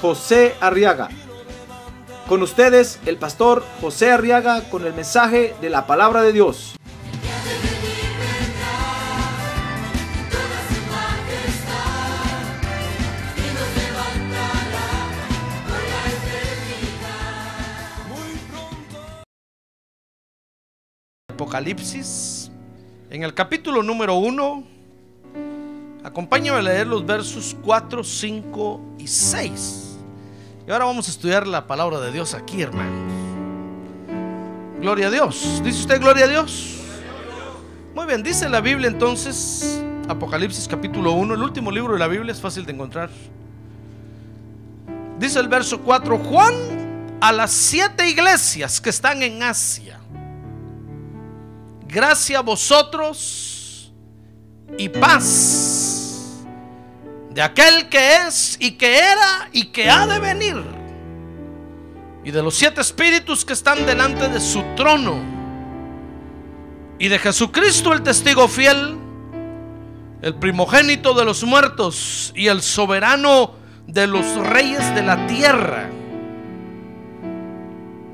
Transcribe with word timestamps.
José 0.00 0.54
Arriaga. 0.60 1.08
Con 2.28 2.42
ustedes, 2.42 2.98
el 3.06 3.18
pastor 3.18 3.64
José 3.80 4.10
Arriaga 4.10 4.62
con 4.68 4.84
el 4.84 4.92
mensaje 4.92 5.54
de 5.60 5.70
la 5.70 5.86
palabra 5.86 6.22
de 6.22 6.32
Dios. 6.32 6.76
Apocalipsis, 21.28 22.50
en 23.10 23.22
el 23.22 23.34
capítulo 23.34 23.82
número 23.82 24.16
1, 24.16 24.64
acompáñame 26.02 26.58
a 26.58 26.62
leer 26.62 26.86
los 26.86 27.04
versos 27.06 27.54
4, 27.62 28.02
5 28.02 28.80
y 28.98 29.06
6. 29.06 29.85
Y 30.66 30.72
ahora 30.72 30.86
vamos 30.86 31.06
a 31.06 31.10
estudiar 31.12 31.46
la 31.46 31.64
palabra 31.66 32.00
de 32.00 32.10
Dios 32.10 32.34
aquí, 32.34 32.60
hermanos. 32.60 33.12
Gloria 34.80 35.06
a 35.06 35.10
Dios. 35.10 35.60
¿Dice 35.62 35.78
usted 35.80 36.00
gloria 36.00 36.24
a 36.24 36.28
Dios? 36.28 36.80
Muy 37.94 38.04
bien, 38.06 38.22
dice 38.22 38.48
la 38.48 38.60
Biblia 38.60 38.88
entonces, 38.88 39.80
Apocalipsis 40.08 40.66
capítulo 40.66 41.12
1, 41.12 41.34
el 41.34 41.42
último 41.42 41.70
libro 41.70 41.92
de 41.92 42.00
la 42.00 42.08
Biblia 42.08 42.32
es 42.32 42.40
fácil 42.40 42.66
de 42.66 42.72
encontrar. 42.72 43.10
Dice 45.20 45.38
el 45.38 45.46
verso 45.46 45.80
4, 45.80 46.18
Juan 46.18 46.54
a 47.20 47.30
las 47.30 47.52
siete 47.52 48.08
iglesias 48.08 48.80
que 48.80 48.90
están 48.90 49.22
en 49.22 49.42
Asia. 49.44 50.00
Gracia 51.86 52.40
a 52.40 52.42
vosotros 52.42 53.92
y 54.76 54.88
paz 54.88 55.75
de 57.36 57.42
aquel 57.42 57.90
que 57.90 58.16
es 58.26 58.56
y 58.60 58.72
que 58.72 58.96
era 58.96 59.50
y 59.52 59.66
que 59.66 59.90
ha 59.90 60.06
de 60.06 60.18
venir. 60.20 60.56
Y 62.24 62.30
de 62.30 62.42
los 62.42 62.54
siete 62.54 62.80
espíritus 62.80 63.44
que 63.44 63.52
están 63.52 63.84
delante 63.84 64.30
de 64.30 64.40
su 64.40 64.62
trono. 64.74 65.22
Y 66.98 67.08
de 67.08 67.18
Jesucristo 67.18 67.92
el 67.92 68.02
testigo 68.02 68.48
fiel, 68.48 68.96
el 70.22 70.34
primogénito 70.36 71.12
de 71.12 71.26
los 71.26 71.44
muertos 71.44 72.32
y 72.34 72.46
el 72.46 72.62
soberano 72.62 73.52
de 73.86 74.06
los 74.06 74.34
reyes 74.36 74.94
de 74.94 75.02
la 75.02 75.26
tierra. 75.26 75.90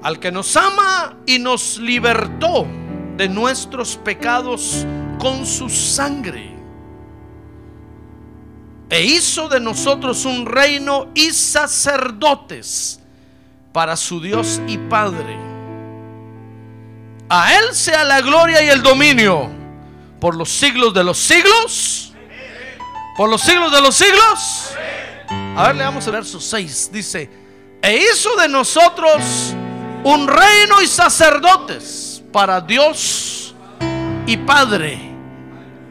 Al 0.02 0.18
que 0.18 0.32
nos 0.32 0.56
ama 0.56 1.16
y 1.26 1.38
nos 1.38 1.78
libertó 1.78 2.66
de 3.16 3.28
nuestros 3.28 3.96
pecados 3.98 4.84
con 5.20 5.46
su 5.46 5.68
sangre. 5.68 6.51
E 8.92 9.00
hizo 9.04 9.48
de 9.48 9.58
nosotros 9.58 10.26
un 10.26 10.44
reino 10.44 11.08
y 11.14 11.30
sacerdotes 11.30 13.00
para 13.72 13.96
su 13.96 14.20
Dios 14.20 14.60
y 14.66 14.76
Padre. 14.76 15.34
A 17.30 17.54
Él 17.54 17.74
sea 17.74 18.04
la 18.04 18.20
gloria 18.20 18.62
y 18.62 18.68
el 18.68 18.82
dominio 18.82 19.48
por 20.20 20.36
los 20.36 20.50
siglos 20.50 20.92
de 20.92 21.04
los 21.04 21.16
siglos. 21.16 22.12
Por 23.16 23.30
los 23.30 23.40
siglos 23.40 23.72
de 23.72 23.80
los 23.80 23.94
siglos. 23.94 24.74
A 25.56 25.68
ver, 25.68 25.76
leamos 25.76 26.06
el 26.06 26.12
verso 26.12 26.38
6. 26.38 26.90
Dice, 26.92 27.30
e 27.80 27.96
hizo 27.96 28.36
de 28.36 28.48
nosotros 28.48 29.54
un 30.04 30.28
reino 30.28 30.82
y 30.82 30.86
sacerdotes 30.86 32.22
para 32.30 32.60
Dios 32.60 33.54
y 34.26 34.36
Padre. 34.36 35.11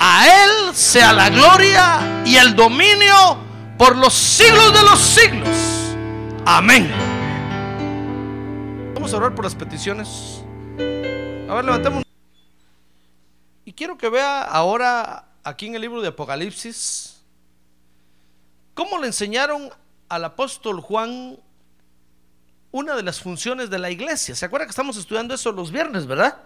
A 0.04 0.26
Él 0.26 0.76
sea 0.76 1.14
la 1.14 1.30
gloria 1.30 2.24
y 2.26 2.36
el 2.36 2.56
dominio 2.56 3.38
por 3.78 3.96
los 3.96 4.12
siglos 4.12 4.74
de 4.74 4.82
los 4.82 5.00
siglos. 5.00 5.96
Amén. 6.44 6.92
Vamos 8.96 9.14
a 9.14 9.18
orar 9.18 9.36
por 9.36 9.46
las 9.46 9.54
peticiones. 9.54 10.44
A 11.48 11.54
ver, 11.54 11.66
levantemos. 11.66 12.04
Y 13.64 13.74
quiero 13.74 13.96
que 13.96 14.10
vea 14.10 14.42
ahora 14.42 15.28
aquí 15.44 15.68
en 15.68 15.76
el 15.76 15.82
libro 15.82 16.02
de 16.02 16.08
Apocalipsis 16.08 17.22
cómo 18.74 18.98
le 18.98 19.06
enseñaron 19.06 19.70
al 20.10 20.26
apóstol 20.26 20.82
Juan 20.82 21.38
una 22.72 22.96
de 22.96 23.04
las 23.04 23.22
funciones 23.22 23.70
de 23.70 23.78
la 23.78 23.92
iglesia. 23.92 24.34
¿Se 24.34 24.46
acuerda 24.46 24.66
que 24.66 24.72
estamos 24.72 24.98
estudiando 24.98 25.36
eso 25.36 25.52
los 25.52 25.72
viernes, 25.72 26.08
verdad? 26.08 26.40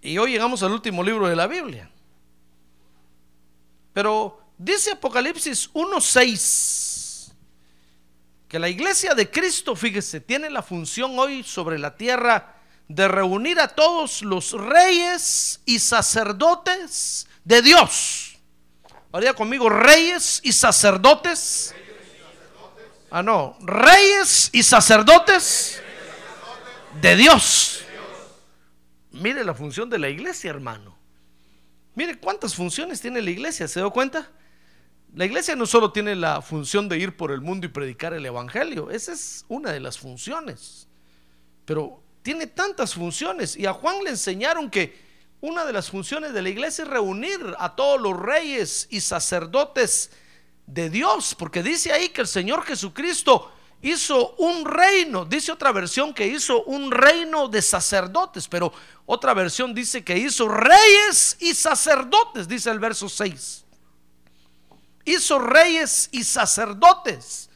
Y 0.00 0.18
hoy 0.18 0.30
llegamos 0.30 0.62
al 0.62 0.70
último 0.70 1.02
libro 1.02 1.26
de 1.26 1.34
la 1.34 1.48
Biblia. 1.48 1.90
Pero 3.92 4.40
dice 4.58 4.92
Apocalipsis 4.92 5.72
1.6 5.72 7.32
que 8.48 8.58
la 8.58 8.68
iglesia 8.68 9.14
de 9.14 9.30
Cristo, 9.30 9.76
fíjese, 9.76 10.20
tiene 10.20 10.50
la 10.50 10.62
función 10.62 11.16
hoy 11.16 11.44
sobre 11.44 11.78
la 11.78 11.96
tierra 11.96 12.56
de 12.88 13.06
reunir 13.06 13.60
a 13.60 13.68
todos 13.68 14.22
los 14.22 14.50
reyes 14.52 15.60
y 15.64 15.78
sacerdotes 15.78 17.28
de 17.44 17.62
Dios. 17.62 18.36
Haría 19.12 19.34
conmigo 19.34 19.68
reyes 19.68 20.40
y 20.42 20.52
sacerdotes. 20.52 21.72
Ah, 23.12 23.22
no, 23.22 23.56
reyes 23.60 24.50
y 24.52 24.64
sacerdotes 24.64 25.80
de 27.00 27.16
Dios. 27.16 27.84
Mire 29.12 29.44
la 29.44 29.54
función 29.54 29.88
de 29.88 29.98
la 29.98 30.08
iglesia, 30.08 30.50
hermano. 30.50 30.99
Mire 31.94 32.18
cuántas 32.18 32.54
funciones 32.54 33.00
tiene 33.00 33.20
la 33.20 33.30
iglesia, 33.30 33.66
¿se 33.66 33.80
da 33.80 33.90
cuenta? 33.90 34.30
La 35.14 35.24
iglesia 35.24 35.56
no 35.56 35.66
solo 35.66 35.90
tiene 35.90 36.14
la 36.14 36.40
función 36.40 36.88
de 36.88 36.98
ir 36.98 37.16
por 37.16 37.32
el 37.32 37.40
mundo 37.40 37.66
y 37.66 37.70
predicar 37.70 38.14
el 38.14 38.24
evangelio, 38.24 38.90
esa 38.90 39.12
es 39.12 39.44
una 39.48 39.72
de 39.72 39.80
las 39.80 39.98
funciones. 39.98 40.86
Pero 41.64 42.02
tiene 42.22 42.46
tantas 42.46 42.94
funciones 42.94 43.56
y 43.56 43.66
a 43.66 43.72
Juan 43.72 44.04
le 44.04 44.10
enseñaron 44.10 44.70
que 44.70 45.10
una 45.40 45.64
de 45.64 45.72
las 45.72 45.90
funciones 45.90 46.32
de 46.32 46.42
la 46.42 46.50
iglesia 46.50 46.84
es 46.84 46.90
reunir 46.90 47.40
a 47.58 47.74
todos 47.74 48.00
los 48.00 48.18
reyes 48.18 48.86
y 48.90 49.00
sacerdotes 49.00 50.10
de 50.66 50.90
Dios, 50.90 51.34
porque 51.36 51.62
dice 51.62 51.92
ahí 51.92 52.10
que 52.10 52.20
el 52.20 52.26
Señor 52.26 52.62
Jesucristo 52.62 53.50
hizo 53.82 54.34
un 54.36 54.64
reino, 54.64 55.24
dice 55.24 55.52
otra 55.52 55.72
versión 55.72 56.12
que 56.12 56.26
hizo 56.26 56.64
un 56.64 56.90
reino 56.90 57.48
de 57.48 57.62
sacerdotes, 57.62 58.46
pero 58.48 58.72
otra 59.06 59.34
versión 59.34 59.74
dice 59.74 60.04
que 60.04 60.18
hizo 60.18 60.48
reyes 60.48 61.36
y 61.40 61.54
sacerdotes, 61.54 62.46
dice 62.46 62.70
el 62.70 62.78
verso 62.78 63.08
6. 63.08 63.64
Hizo 65.04 65.38
reyes 65.38 66.08
y 66.12 66.24
sacerdotes 66.24 67.48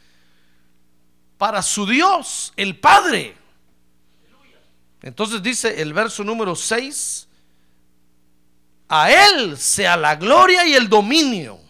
para 1.36 1.62
su 1.62 1.86
Dios, 1.86 2.52
el 2.56 2.78
Padre. 2.78 3.36
Entonces 5.02 5.42
dice 5.42 5.82
el 5.82 5.92
verso 5.92 6.24
número 6.24 6.56
6, 6.56 7.28
a 8.88 9.10
Él 9.10 9.58
sea 9.58 9.96
la 9.96 10.16
gloria 10.16 10.66
y 10.66 10.74
el 10.74 10.88
dominio 10.88 11.60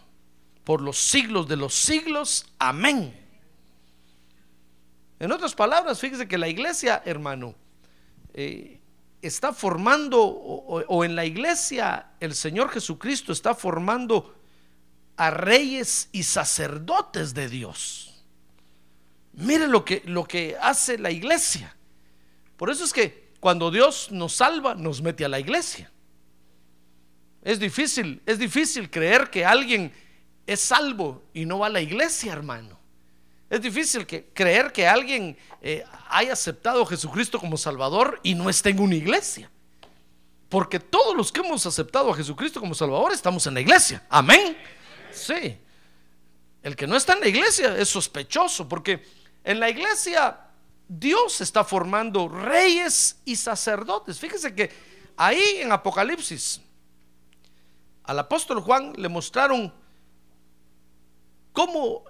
por 0.63 0.81
los 0.81 0.99
siglos 0.99 1.49
de 1.49 1.57
los 1.57 1.75
siglos. 1.75 2.47
Amén. 2.59 3.24
En 5.19 5.32
otras 5.32 5.55
palabras, 5.55 6.00
fíjese 6.00 6.28
que 6.28 6.38
la 6.38 6.49
iglesia, 6.49 7.02
hermano, 7.05 7.55
eh, 8.32 8.81
está 9.22 9.52
formando, 9.52 10.22
o, 10.22 10.84
o, 10.87 11.05
en 11.05 11.14
la 11.14 11.25
iglesia 11.25 12.11
el 12.20 12.34
Señor 12.34 12.69
Jesucristo 12.70 13.32
está 13.32 13.55
formando 13.55 14.34
a 15.16 15.31
reyes 15.31 16.08
y 16.12 16.25
sacerdotes 16.25 17.34
de 17.34 17.49
Dios. 17.49 18.25
Mire 19.32 19.66
lo 19.66 19.84
que, 19.84 20.02
lo 20.06 20.25
que 20.25 20.56
hace 20.61 20.99
la 20.99 21.11
iglesia. 21.11 21.76
Por 22.56 22.70
eso 22.70 22.84
es 22.84 22.93
que 22.93 23.32
cuando 23.40 23.70
Dios 23.70 24.11
nos 24.11 24.34
salva, 24.34 24.75
nos 24.75 25.02
mete 25.02 25.25
a 25.25 25.28
la 25.28 25.40
iglesia. 25.40 25.90
Es 27.43 27.58
difícil, 27.58 28.22
es 28.26 28.38
difícil 28.38 28.90
creer 28.90 29.31
que 29.31 29.44
alguien 29.44 29.93
es 30.46 30.61
salvo 30.61 31.25
y 31.34 31.44
no 31.44 31.58
va 31.58 31.66
a 31.66 31.70
la 31.70 31.81
iglesia, 31.81 32.32
hermano. 32.32 32.74
Es 33.55 33.62
difícil 33.62 34.05
creer 34.35 34.73
que 34.73 34.85
alguien 34.85 35.39
eh, 35.62 35.85
haya 36.09 36.33
aceptado 36.33 36.83
a 36.83 36.87
Jesucristo 36.87 37.39
como 37.39 37.56
Salvador 37.56 38.19
y 38.25 38.35
no 38.35 38.51
esté 38.51 38.71
en 38.71 38.81
una 38.81 38.97
iglesia. 38.97 39.49
Porque 40.49 40.81
todos 40.81 41.17
los 41.17 41.31
que 41.31 41.39
hemos 41.39 41.65
aceptado 41.65 42.11
a 42.11 42.17
Jesucristo 42.17 42.59
como 42.59 42.75
Salvador 42.75 43.12
estamos 43.12 43.47
en 43.47 43.55
la 43.55 43.61
iglesia. 43.61 44.05
Amén. 44.11 44.56
Sí. 45.12 45.56
El 46.65 46.75
que 46.75 46.89
no 46.89 46.97
está 46.97 47.12
en 47.12 47.21
la 47.21 47.29
iglesia 47.29 47.77
es 47.79 47.89
sospechoso 47.89 48.69
porque 48.69 49.05
En 49.45 49.61
la 49.61 49.71
iglesia, 49.71 50.37
Dios 50.89 51.41
está 51.41 51.62
formando 51.62 52.27
reyes 52.27 53.21
y 53.25 53.37
sacerdotes. 53.37 54.19
Fíjese 54.19 54.53
que 54.53 54.69
ahí 55.17 55.59
en 55.59 55.71
Apocalipsis, 55.71 56.61
al 58.03 58.19
apóstol 58.19 58.61
Juan 58.61 58.95
le 58.97 59.09
mostraron 59.09 59.73
cómo 61.53 62.03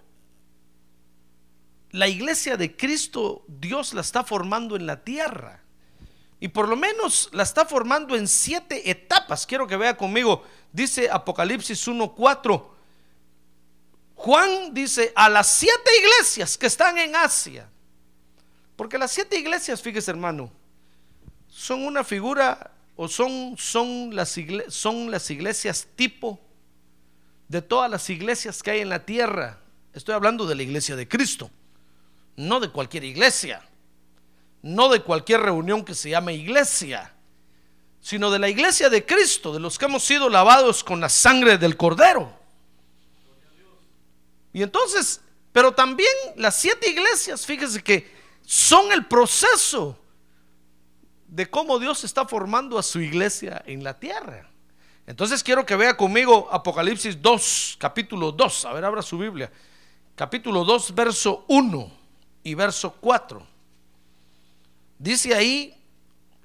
la 1.94 2.08
iglesia 2.08 2.56
de 2.56 2.75
Cristo 2.76 3.44
Dios 3.46 3.94
la 3.94 4.00
está 4.00 4.25
formando 4.25 4.75
en 4.75 4.85
la 4.85 5.05
tierra. 5.05 5.62
Y 6.41 6.49
por 6.49 6.69
lo 6.69 6.75
menos 6.75 7.29
la 7.32 7.44
está 7.44 7.64
formando 7.64 8.17
en 8.17 8.26
siete 8.26 8.91
etapas. 8.91 9.46
Quiero 9.46 9.64
que 9.69 9.76
vea 9.76 9.96
conmigo. 9.96 10.43
Dice 10.73 11.08
Apocalipsis 11.08 11.87
1.4. 11.87 12.67
Juan 14.17 14.75
dice 14.75 15.12
a 15.14 15.29
las 15.29 15.46
siete 15.46 15.91
iglesias 16.00 16.58
que 16.58 16.67
están 16.67 16.99
en 16.99 17.14
Asia. 17.14 17.70
Porque 18.75 18.99
las 18.99 19.12
siete 19.12 19.38
iglesias, 19.38 19.81
fíjese 19.81 20.11
hermano, 20.11 20.50
son 21.47 21.87
una 21.87 22.02
figura 22.02 22.73
o 22.97 23.06
son, 23.06 23.55
son, 23.56 24.17
las 24.17 24.37
son 24.67 25.12
las 25.12 25.31
iglesias 25.31 25.87
tipo 25.94 26.40
de 27.47 27.62
todas 27.62 27.88
las 27.88 28.11
iglesias 28.11 28.64
que 28.64 28.73
hay 28.73 28.81
en 28.81 28.88
la 28.88 29.06
tierra. 29.06 29.61
Estoy 29.93 30.17
hablando 30.17 30.44
de 30.44 30.56
la 30.56 30.64
iglesia 30.64 30.97
de 30.97 31.06
Cristo, 31.06 31.52
no 32.36 32.60
de 32.60 32.70
cualquier 32.70 33.04
iglesia, 33.04 33.62
no 34.62 34.88
de 34.88 35.02
cualquier 35.02 35.40
reunión 35.40 35.84
que 35.84 35.94
se 35.94 36.10
llame 36.10 36.34
iglesia, 36.34 37.12
sino 38.00 38.31
de 38.31 38.38
la 38.38 38.48
iglesia 38.48 38.88
de 38.88 39.04
Cristo, 39.04 39.52
de 39.52 39.60
los 39.60 39.78
que 39.78 39.84
hemos 39.86 40.04
sido 40.04 40.28
lavados 40.28 40.82
con 40.82 41.00
la 41.00 41.08
sangre 41.08 41.58
del 41.58 41.76
Cordero. 41.76 42.32
Y 44.52 44.62
entonces, 44.62 45.20
pero 45.52 45.72
también 45.72 46.12
las 46.36 46.56
siete 46.56 46.88
iglesias, 46.88 47.46
fíjese 47.46 47.82
que 47.82 48.12
son 48.42 48.92
el 48.92 49.06
proceso 49.06 49.98
de 51.28 51.48
cómo 51.48 51.78
Dios 51.78 52.04
está 52.04 52.26
formando 52.26 52.78
a 52.78 52.82
su 52.82 53.00
iglesia 53.00 53.62
en 53.66 53.82
la 53.82 53.98
tierra. 53.98 54.48
Entonces 55.06 55.42
quiero 55.42 55.66
que 55.66 55.76
vea 55.76 55.96
conmigo 55.96 56.48
Apocalipsis 56.50 57.20
2, 57.20 57.76
capítulo 57.78 58.32
2. 58.32 58.64
A 58.66 58.72
ver, 58.72 58.84
abra 58.84 59.02
su 59.02 59.19
Biblia. 59.19 59.50
Capítulo 60.14 60.64
2, 60.64 60.94
verso 60.94 61.44
1 61.48 62.03
y 62.44 62.55
verso 62.55 62.93
4. 63.00 63.44
Dice 64.99 65.35
ahí, 65.35 65.75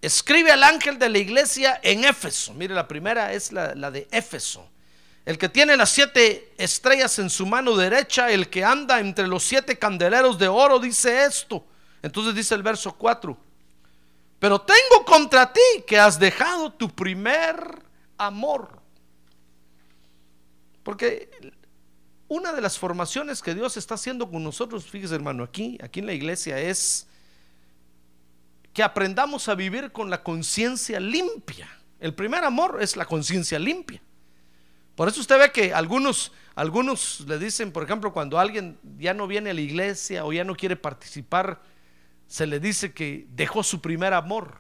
escribe 0.02 0.52
al 0.52 0.64
ángel 0.64 0.98
de 0.98 1.10
la 1.10 1.20
iglesia 1.20 1.80
en 1.84 2.06
Éfeso. 2.06 2.56
Mire, 2.56 2.74
la 2.74 2.88
primera 2.88 3.32
es 3.34 3.52
la, 3.52 3.76
la 3.76 3.92
de 3.92 4.08
Éfeso. 4.10 4.68
El 5.26 5.38
que 5.38 5.50
tiene 5.50 5.78
las 5.78 5.92
siete 5.92 6.52
estrellas 6.58 7.20
en 7.20 7.30
su 7.30 7.46
mano 7.46 7.76
derecha, 7.76 8.32
el 8.32 8.50
que 8.50 8.64
anda 8.64 9.00
entre 9.00 9.28
los 9.28 9.44
siete 9.44 9.78
candeleros 9.78 10.40
de 10.40 10.48
oro, 10.48 10.80
dice 10.80 11.26
esto. 11.26 11.64
Entonces 12.02 12.34
dice 12.34 12.56
el 12.56 12.64
verso 12.64 12.94
4 12.94 13.50
pero 14.40 14.62
tengo 14.62 15.04
contra 15.06 15.52
ti 15.52 15.84
que 15.86 16.00
has 16.00 16.18
dejado 16.18 16.72
tu 16.72 16.90
primer 16.90 17.84
amor. 18.18 18.80
Porque 20.82 21.30
una 22.30 22.54
de 22.54 22.62
las 22.62 22.80
formaciones 22.80 23.42
que 23.42 23.54
Dios 23.54 23.76
está 23.76 23.96
haciendo 23.96 24.32
con 24.32 24.44
nosotros, 24.44 24.86
fíjese 24.86 25.16
hermano, 25.16 25.44
aquí, 25.44 25.78
aquí 25.84 26.00
en 26.00 26.06
la 26.06 26.14
iglesia 26.14 26.58
es 26.60 27.08
que 28.74 28.84
aprendamos 28.84 29.50
a 29.50 29.56
vivir 29.56 29.92
con 29.92 30.10
la 30.10 30.24
conciencia 30.24 31.02
limpia. 31.02 31.68
El 32.00 32.14
primer 32.14 32.46
amor 32.46 32.78
es 32.82 32.96
la 32.96 33.06
conciencia 33.06 33.60
limpia. 33.60 34.02
Por 34.96 35.10
eso 35.10 35.20
usted 35.20 35.38
ve 35.38 35.52
que 35.52 35.74
algunos, 35.74 36.32
algunos 36.56 37.22
le 37.28 37.38
dicen, 37.38 37.74
por 37.74 37.84
ejemplo, 37.84 38.14
cuando 38.14 38.40
alguien 38.40 38.78
ya 38.98 39.14
no 39.14 39.28
viene 39.28 39.50
a 39.50 39.54
la 39.54 39.62
iglesia 39.62 40.24
o 40.24 40.32
ya 40.32 40.46
no 40.46 40.56
quiere 40.56 40.78
participar 40.78 41.60
se 42.30 42.46
le 42.46 42.60
dice 42.60 42.94
que 42.94 43.26
dejó 43.32 43.64
su 43.64 43.82
primer 43.82 44.14
amor. 44.14 44.60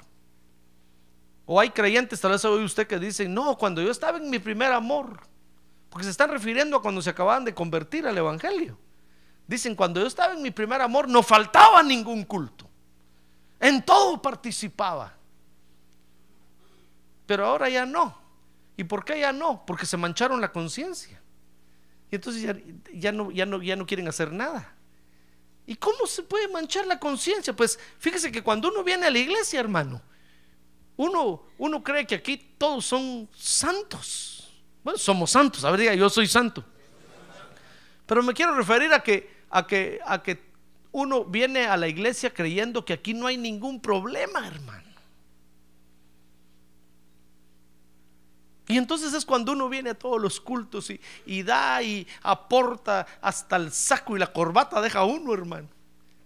O 1.45 1.59
hay 1.59 1.69
creyentes, 1.69 2.19
tal 2.19 2.31
vez 2.31 2.43
oye 2.43 2.63
usted 2.65 2.87
que 2.87 2.97
dicen, 2.97 3.31
no, 3.31 3.57
cuando 3.57 3.79
yo 3.81 3.91
estaba 3.91 4.17
en 4.17 4.29
mi 4.29 4.39
primer 4.39 4.71
amor, 4.71 5.21
porque 5.89 6.05
se 6.05 6.11
están 6.11 6.29
refiriendo 6.29 6.77
a 6.77 6.81
cuando 6.81 7.01
se 7.01 7.09
acababan 7.09 7.45
de 7.45 7.53
convertir 7.53 8.07
al 8.07 8.17
Evangelio. 8.17 8.77
Dicen, 9.47 9.75
cuando 9.75 9.99
yo 9.99 10.07
estaba 10.07 10.33
en 10.33 10.41
mi 10.41 10.51
primer 10.51 10.81
amor 10.81 11.07
no 11.07 11.23
faltaba 11.23 11.81
ningún 11.81 12.23
culto, 12.23 12.69
en 13.59 13.83
todo 13.83 14.21
participaba, 14.21 15.15
pero 17.25 17.45
ahora 17.45 17.69
ya 17.69 17.85
no. 17.85 18.17
¿Y 18.77 18.83
por 18.85 19.03
qué 19.03 19.19
ya 19.19 19.33
no? 19.33 19.65
Porque 19.65 19.85
se 19.85 19.97
mancharon 19.97 20.39
la 20.39 20.51
conciencia. 20.51 21.21
Y 22.09 22.15
entonces 22.15 22.41
ya, 22.41 22.55
ya, 22.93 23.11
no, 23.11 23.29
ya, 23.29 23.45
no, 23.45 23.61
ya 23.61 23.75
no 23.75 23.85
quieren 23.85 24.07
hacer 24.07 24.31
nada. 24.31 24.73
¿Y 25.67 25.75
cómo 25.75 26.07
se 26.07 26.23
puede 26.23 26.47
manchar 26.47 26.87
la 26.87 26.99
conciencia? 26.99 27.53
Pues 27.53 27.77
fíjese 27.99 28.31
que 28.31 28.41
cuando 28.41 28.69
uno 28.69 28.83
viene 28.83 29.05
a 29.05 29.11
la 29.11 29.19
iglesia, 29.19 29.59
hermano, 29.59 30.01
uno, 30.95 31.43
uno 31.57 31.83
cree 31.83 32.07
que 32.07 32.15
aquí 32.15 32.37
todos 32.57 32.85
son 32.85 33.29
santos. 33.35 34.38
Bueno, 34.83 34.97
somos 34.97 35.31
santos, 35.31 35.63
a 35.63 35.71
ver, 35.71 35.81
diga, 35.81 35.95
yo 35.95 36.09
soy 36.09 36.27
santo. 36.27 36.63
Pero 38.05 38.23
me 38.23 38.33
quiero 38.33 38.55
referir 38.55 38.91
a 38.93 39.01
que, 39.01 39.29
a 39.49 39.67
que, 39.67 39.99
a 40.05 40.23
que 40.23 40.41
uno 40.91 41.25
viene 41.25 41.67
a 41.67 41.77
la 41.77 41.87
iglesia 41.87 42.33
creyendo 42.33 42.83
que 42.83 42.93
aquí 42.93 43.13
no 43.13 43.27
hay 43.27 43.37
ningún 43.37 43.79
problema, 43.79 44.47
hermano. 44.47 44.89
Y 48.69 48.77
entonces 48.77 49.13
es 49.13 49.25
cuando 49.25 49.53
uno 49.53 49.67
viene 49.67 49.89
a 49.89 49.95
todos 49.95 50.21
los 50.21 50.39
cultos 50.39 50.91
y, 51.25 51.41
da 51.41 51.81
y 51.81 52.07
aporta 52.21 53.07
hasta 53.19 53.55
el 53.55 53.71
saco 53.71 54.15
y 54.15 54.19
la 54.19 54.31
corbata 54.31 54.79
deja 54.79 55.03
uno, 55.05 55.33
hermano. 55.33 55.67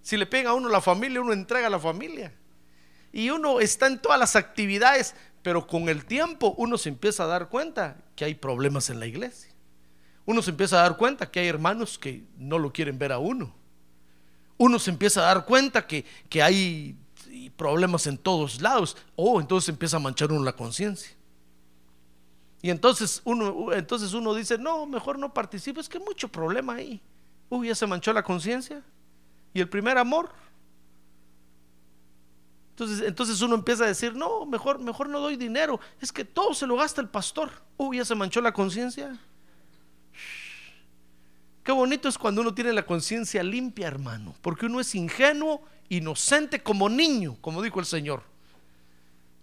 Si 0.01 0.17
le 0.17 0.25
pega 0.25 0.49
a 0.49 0.53
uno 0.53 0.67
la 0.67 0.81
familia, 0.81 1.21
uno 1.21 1.31
entrega 1.31 1.67
a 1.67 1.69
la 1.69 1.79
familia. 1.79 2.33
Y 3.13 3.29
uno 3.29 3.61
está 3.61 3.88
en 3.88 3.97
todas 3.97 4.19
las 4.19 4.35
actividades, 4.35 5.15
pero 5.44 5.68
con 5.68 5.90
el 5.90 6.06
tiempo 6.06 6.56
uno 6.57 6.78
se 6.78 6.90
empieza 6.90 7.25
a 7.25 7.28
dar 7.28 7.50
cuenta 7.50 7.98
que 8.16 8.25
hay 8.25 8.34
problemas 8.34 8.90
en 8.90 9.00
la 9.00 9.06
iglesia. 9.06 9.51
Uno 10.25 10.42
se 10.42 10.51
empieza 10.51 10.80
a 10.80 10.84
dar 10.84 10.98
cuenta 10.98 11.30
que 11.30 11.42
hay 11.42 11.48
hermanos 11.48 12.00
que 12.00 12.24
no 12.38 12.57
lo 12.57 12.72
quieren 12.72 12.98
ver 12.98 13.12
a 13.12 13.19
uno. 13.19 13.54
Uno 14.57 14.80
se 14.80 14.90
empieza 14.90 15.22
a 15.22 15.25
dar 15.25 15.45
cuenta 15.45 15.86
que, 15.86 16.06
que 16.30 16.42
hay 16.42 16.95
problemas 17.57 18.07
en 18.07 18.18
todos 18.18 18.62
lados. 18.62 18.95
Oh, 19.18 19.42
entonces 19.42 19.68
empieza 19.68 19.98
a 19.98 20.00
manchar 20.00 20.31
uno 20.31 20.44
la 20.44 20.56
conciencia. 20.56 21.12
Y 22.62 22.69
entonces 22.69 23.22
uno, 23.25 23.74
entonces 23.74 24.13
uno 24.13 24.34
dice, 24.34 24.57
no, 24.57 24.86
mejor 24.86 25.19
no 25.19 25.34
participo, 25.34 25.81
es 25.81 25.90
que 25.90 25.98
hay 25.98 26.04
mucho 26.06 26.30
problema 26.30 26.75
ahí. 26.75 27.01
Uy, 27.50 27.68
ya 27.68 27.75
se 27.75 27.86
manchó 27.86 28.13
la 28.13 28.24
conciencia. 28.24 28.81
Y 29.54 29.60
el 29.60 29.68
primer 29.68 29.98
amor. 29.98 30.31
Entonces, 32.73 33.07
entonces 33.07 33.39
uno 33.42 33.53
empieza 33.53 33.83
a 33.83 33.87
decir, 33.87 34.15
no, 34.15 34.47
mejor, 34.47 34.80
mejor 34.80 35.07
no 35.07 35.19
doy 35.19 35.35
dinero. 35.35 35.80
Es 36.01 36.11
que 36.11 36.25
todo 36.25 36.56
se 36.56 36.65
lo 36.65 36.75
gasta 36.75 37.01
el 37.01 37.07
pastor. 37.07 37.51
Uy, 37.77 37.97
ya 37.97 38.06
se 38.06 38.15
manchó 38.15 38.42
la 38.42 38.51
conciencia. 38.51 39.15
Qué 41.63 41.71
bonito 41.71 42.09
es 42.09 42.18
cuando 42.18 42.42
uno 42.42 42.56
tiene 42.56 42.73
la 42.73 42.83
conciencia 42.83 43.44
limpia, 43.44 43.87
hermano. 43.87 44.33
Porque 44.42 44.65
uno 44.65 44.80
es 44.80 44.95
ingenuo, 44.95 45.61
inocente 45.87 46.63
como 46.63 46.89
niño, 46.89 47.37
como 47.42 47.61
dijo 47.61 47.80
el 47.80 47.85
Señor. 47.85 48.23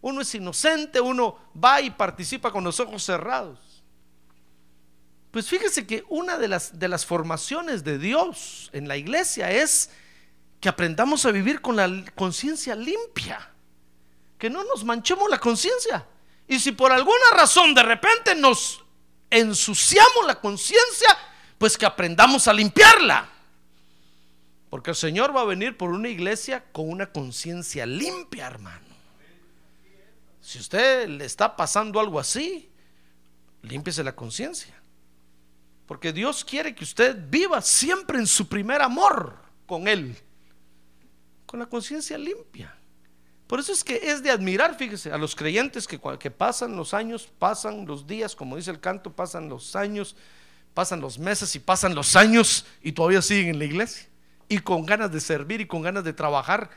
Uno 0.00 0.22
es 0.22 0.34
inocente, 0.34 1.00
uno 1.00 1.38
va 1.62 1.80
y 1.80 1.90
participa 1.90 2.50
con 2.50 2.64
los 2.64 2.80
ojos 2.80 3.04
cerrados. 3.04 3.84
Pues 5.30 5.48
fíjese 5.48 5.86
que 5.86 6.02
una 6.08 6.36
de 6.36 6.48
las, 6.48 6.80
de 6.80 6.88
las 6.88 7.06
formaciones 7.06 7.84
de 7.84 7.96
Dios 7.96 8.70
en 8.72 8.88
la 8.88 8.96
iglesia 8.96 9.52
es 9.52 9.90
que 10.60 10.68
aprendamos 10.68 11.24
a 11.24 11.30
vivir 11.30 11.60
con 11.60 11.74
la 11.76 11.88
conciencia 12.14 12.76
limpia, 12.76 13.50
que 14.38 14.50
no 14.50 14.62
nos 14.64 14.84
manchemos 14.84 15.28
la 15.30 15.38
conciencia. 15.38 16.06
Y 16.46 16.58
si 16.58 16.72
por 16.72 16.92
alguna 16.92 17.30
razón 17.32 17.74
de 17.74 17.82
repente 17.82 18.34
nos 18.34 18.84
ensuciamos 19.30 20.26
la 20.26 20.40
conciencia, 20.40 21.16
pues 21.56 21.78
que 21.78 21.86
aprendamos 21.86 22.46
a 22.46 22.52
limpiarla. 22.52 23.28
Porque 24.68 24.90
el 24.90 24.96
Señor 24.96 25.34
va 25.34 25.40
a 25.40 25.46
venir 25.46 25.76
por 25.76 25.90
una 25.90 26.08
iglesia 26.08 26.64
con 26.72 26.88
una 26.88 27.10
conciencia 27.10 27.86
limpia, 27.86 28.46
hermano. 28.46 28.86
Si 30.40 30.58
usted 30.58 31.08
le 31.08 31.24
está 31.24 31.56
pasando 31.56 32.00
algo 32.00 32.20
así, 32.20 32.70
límpiese 33.62 34.04
la 34.04 34.14
conciencia. 34.14 34.74
Porque 35.86 36.12
Dios 36.12 36.44
quiere 36.44 36.74
que 36.74 36.84
usted 36.84 37.16
viva 37.28 37.60
siempre 37.62 38.18
en 38.18 38.26
su 38.26 38.46
primer 38.48 38.80
amor 38.80 39.36
con 39.66 39.88
Él, 39.88 40.16
con 41.50 41.58
la 41.58 41.66
conciencia 41.66 42.16
limpia. 42.16 42.72
Por 43.48 43.58
eso 43.58 43.72
es 43.72 43.82
que 43.82 43.96
es 43.96 44.22
de 44.22 44.30
admirar, 44.30 44.76
fíjese, 44.76 45.10
a 45.10 45.18
los 45.18 45.34
creyentes 45.34 45.88
que, 45.88 45.98
pasan 46.30 46.76
los 46.76 46.94
años, 46.94 47.28
pasan 47.40 47.86
los 47.86 48.06
días, 48.06 48.36
como 48.36 48.54
dice 48.54 48.70
el 48.70 48.78
canto, 48.78 49.12
pasan 49.12 49.48
los 49.48 49.74
años, 49.74 50.14
pasan 50.74 51.00
los 51.00 51.18
meses 51.18 51.56
y 51.56 51.58
pasan 51.58 51.96
los 51.96 52.14
años 52.14 52.66
y 52.84 52.92
todavía 52.92 53.20
siguen 53.20 53.48
en 53.48 53.58
la 53.58 53.64
iglesia. 53.64 54.06
Y 54.48 54.58
con 54.58 54.86
ganas 54.86 55.10
de 55.10 55.18
servir 55.18 55.60
y 55.60 55.66
con 55.66 55.82
ganas 55.82 56.04
de 56.04 56.12
trabajar 56.12 56.70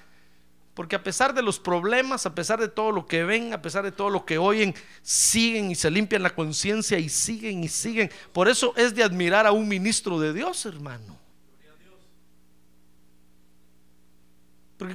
porque 0.73 0.95
a 0.95 1.03
pesar 1.03 1.35
de 1.35 1.43
los 1.43 1.59
problemas, 1.59 2.25
a 2.25 2.33
pesar 2.33 2.59
de 2.59 2.67
todo 2.67 2.91
lo 2.91 3.05
que 3.05 3.23
ven, 3.23 3.53
a 3.53 3.61
pesar 3.61 3.83
de 3.83 3.91
todo 3.91 4.09
lo 4.09 4.25
que 4.25 4.39
oyen, 4.39 4.73
siguen 5.03 5.69
y 5.69 5.75
se 5.75 5.91
limpian 5.91 6.23
la 6.23 6.33
conciencia 6.33 6.97
y 6.97 7.09
siguen 7.09 7.63
y 7.63 7.67
siguen. 7.67 8.09
Por 8.31 8.47
eso 8.49 8.73
es 8.75 8.95
de 8.95 9.03
admirar 9.03 9.45
a 9.45 9.51
un 9.51 9.67
ministro 9.67 10.19
de 10.19 10.33
Dios, 10.33 10.65
hermano. 10.65 11.22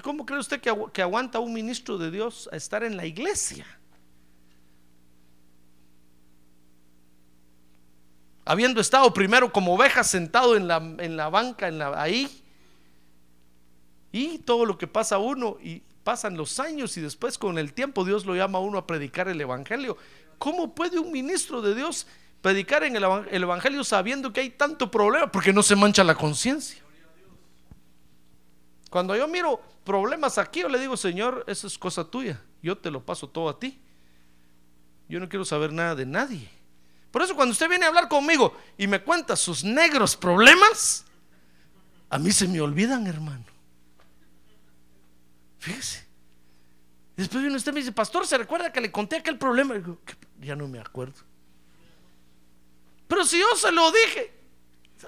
¿Cómo 0.02 0.26
cree 0.26 0.38
usted 0.38 0.60
que, 0.60 0.70
agu- 0.70 0.90
que 0.92 1.02
aguanta 1.02 1.38
un 1.38 1.52
ministro 1.52 1.98
de 1.98 2.10
Dios 2.10 2.48
a 2.52 2.56
estar 2.56 2.84
en 2.84 2.96
la 2.96 3.06
iglesia? 3.06 3.66
Habiendo 8.44 8.80
estado 8.80 9.12
primero 9.12 9.52
como 9.52 9.74
oveja 9.74 10.02
sentado 10.04 10.56
en 10.56 10.68
la, 10.68 10.76
en 10.76 11.16
la 11.16 11.28
banca, 11.28 11.68
en 11.68 11.78
la, 11.78 12.00
ahí, 12.00 12.42
y 14.10 14.38
todo 14.38 14.64
lo 14.64 14.78
que 14.78 14.86
pasa 14.86 15.18
uno, 15.18 15.58
y 15.62 15.82
pasan 16.02 16.36
los 16.36 16.58
años, 16.58 16.96
y 16.96 17.02
después 17.02 17.36
con 17.36 17.58
el 17.58 17.74
tiempo 17.74 18.04
Dios 18.04 18.24
lo 18.24 18.34
llama 18.34 18.58
a 18.58 18.62
uno 18.62 18.78
a 18.78 18.86
predicar 18.86 19.28
el 19.28 19.40
Evangelio. 19.40 19.98
¿Cómo 20.38 20.74
puede 20.74 20.98
un 20.98 21.12
ministro 21.12 21.60
de 21.60 21.74
Dios 21.74 22.06
predicar 22.40 22.84
en 22.84 22.96
el 22.96 23.42
Evangelio 23.42 23.84
sabiendo 23.84 24.32
que 24.32 24.40
hay 24.40 24.50
tanto 24.50 24.90
problema? 24.90 25.30
Porque 25.30 25.52
no 25.52 25.62
se 25.62 25.76
mancha 25.76 26.02
la 26.02 26.14
conciencia. 26.14 26.82
Cuando 28.90 29.14
yo 29.16 29.28
miro 29.28 29.60
problemas 29.84 30.38
aquí, 30.38 30.60
yo 30.60 30.68
le 30.68 30.78
digo, 30.78 30.96
Señor, 30.96 31.44
eso 31.46 31.66
es 31.66 31.78
cosa 31.78 32.04
tuya. 32.04 32.40
Yo 32.62 32.76
te 32.78 32.90
lo 32.90 33.04
paso 33.04 33.28
todo 33.28 33.48
a 33.48 33.58
ti. 33.58 33.80
Yo 35.08 35.20
no 35.20 35.28
quiero 35.28 35.44
saber 35.44 35.72
nada 35.72 35.94
de 35.94 36.06
nadie. 36.06 36.48
Por 37.10 37.22
eso 37.22 37.34
cuando 37.34 37.52
usted 37.52 37.68
viene 37.68 37.84
a 37.84 37.88
hablar 37.88 38.08
conmigo 38.08 38.56
y 38.76 38.86
me 38.86 39.00
cuenta 39.02 39.36
sus 39.36 39.64
negros 39.64 40.16
problemas, 40.16 41.04
a 42.10 42.18
mí 42.18 42.30
se 42.32 42.46
me 42.48 42.60
olvidan, 42.60 43.06
hermano. 43.06 43.44
Fíjese. 45.58 46.06
Después 47.16 47.42
viene 47.42 47.56
usted 47.56 47.72
y 47.72 47.74
me 47.74 47.80
dice, 47.80 47.92
pastor, 47.92 48.26
¿se 48.26 48.38
recuerda 48.38 48.72
que 48.72 48.80
le 48.80 48.92
conté 48.92 49.16
aquel 49.16 49.38
problema? 49.38 49.74
Y 49.74 49.78
digo, 49.78 49.98
"¿Qué? 50.04 50.14
ya 50.40 50.54
no 50.54 50.68
me 50.68 50.78
acuerdo. 50.78 51.20
Pero 53.08 53.24
si 53.24 53.40
yo 53.40 53.56
se 53.56 53.72
lo 53.72 53.90
dije, 53.90 54.32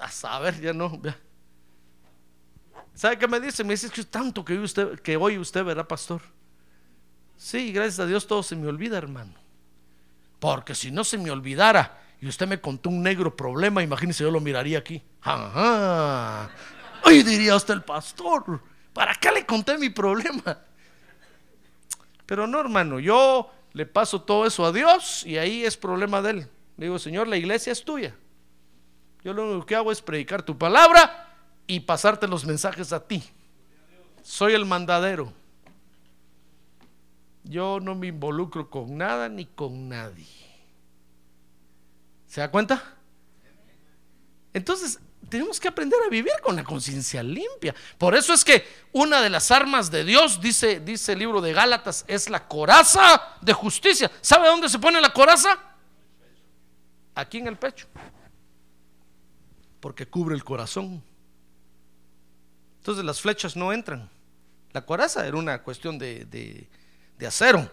a 0.00 0.10
saber, 0.10 0.60
ya 0.60 0.72
no. 0.72 0.98
vea. 0.98 1.16
¿Sabe 2.94 3.18
qué 3.18 3.28
me 3.28 3.40
dice? 3.40 3.64
Me 3.64 3.74
dice 3.74 3.86
"Es 3.86 3.92
que 3.92 4.04
tanto 4.04 4.44
que, 4.44 4.54
hoy 4.54 4.64
usted, 4.64 5.00
que 5.00 5.16
hoy 5.16 5.38
usted 5.38 5.64
verá, 5.64 5.86
pastor. 5.86 6.20
Sí, 7.36 7.72
gracias 7.72 8.00
a 8.00 8.06
Dios 8.06 8.26
todo 8.26 8.42
se 8.42 8.56
me 8.56 8.68
olvida, 8.68 8.98
hermano. 8.98 9.34
Porque 10.38 10.74
si 10.74 10.90
no 10.90 11.04
se 11.04 11.16
me 11.16 11.30
olvidara 11.30 11.98
y 12.20 12.28
usted 12.28 12.46
me 12.46 12.60
contó 12.60 12.90
un 12.90 13.02
negro 13.02 13.34
problema, 13.34 13.82
imagínese, 13.82 14.24
yo 14.24 14.30
lo 14.30 14.40
miraría 14.40 14.78
aquí. 14.78 15.02
Ajá. 15.22 16.50
Ay, 17.02 17.22
diría 17.22 17.56
usted 17.56 17.74
el 17.74 17.82
pastor, 17.82 18.62
¿para 18.92 19.14
qué 19.14 19.32
le 19.32 19.46
conté 19.46 19.78
mi 19.78 19.88
problema? 19.88 20.58
Pero 22.26 22.46
no, 22.46 22.60
hermano, 22.60 23.00
yo 23.00 23.50
le 23.72 23.86
paso 23.86 24.20
todo 24.22 24.46
eso 24.46 24.66
a 24.66 24.72
Dios 24.72 25.24
y 25.24 25.38
ahí 25.38 25.64
es 25.64 25.76
problema 25.76 26.20
de 26.20 26.30
él. 26.30 26.48
Le 26.76 26.86
digo, 26.86 26.98
Señor, 26.98 27.26
la 27.26 27.36
iglesia 27.36 27.72
es 27.72 27.84
tuya. 27.84 28.14
Yo 29.24 29.32
lo 29.32 29.50
único 29.50 29.66
que 29.66 29.76
hago 29.76 29.90
es 29.92 30.02
predicar 30.02 30.42
tu 30.42 30.56
palabra 30.56 31.29
y 31.70 31.78
pasarte 31.78 32.26
los 32.26 32.44
mensajes 32.44 32.92
a 32.92 33.06
ti. 33.06 33.22
Soy 34.24 34.54
el 34.54 34.66
mandadero. 34.66 35.32
Yo 37.44 37.78
no 37.78 37.94
me 37.94 38.08
involucro 38.08 38.68
con 38.68 38.98
nada 38.98 39.28
ni 39.28 39.46
con 39.46 39.88
nadie. 39.88 40.26
¿Se 42.26 42.40
da 42.40 42.50
cuenta? 42.50 42.96
Entonces, 44.52 44.98
tenemos 45.28 45.60
que 45.60 45.68
aprender 45.68 46.00
a 46.04 46.08
vivir 46.08 46.32
con 46.42 46.56
la 46.56 46.64
conciencia 46.64 47.22
limpia. 47.22 47.72
Por 47.98 48.16
eso 48.16 48.32
es 48.34 48.44
que 48.44 48.66
una 48.90 49.22
de 49.22 49.30
las 49.30 49.52
armas 49.52 49.92
de 49.92 50.02
Dios, 50.02 50.40
dice, 50.40 50.80
dice 50.80 51.12
el 51.12 51.20
libro 51.20 51.40
de 51.40 51.52
Gálatas, 51.52 52.04
es 52.08 52.28
la 52.28 52.48
coraza 52.48 53.36
de 53.40 53.52
justicia. 53.52 54.10
¿Sabe 54.20 54.48
dónde 54.48 54.68
se 54.68 54.80
pone 54.80 55.00
la 55.00 55.12
coraza? 55.12 55.56
Aquí 57.14 57.38
en 57.38 57.46
el 57.46 57.56
pecho. 57.56 57.86
Porque 59.78 60.08
cubre 60.08 60.34
el 60.34 60.42
corazón. 60.42 61.08
Entonces 62.80 63.04
las 63.04 63.20
flechas 63.20 63.56
no 63.56 63.72
entran. 63.72 64.08
La 64.72 64.84
coraza 64.86 65.26
era 65.26 65.36
una 65.36 65.62
cuestión 65.62 65.98
de, 65.98 66.24
de- 66.24 67.26
acero. 67.26 67.70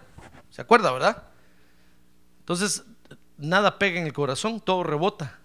¿Se 0.50 0.62
acuerda, 0.62 0.92
verdad? 0.92 1.24
Entonces, 2.40 2.84
nada 3.38 3.80
pega 3.80 4.00
en 4.00 4.06
el 4.08 4.14
corazón, 4.14 4.60
todo 4.60 4.84
rebota. 4.84 5.40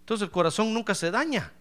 Entonces 0.00 0.26
el 0.26 0.30
corazón 0.30 0.72
nunca 0.72 0.94
se 0.94 1.10
daña. 1.10 1.52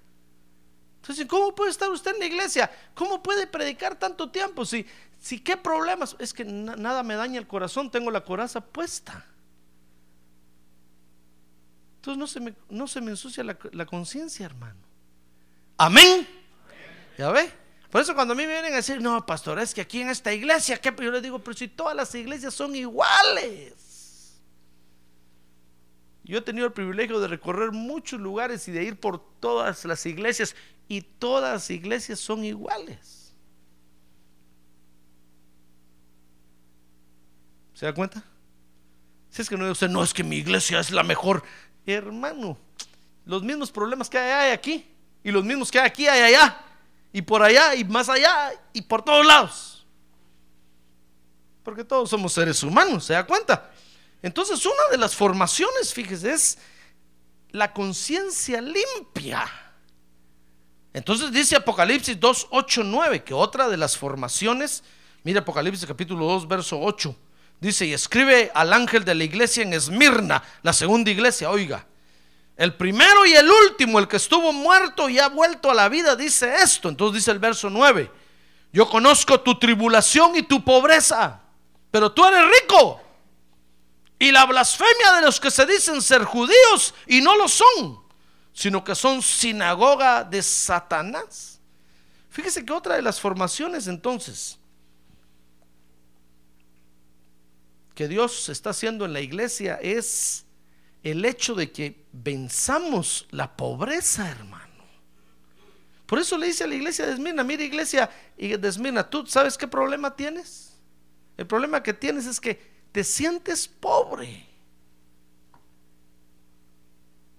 Entonces, 1.01 1.25
¿cómo 1.25 1.55
puede 1.55 1.71
estar 1.71 1.89
usted 1.89 2.13
en 2.13 2.19
la 2.19 2.25
iglesia? 2.25 2.69
¿Cómo 2.93 3.23
puede 3.23 3.47
predicar 3.47 3.95
tanto 3.97 4.29
tiempo? 4.29 4.65
Si, 4.65 4.85
si 5.19 5.39
qué 5.39 5.57
problemas, 5.57 6.15
es 6.19 6.33
que 6.33 6.45
na- 6.45 6.75
nada 6.75 7.01
me 7.03 7.15
daña 7.15 7.39
el 7.39 7.47
corazón, 7.47 7.89
tengo 7.89 8.11
la 8.11 8.23
coraza 8.23 8.61
puesta. 8.61 9.25
Entonces 11.95 12.17
no 12.19 12.27
se 12.27 12.39
me, 12.39 12.53
no 12.69 12.87
se 12.87 13.01
me 13.01 13.11
ensucia 13.11 13.43
la, 13.43 13.57
la 13.71 13.85
conciencia, 13.85 14.45
hermano. 14.45 14.79
Amén. 15.77 16.27
¿Ya 17.19 17.29
ve? 17.31 17.51
Por 17.91 17.99
eso 17.99 18.15
cuando 18.15 18.33
a 18.33 18.37
mí 18.37 18.43
me 18.43 18.53
vienen 18.53 18.71
a 18.71 18.77
decir, 18.77 19.01
no, 19.01 19.25
pastor, 19.25 19.59
es 19.59 19.73
que 19.73 19.81
aquí 19.81 19.99
en 19.99 20.07
esta 20.07 20.33
iglesia, 20.33 20.79
¿qué? 20.79 20.95
yo 20.97 21.11
les 21.11 21.21
digo, 21.21 21.39
pero 21.39 21.57
si 21.57 21.67
todas 21.67 21.93
las 21.93 22.15
iglesias 22.15 22.53
son 22.53 22.73
iguales. 22.77 24.39
Yo 26.23 26.37
he 26.37 26.41
tenido 26.41 26.65
el 26.65 26.71
privilegio 26.71 27.19
de 27.19 27.27
recorrer 27.27 27.73
muchos 27.73 28.21
lugares 28.21 28.65
y 28.69 28.71
de 28.71 28.85
ir 28.85 28.97
por 28.97 29.21
todas 29.41 29.83
las 29.83 30.05
iglesias 30.05 30.55
y 30.87 31.01
todas 31.01 31.51
las 31.51 31.69
iglesias 31.69 32.21
son 32.21 32.45
iguales. 32.45 33.35
¿Se 37.73 37.85
da 37.85 37.93
cuenta? 37.93 38.23
Si 39.29 39.41
es 39.41 39.49
que 39.49 39.57
no 39.57 39.67
dice 39.67 39.89
no, 39.89 40.03
es 40.03 40.13
que 40.13 40.23
mi 40.23 40.37
iglesia 40.37 40.79
es 40.79 40.91
la 40.91 41.03
mejor. 41.03 41.43
Hermano, 41.85 42.57
los 43.25 43.43
mismos 43.43 43.73
problemas 43.73 44.09
que 44.09 44.17
hay 44.17 44.53
aquí 44.53 44.89
y 45.21 45.31
los 45.31 45.43
mismos 45.43 45.69
que 45.69 45.81
hay 45.81 45.85
aquí 45.85 46.07
hay 46.07 46.21
allá 46.33 46.65
y 47.11 47.21
por 47.21 47.43
allá 47.43 47.75
y 47.75 47.83
más 47.83 48.09
allá 48.09 48.51
y 48.73 48.81
por 48.81 49.03
todos 49.03 49.25
lados. 49.25 49.85
Porque 51.63 51.83
todos 51.83 52.09
somos 52.09 52.33
seres 52.33 52.61
humanos, 52.63 53.05
¿se 53.05 53.13
da 53.13 53.25
cuenta? 53.25 53.71
Entonces, 54.21 54.65
una 54.65 54.89
de 54.91 54.97
las 54.97 55.15
formaciones, 55.15 55.93
fíjese, 55.93 56.31
es 56.31 56.57
la 57.51 57.73
conciencia 57.73 58.61
limpia. 58.61 59.47
Entonces 60.93 61.31
dice 61.31 61.55
Apocalipsis 61.55 62.19
2, 62.19 62.47
8, 62.49 62.83
9, 62.83 63.23
que 63.23 63.33
otra 63.33 63.69
de 63.69 63.77
las 63.77 63.97
formaciones, 63.97 64.83
mire 65.23 65.39
Apocalipsis 65.39 65.85
capítulo 65.85 66.25
2, 66.25 66.47
verso 66.47 66.79
8, 66.79 67.15
dice, 67.59 67.85
y 67.85 67.93
escribe 67.93 68.51
al 68.53 68.73
ángel 68.73 69.05
de 69.05 69.15
la 69.15 69.23
iglesia 69.23 69.63
en 69.63 69.73
Esmirna, 69.73 70.43
la 70.63 70.73
segunda 70.73 71.11
iglesia, 71.11 71.51
oiga, 71.51 71.85
el 72.59 72.75
primero 72.75 73.25
y 73.25 73.33
el 73.35 73.49
último, 73.49 73.99
el 73.99 74.07
que 74.09 74.17
estuvo 74.17 74.51
muerto 74.51 75.07
y 75.07 75.17
ha 75.17 75.29
vuelto 75.29 75.71
a 75.71 75.73
la 75.73 75.87
vida, 75.87 76.17
dice 76.17 76.55
esto. 76.55 76.89
Entonces 76.89 77.21
dice 77.21 77.31
el 77.31 77.39
verso 77.39 77.69
9, 77.69 78.11
yo 78.73 78.89
conozco 78.89 79.39
tu 79.39 79.57
tribulación 79.57 80.35
y 80.35 80.43
tu 80.43 80.61
pobreza, 80.61 81.39
pero 81.89 82.11
tú 82.11 82.25
eres 82.25 82.43
rico. 82.61 83.01
Y 84.19 84.33
la 84.33 84.45
blasfemia 84.45 85.13
de 85.13 85.21
los 85.21 85.39
que 85.39 85.49
se 85.49 85.65
dicen 85.65 86.01
ser 86.01 86.25
judíos 86.25 86.93
y 87.07 87.21
no 87.21 87.37
lo 87.37 87.47
son, 87.47 88.03
sino 88.51 88.83
que 88.83 88.93
son 88.93 89.21
sinagoga 89.21 90.25
de 90.25 90.43
Satanás. 90.43 91.61
Fíjese 92.29 92.65
que 92.65 92.73
otra 92.73 92.97
de 92.97 93.01
las 93.01 93.21
formaciones 93.21 93.87
entonces 93.87 94.59
que 97.95 98.09
Dios 98.09 98.49
está 98.49 98.71
haciendo 98.71 99.05
en 99.05 99.13
la 99.13 99.21
iglesia 99.21 99.79
es 99.81 100.45
el 101.03 101.23
hecho 101.25 101.55
de 101.55 101.71
que 101.71 102.05
venzamos 102.11 103.27
la 103.31 103.55
pobreza, 103.55 104.29
hermano. 104.29 104.69
Por 106.05 106.19
eso 106.19 106.37
le 106.37 106.47
dice 106.47 106.63
a 106.63 106.67
la 106.67 106.75
iglesia 106.75 107.05
de 107.05 107.13
Esmirna, 107.13 107.43
mira 107.43 107.63
iglesia 107.63 108.09
y 108.37 108.57
de 108.57 109.03
¿tú 109.09 109.25
sabes 109.27 109.57
qué 109.57 109.67
problema 109.67 110.15
tienes? 110.15 110.75
El 111.37 111.45
problema 111.45 111.83
que 111.83 111.93
tienes 111.93 112.25
es 112.25 112.39
que 112.39 112.59
te 112.91 113.03
sientes 113.03 113.67
pobre. 113.67 114.45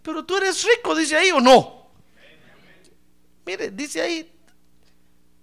Pero 0.03 0.25
tú 0.25 0.37
eres 0.37 0.65
rico, 0.65 0.95
dice 0.95 1.17
ahí 1.17 1.31
o 1.33 1.41
no. 1.41 1.91
Mire, 3.45 3.71
dice 3.71 4.01
ahí, 4.01 4.33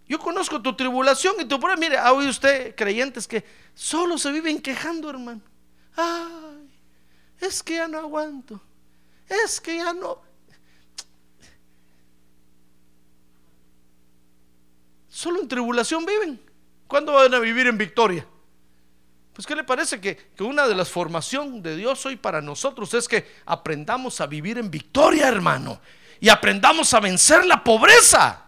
yo 0.08 0.20
conozco 0.20 0.62
tu 0.62 0.76
tribulación 0.76 1.36
y 1.40 1.46
tu 1.46 1.60
problema. 1.60 1.82
Mire, 1.82 1.98
ha 1.98 2.14
oído 2.14 2.30
usted 2.30 2.76
creyentes 2.76 3.28
que 3.28 3.44
solo 3.76 4.18
se 4.18 4.32
viven 4.32 4.62
quejando, 4.62 5.10
hermano. 5.10 5.42
Ay, 5.96 6.47
es 7.40 7.62
que 7.64 7.76
ya 7.76 7.88
no 7.88 8.00
aguanto. 8.00 8.60
Es 9.28 9.60
que 9.60 9.78
ya 9.78 9.94
no. 9.94 10.22
Solo 15.10 15.42
en 15.42 15.48
tribulación 15.48 16.06
viven. 16.06 16.42
¿Cuándo 16.88 17.14
van 17.14 17.34
a 17.34 17.40
vivir 17.40 17.68
en 17.68 17.78
victoria? 17.78 18.26
Pues 19.34 19.46
¿qué 19.46 19.56
le 19.56 19.64
parece 19.64 20.00
que, 20.00 20.16
que 20.16 20.44
una 20.44 20.68
de 20.68 20.76
las 20.76 20.90
formaciones 20.90 21.62
de 21.62 21.76
Dios 21.76 22.06
hoy 22.06 22.16
para 22.16 22.42
nosotros 22.42 22.94
es 22.94 23.08
que 23.08 23.36
aprendamos 23.46 24.22
a 24.22 24.26
vivir 24.26 24.58
en 24.58 24.72
victoria, 24.72 25.28
hermano? 25.28 25.82
Y 26.20 26.30
aprendamos 26.30 26.94
a 26.94 27.00
vencer 27.00 27.46
la 27.46 27.64
pobreza. 27.64 28.46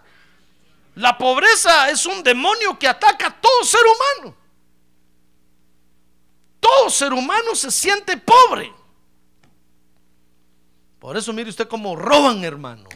La 0.96 1.17
pobreza 1.17 1.89
es 1.89 2.05
un 2.05 2.24
demonio 2.24 2.77
que 2.79 2.88
ataca 2.88 3.27
a 3.27 3.41
todo 3.41 3.63
ser 3.63 3.81
humano. 3.86 4.36
Todo 6.60 6.89
ser 6.89 7.13
humano 7.13 7.55
se 7.55 7.72
siente 7.72 8.17
pobre. 8.17 8.78
Por 11.00 11.15
eso 11.15 11.32
mire 11.34 11.50
usted 11.50 11.68
cómo 11.68 11.96
roban, 11.96 12.44
hermano. 12.44 12.88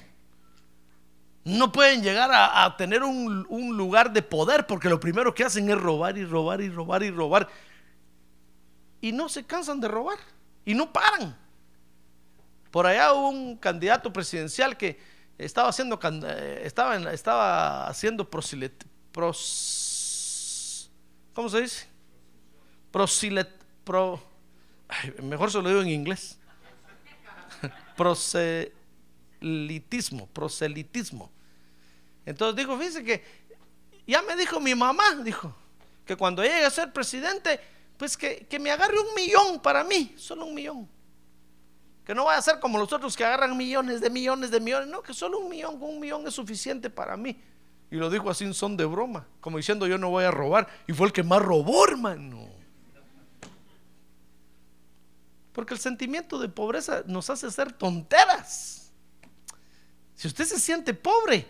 No 1.45 1.71
pueden 1.71 2.01
llegar 2.03 2.31
a, 2.33 2.77
tener 2.77 3.03
un, 3.03 3.45
lugar 3.75 4.13
de 4.13 4.21
poder 4.21 4.65
porque 4.65 4.89
lo 4.89 4.99
primero 4.99 5.33
que 5.33 5.43
hacen 5.43 5.69
es 5.69 5.77
robar 5.77 6.17
y 6.17 6.25
robar 6.25 6.61
y 6.61 6.69
robar 6.69 7.03
y 7.03 7.11
robar. 7.11 7.49
Y 9.01 9.11
no 9.11 9.27
se 9.27 9.43
cansan 9.45 9.81
de 9.81 9.89
robar 9.89 10.17
y 10.63 10.73
no 10.73 10.93
paran. 10.93 11.37
Por 12.71 12.87
allá 12.87 13.13
hubo 13.13 13.29
un 13.29 13.57
candidato 13.57 14.11
presidencial 14.13 14.77
que 14.77 14.99
estaba 15.37 15.69
haciendo, 15.69 15.99
eh, 16.25 16.61
estaba, 16.63 16.95
estaba 17.11 17.87
haciendo 17.87 18.29
prosilet, 18.29 18.85
pros, 19.11 20.89
¿cómo 21.33 21.49
se 21.49 21.61
dice? 21.61 21.87
Prosilet, 22.89 23.49
pro, 23.83 24.21
mejor 25.21 25.51
se 25.51 25.61
lo 25.61 25.67
digo 25.67 25.81
en 25.81 25.89
inglés. 25.89 26.39
Proselitismo, 27.95 30.27
proselitismo. 30.27 31.31
Entonces 32.25 32.55
dijo, 32.55 32.77
fíjese 32.77 33.03
que 33.03 33.23
ya 34.07 34.21
me 34.21 34.35
dijo 34.35 34.59
mi 34.59 34.75
mamá, 34.75 35.15
dijo, 35.23 35.53
que 36.05 36.15
cuando 36.15 36.43
llegue 36.43 36.65
a 36.65 36.69
ser 36.69 36.91
presidente, 36.91 37.59
pues 37.97 38.17
que, 38.17 38.45
que 38.47 38.59
me 38.59 38.71
agarre 38.71 38.99
un 38.99 39.13
millón 39.15 39.61
para 39.61 39.83
mí, 39.83 40.13
solo 40.17 40.45
un 40.45 40.53
millón. 40.53 40.89
Que 42.05 42.13
no 42.13 42.25
vaya 42.25 42.39
a 42.39 42.41
ser 42.41 42.59
como 42.59 42.77
los 42.77 42.91
otros 42.91 43.15
que 43.15 43.23
agarran 43.23 43.55
millones 43.55 44.01
de 44.01 44.09
millones 44.09 44.51
de 44.51 44.59
millones. 44.59 44.89
No, 44.89 45.01
que 45.01 45.13
solo 45.13 45.39
un 45.39 45.49
millón, 45.49 45.81
un 45.81 45.99
millón 45.99 46.27
es 46.27 46.33
suficiente 46.33 46.89
para 46.89 47.15
mí. 47.15 47.41
Y 47.89 47.95
lo 47.95 48.09
dijo 48.09 48.29
así 48.29 48.43
en 48.43 48.53
son 48.53 48.75
de 48.75 48.85
broma, 48.85 49.27
como 49.39 49.57
diciendo 49.57 49.87
yo 49.87 49.97
no 49.97 50.09
voy 50.09 50.25
a 50.25 50.31
robar. 50.31 50.67
Y 50.87 50.93
fue 50.93 51.07
el 51.07 51.13
que 51.13 51.23
más 51.23 51.41
robó, 51.41 51.87
hermano. 51.87 52.49
Porque 55.53 55.75
el 55.75 55.79
sentimiento 55.79 56.39
de 56.39 56.49
pobreza 56.49 57.03
nos 57.05 57.29
hace 57.29 57.47
hacer 57.47 57.71
tonteras. 57.71 58.91
Si 60.15 60.27
usted 60.27 60.45
se 60.45 60.59
siente 60.59 60.93
pobre, 60.93 61.47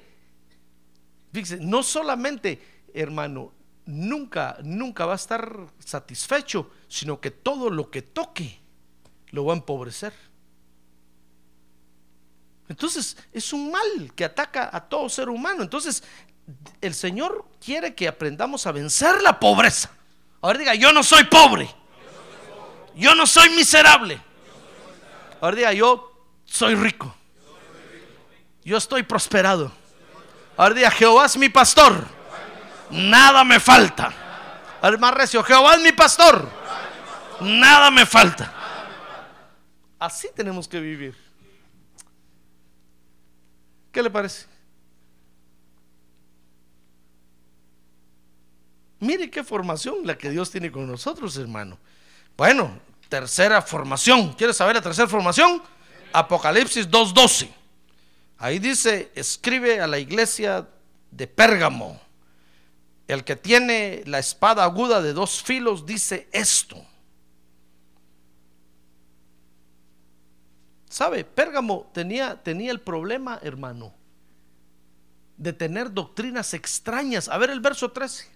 fíjese, 1.31 1.57
no 1.57 1.83
solamente, 1.83 2.85
hermano, 2.93 3.53
nunca, 3.85 4.57
nunca 4.63 5.05
va 5.05 5.13
a 5.13 5.17
estar 5.17 5.67
satisfecho, 5.79 6.69
sino 6.87 7.19
que 7.19 7.31
todo 7.31 7.69
lo 7.69 7.89
que 7.89 8.01
toque 8.01 8.59
lo 9.31 9.45
va 9.45 9.53
a 9.53 9.57
empobrecer. 9.57 10.13
Entonces, 12.69 13.17
es 13.31 13.53
un 13.53 13.71
mal 13.71 14.13
que 14.15 14.25
ataca 14.25 14.69
a 14.71 14.87
todo 14.87 15.09
ser 15.09 15.29
humano. 15.29 15.63
Entonces, 15.63 16.03
el 16.81 16.93
Señor 16.93 17.45
quiere 17.63 17.93
que 17.93 18.07
aprendamos 18.07 18.65
a 18.67 18.71
vencer 18.71 19.21
la 19.21 19.39
pobreza. 19.39 19.91
Ahora 20.41 20.59
diga, 20.59 20.75
yo 20.75 20.91
no 20.91 21.03
soy 21.03 21.23
pobre. 21.25 21.69
Yo 22.95 23.15
no 23.15 23.25
soy 23.25 23.49
miserable. 23.49 24.21
Ahora 25.41 25.55
diga, 25.55 25.73
yo 25.73 26.11
soy 26.45 26.75
rico. 26.75 27.13
Yo 28.63 28.77
estoy 28.77 29.03
prosperado. 29.03 29.71
Ahora 30.55 30.75
diga, 30.75 30.91
Jehová 30.91 31.25
es 31.25 31.37
mi 31.37 31.49
pastor. 31.49 32.05
Nada 32.89 33.43
me 33.43 33.59
falta. 33.59 34.13
Ahora 34.81 34.97
más 34.97 35.13
recio, 35.13 35.43
Jehová 35.43 35.75
es 35.75 35.81
mi 35.81 35.91
pastor. 35.91 36.47
Nada 37.41 37.89
me 37.89 38.05
falta. 38.05 38.53
Así 39.99 40.29
tenemos 40.35 40.67
que 40.67 40.79
vivir. 40.79 41.15
¿Qué 43.91 44.01
le 44.01 44.09
parece? 44.09 44.47
Mire 48.99 49.29
qué 49.29 49.43
formación 49.43 50.05
la 50.05 50.17
que 50.17 50.29
Dios 50.29 50.49
tiene 50.49 50.71
con 50.71 50.87
nosotros, 50.87 51.35
hermano. 51.37 51.77
Bueno, 52.35 52.79
tercera 53.09 53.61
formación. 53.61 54.33
¿Quieres 54.33 54.57
saber 54.57 54.75
la 54.75 54.81
tercera 54.81 55.07
formación? 55.07 55.61
Apocalipsis 56.11 56.89
2.12. 56.89 57.49
Ahí 58.37 58.59
dice, 58.59 59.11
escribe 59.15 59.79
a 59.79 59.87
la 59.87 59.99
iglesia 59.99 60.67
de 61.11 61.27
Pérgamo. 61.27 62.01
El 63.07 63.23
que 63.23 63.35
tiene 63.35 64.03
la 64.05 64.19
espada 64.19 64.63
aguda 64.63 65.01
de 65.01 65.13
dos 65.13 65.43
filos 65.43 65.85
dice 65.85 66.27
esto. 66.31 66.83
¿Sabe? 70.89 71.23
Pérgamo 71.23 71.89
tenía, 71.93 72.41
tenía 72.41 72.71
el 72.71 72.79
problema, 72.79 73.39
hermano, 73.41 73.93
de 75.37 75.53
tener 75.53 75.91
doctrinas 75.91 76.53
extrañas. 76.53 77.29
A 77.29 77.37
ver 77.37 77.49
el 77.49 77.59
verso 77.59 77.91
13. 77.91 78.32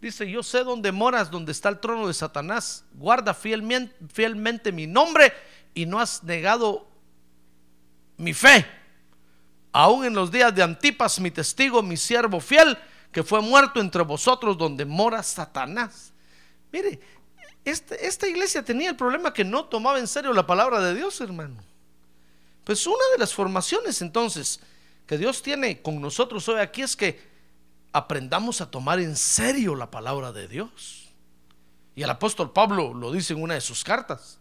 Dice, 0.00 0.30
yo 0.30 0.42
sé 0.42 0.64
dónde 0.64 0.92
moras, 0.92 1.30
donde 1.30 1.52
está 1.52 1.68
el 1.68 1.78
trono 1.78 2.06
de 2.08 2.14
Satanás. 2.14 2.84
Guarda 2.94 3.34
fielmente, 3.34 3.94
fielmente 4.12 4.72
mi 4.72 4.86
nombre 4.86 5.32
y 5.74 5.84
no 5.84 6.00
has 6.00 6.24
negado 6.24 6.88
mi 8.16 8.32
fe. 8.32 8.66
Aún 9.72 10.04
en 10.04 10.14
los 10.14 10.30
días 10.30 10.54
de 10.54 10.62
Antipas, 10.62 11.20
mi 11.20 11.30
testigo, 11.30 11.82
mi 11.82 11.96
siervo 11.96 12.40
fiel, 12.40 12.78
que 13.12 13.22
fue 13.22 13.40
muerto 13.42 13.80
entre 13.80 14.02
vosotros 14.02 14.56
donde 14.56 14.84
mora 14.84 15.22
Satanás. 15.22 16.12
Mire, 16.72 16.98
este- 17.64 18.06
esta 18.06 18.26
iglesia 18.26 18.64
tenía 18.64 18.88
el 18.88 18.96
problema 18.96 19.34
que 19.34 19.44
no 19.44 19.66
tomaba 19.66 19.98
en 19.98 20.06
serio 20.08 20.32
la 20.32 20.46
palabra 20.46 20.80
de 20.80 20.94
Dios, 20.94 21.20
hermano. 21.20 21.56
Pues 22.64 22.86
una 22.86 23.04
de 23.12 23.18
las 23.18 23.34
formaciones 23.34 24.00
entonces 24.00 24.60
que 25.06 25.18
Dios 25.18 25.42
tiene 25.42 25.82
con 25.82 26.00
nosotros 26.00 26.48
hoy 26.48 26.60
aquí 26.60 26.82
es 26.82 26.96
que 26.96 27.29
aprendamos 27.92 28.60
a 28.60 28.70
tomar 28.70 29.00
en 29.00 29.16
serio 29.16 29.74
la 29.74 29.90
palabra 29.90 30.32
de 30.32 30.48
Dios. 30.48 31.08
Y 31.94 32.02
el 32.02 32.10
apóstol 32.10 32.52
Pablo 32.52 32.94
lo 32.94 33.12
dice 33.12 33.32
en 33.32 33.42
una 33.42 33.54
de 33.54 33.60
sus 33.60 33.84
cartas. 33.84 34.38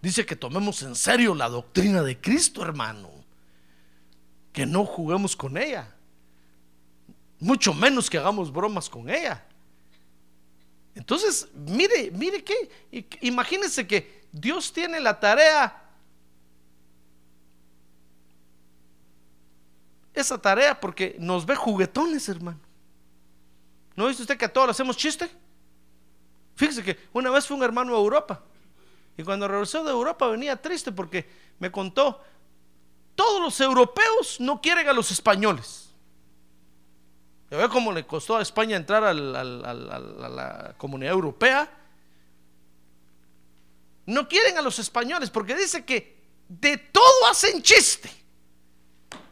Dice 0.00 0.24
que 0.24 0.36
tomemos 0.36 0.82
en 0.82 0.94
serio 0.94 1.34
la 1.34 1.48
doctrina 1.48 2.02
de 2.02 2.20
Cristo, 2.20 2.62
hermano. 2.62 3.10
Que 4.52 4.66
no 4.66 4.84
juguemos 4.84 5.36
con 5.36 5.56
ella. 5.56 5.94
Mucho 7.38 7.74
menos 7.74 8.08
que 8.08 8.18
hagamos 8.18 8.52
bromas 8.52 8.88
con 8.88 9.10
ella. 9.10 9.44
Entonces, 10.94 11.48
mire, 11.54 12.10
mire 12.10 12.42
que, 12.42 12.70
imagínense 13.20 13.86
que 13.86 14.26
Dios 14.32 14.72
tiene 14.72 14.98
la 14.98 15.20
tarea, 15.20 15.82
esa 20.14 20.40
tarea, 20.40 20.80
porque 20.80 21.14
nos 21.18 21.44
ve 21.44 21.54
juguetones, 21.54 22.26
hermano. 22.30 22.65
¿No 23.96 24.08
dice 24.08 24.22
usted 24.22 24.36
que 24.36 24.44
a 24.44 24.52
todos 24.52 24.68
le 24.68 24.70
hacemos 24.72 24.96
chiste? 24.96 25.28
Fíjese 26.54 26.84
que 26.84 26.98
una 27.12 27.30
vez 27.30 27.46
fue 27.46 27.56
un 27.56 27.62
hermano 27.62 27.94
a 27.94 27.98
Europa 27.98 28.42
y 29.16 29.22
cuando 29.22 29.48
regresó 29.48 29.82
de 29.82 29.90
Europa 29.90 30.28
venía 30.28 30.60
triste 30.60 30.92
porque 30.92 31.28
me 31.58 31.72
contó, 31.72 32.22
todos 33.14 33.40
los 33.40 33.58
europeos 33.60 34.38
no 34.40 34.60
quieren 34.60 34.88
a 34.88 34.92
los 34.92 35.10
españoles. 35.10 35.90
Ya 37.50 37.56
ve 37.56 37.68
cómo 37.68 37.92
le 37.92 38.06
costó 38.06 38.36
a 38.36 38.42
España 38.42 38.76
entrar 38.76 39.04
a 39.04 39.14
la 39.14 40.74
comunidad 40.76 41.12
europea. 41.12 41.70
No 44.04 44.28
quieren 44.28 44.58
a 44.58 44.62
los 44.62 44.78
españoles 44.78 45.30
porque 45.30 45.54
dice 45.54 45.84
que 45.84 46.16
de 46.48 46.76
todo 46.76 47.26
hacen 47.30 47.62
chiste. 47.62 48.10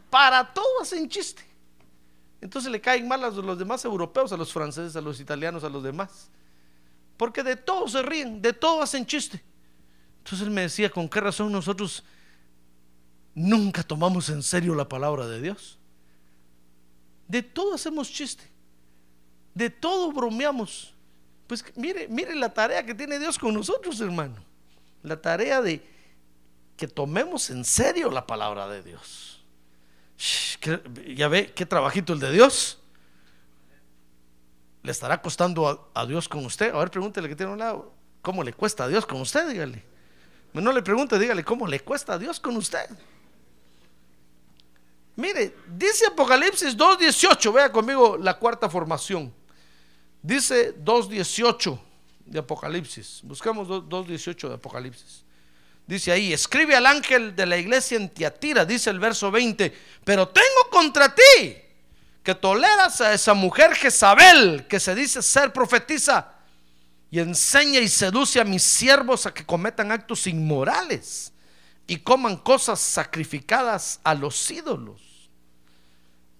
Para 0.09 0.53
todo 0.53 0.81
hacen 0.81 1.09
chiste. 1.09 1.54
Entonces 2.45 2.71
le 2.71 2.79
caen 2.79 3.09
mal 3.09 3.25
a 3.25 3.31
los 3.31 3.59
demás 3.59 3.87
europeos, 3.87 4.31
a 4.31 4.37
los 4.37 4.53
franceses, 4.53 4.95
a 4.97 5.01
los 5.01 5.19
italianos, 5.19 5.65
a 5.65 5.69
los 5.71 5.83
demás. 5.83 6.29
Porque 7.17 7.43
de 7.43 7.57
todo 7.57 7.89
se 7.89 8.03
ríen, 8.03 8.43
de 8.43 8.53
todo 8.53 8.83
hacen 8.83 9.07
chiste. 9.07 9.43
Entonces 10.19 10.47
él 10.47 10.53
me 10.53 10.61
decía, 10.61 10.91
¿con 10.91 11.09
qué 11.09 11.21
razón 11.21 11.51
nosotros 11.51 12.05
nunca 13.35 13.83
tomamos 13.83 14.29
en 14.29 14.43
serio 14.43 14.75
la 14.75 14.87
palabra 14.87 15.27
de 15.27 15.41
Dios? 15.41 15.79
De 17.27 17.43
todo 17.43 17.77
hacemos 17.77 18.13
chiste. 18.13 18.45
De 19.55 19.71
todo 19.71 20.13
bromeamos. 20.13 20.93
Pues 21.47 21.65
mire, 21.77 22.09
mire 22.09 22.35
la 22.35 22.53
tarea 22.53 22.85
que 22.85 22.95
tiene 22.95 23.19
Dios 23.19 23.39
con 23.39 23.55
nosotros, 23.55 23.99
hermano. 24.03 24.37
La 25.03 25.19
tarea 25.19 25.63
de 25.63 25.83
que 26.77 26.89
tomemos 26.89 27.49
en 27.49 27.65
serio 27.65 28.11
la 28.11 28.27
palabra 28.27 28.69
de 28.69 28.83
Dios. 28.83 29.34
Shh, 30.19 30.57
¿qué- 30.61 31.15
ya 31.17 31.29
ve 31.29 31.53
qué 31.53 31.67
trabajito 31.67 32.13
el 32.13 32.21
de 32.21 32.33
Dios. 32.33 32.79
¿Le 34.83 34.93
estará 34.93 35.21
costando 35.23 35.91
a, 35.95 36.07
Dios 36.07 36.29
con 36.29 36.45
usted? 36.45 36.75
A 36.75 36.79
ver, 36.79 36.91
pregúntele 36.91 37.29
que 37.29 37.35
tiene 37.35 37.53
un 37.53 37.59
lado. 37.59 37.95
¿Cómo 38.21 38.43
le 38.43 38.53
cuesta 38.53 38.85
a 38.85 38.89
Dios 38.89 39.07
con 39.07 39.21
usted? 39.21 39.49
Dígale. 39.49 39.83
No 40.53 40.73
le 40.73 40.83
pregunte, 40.83 41.19
dígale 41.19 41.43
cómo 41.43 41.67
le 41.67 41.81
cuesta 41.81 42.13
a 42.13 42.19
Dios 42.19 42.39
con 42.39 42.57
usted. 42.57 42.89
Mire, 45.17 45.55
dice 45.69 46.07
Apocalipsis 46.07 46.77
2.18, 46.77 47.53
vea 47.53 47.73
conmigo 47.73 48.17
la 48.19 48.39
cuarta 48.39 48.69
formación. 48.69 49.33
Dice 50.23 50.77
2.18 50.77 51.79
de 52.27 52.39
Apocalipsis. 52.39 53.21
Buscamos 53.23 53.69
2 53.69 53.85
2.18 53.85 54.49
de 54.49 54.55
Apocalipsis. 54.55 55.25
Dice 55.87 56.13
ahí, 56.13 56.33
escribe 56.33 56.75
al 56.75 56.87
ángel 56.87 57.37
de 57.37 57.45
la 57.45 57.59
iglesia 57.59 57.97
en 57.97 58.09
Tiatira, 58.09 58.65
dice 58.65 58.89
el 58.89 58.99
verso 58.99 59.31
20, 59.31 59.73
pero 60.03 60.29
tengo 60.29 60.71
contra 60.71 61.15
ti 61.15 61.57
que 62.23 62.35
toleras 62.35 63.03
a 63.03 63.13
esa 63.13 63.35
mujer 63.35 63.75
Jezabel, 63.75 64.67
que 64.67 64.81
se 64.81 64.95
dice 64.95 65.21
ser 65.21 65.53
profetisa, 65.53 66.33
y 67.11 67.21
enseña 67.21 67.81
y 67.81 67.89
seduce 67.89 68.41
a 68.41 68.45
mis 68.45 68.63
siervos 68.63 69.27
a 69.27 69.35
que 69.35 69.45
cometan 69.45 69.93
actos 69.93 70.27
inmorales. 70.27 71.31
y 71.87 71.99
coman 71.99 72.39
cosas 72.39 72.81
sacrificadas 72.81 74.01
a 74.03 74.15
los 74.15 74.51
ídolos. 74.51 75.29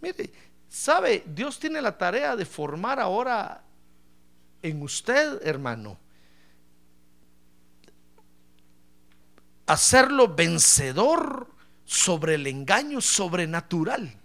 Mire, 0.01 0.33
sabe, 0.71 1.23
Dios 1.27 1.59
tiene 1.59 1.83
la 1.83 1.99
tarea 1.99 2.35
de 2.35 2.47
formar 2.47 2.99
ahora 2.99 3.63
en 4.63 4.81
usted, 4.83 5.47
hermano, 5.47 5.99
hacerlo 9.67 10.35
vencedor 10.35 11.49
sobre 11.85 12.35
el 12.35 12.47
engaño 12.47 13.01
sobrenatural. 13.01 14.17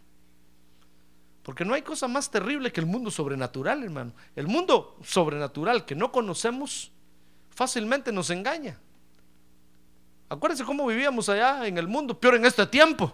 Porque 1.44 1.66
no 1.66 1.74
hay 1.74 1.82
cosa 1.82 2.08
más 2.08 2.30
terrible 2.30 2.72
que 2.72 2.80
el 2.80 2.86
mundo 2.86 3.10
sobrenatural, 3.10 3.84
hermano. 3.84 4.14
El 4.36 4.48
mundo 4.48 4.98
sobrenatural 5.04 5.86
que 5.86 5.96
no 5.96 6.12
conocemos 6.12 6.92
fácilmente 7.50 8.12
nos 8.12 8.30
engaña. 8.30 8.80
Acuérdense 10.30 10.64
cómo 10.64 10.86
vivíamos 10.86 11.28
allá 11.28 11.66
en 11.66 11.78
el 11.78 11.88
mundo, 11.88 12.20
peor 12.20 12.36
en 12.36 12.46
este 12.46 12.66
tiempo. 12.68 13.12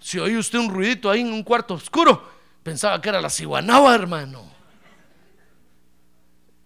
Si 0.00 0.18
oye 0.18 0.36
usted 0.38 0.58
un 0.58 0.70
ruidito 0.70 1.08
ahí 1.08 1.20
en 1.20 1.32
un 1.32 1.44
cuarto 1.44 1.74
oscuro, 1.74 2.28
pensaba 2.62 3.00
que 3.00 3.10
era 3.10 3.20
la 3.20 3.30
ciguanaba, 3.30 3.94
hermano. 3.94 4.50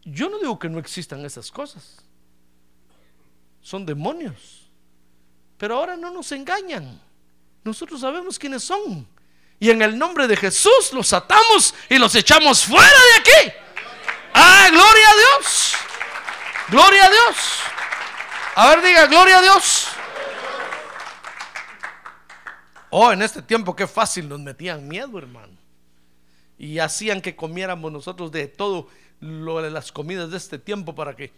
Yo 0.02 0.30
no 0.30 0.38
digo 0.38 0.58
que 0.58 0.68
no 0.68 0.78
existan 0.78 1.24
esas 1.24 1.50
cosas. 1.50 2.03
Son 3.64 3.86
demonios. 3.86 4.68
Pero 5.56 5.78
ahora 5.78 5.96
no 5.96 6.10
nos 6.10 6.30
engañan. 6.32 7.00
Nosotros 7.64 8.02
sabemos 8.02 8.38
quiénes 8.38 8.62
son. 8.62 9.08
Y 9.58 9.70
en 9.70 9.80
el 9.80 9.98
nombre 9.98 10.28
de 10.28 10.36
Jesús 10.36 10.92
los 10.92 11.10
atamos 11.14 11.74
y 11.88 11.96
los 11.96 12.14
echamos 12.14 12.66
fuera 12.66 12.84
de 12.86 13.20
aquí. 13.20 13.52
Ah, 14.34 14.68
gloria 14.70 15.08
a 15.08 15.14
Dios. 15.14 15.74
Gloria 16.68 17.06
a 17.06 17.10
Dios. 17.10 17.36
A 18.56 18.68
ver, 18.68 18.82
diga, 18.82 19.06
gloria 19.06 19.38
a 19.38 19.42
Dios. 19.42 19.88
Oh, 22.90 23.12
en 23.12 23.22
este 23.22 23.40
tiempo 23.40 23.74
qué 23.74 23.86
fácil 23.86 24.28
nos 24.28 24.40
metían 24.40 24.86
miedo, 24.86 25.16
hermano. 25.16 25.56
Y 26.58 26.80
hacían 26.80 27.22
que 27.22 27.34
comiéramos 27.34 27.90
nosotros 27.90 28.30
de 28.30 28.46
todo 28.46 28.88
lo 29.20 29.62
de 29.62 29.70
las 29.70 29.90
comidas 29.90 30.30
de 30.30 30.36
este 30.36 30.58
tiempo 30.58 30.94
para 30.94 31.16
que 31.16 31.32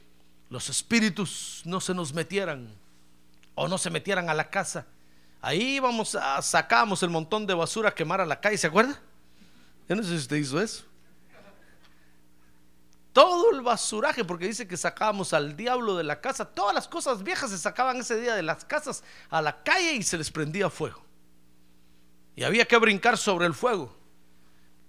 los 0.49 0.69
espíritus 0.69 1.63
no 1.65 1.81
se 1.81 1.95
nos 1.95 2.13
metieran 2.13 2.73
o 3.55 3.69
no 3.69 3.79
se 3.79 3.91
metieran 3.91 4.29
a 4.29 4.35
la 4.35 4.49
casa. 4.49 4.87
Ahí 5.41 5.77
íbamos 5.77 6.15
a 6.15 6.41
sacábamos 6.43 7.03
el 7.03 7.11
montón 7.11 7.47
de 7.47 7.55
basura 7.55 7.91
a 7.91 7.95
quemar 7.95 8.21
a 8.21 8.27
la 8.27 8.41
calle, 8.41 8.59
¿se 8.59 8.67
acuerda? 8.67 9.01
Yo 9.89 9.97
no 9.97 10.03
sé 10.03 10.11
si 10.11 10.17
usted 10.17 10.37
hizo 10.37 10.61
eso. 10.61 10.85
Todo 13.13 13.53
el 13.53 13.63
basuraje, 13.63 14.25
porque 14.25 14.47
dice 14.47 14.69
que 14.69 14.77
sacábamos 14.77 15.33
al 15.33 15.57
diablo 15.57 15.97
de 15.97 16.05
la 16.05 16.21
casa, 16.21 16.45
todas 16.45 16.75
las 16.75 16.87
cosas 16.87 17.23
viejas 17.23 17.51
se 17.51 17.57
sacaban 17.57 17.97
ese 17.97 18.21
día 18.21 18.35
de 18.35 18.43
las 18.43 18.65
casas 18.65 19.03
a 19.31 19.41
la 19.41 19.63
calle 19.63 19.95
y 19.95 20.03
se 20.03 20.19
les 20.19 20.31
prendía 20.31 20.69
fuego. 20.69 21.03
Y 22.35 22.45
había 22.45 22.67
que 22.67 22.77
brincar 22.77 23.17
sobre 23.17 23.47
el 23.47 23.55
fuego 23.55 23.97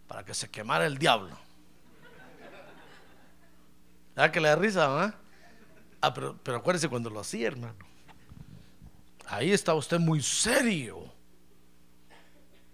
para 0.08 0.26
que 0.26 0.34
se 0.34 0.50
quemara 0.50 0.86
el 0.86 0.98
diablo. 0.98 1.38
¿Verdad 4.14 4.32
que 4.34 4.42
le 4.42 4.50
da 4.50 4.56
risa? 4.58 5.14
Ah, 6.02 6.14
pero, 6.14 6.38
acuérdese 6.58 6.90
cuando 6.90 7.10
lo 7.10 7.20
hacía, 7.20 7.48
hermano. 7.48 7.78
Ahí 9.26 9.52
estaba 9.52 9.78
usted 9.78 10.00
muy 10.00 10.22
serio. 10.22 11.14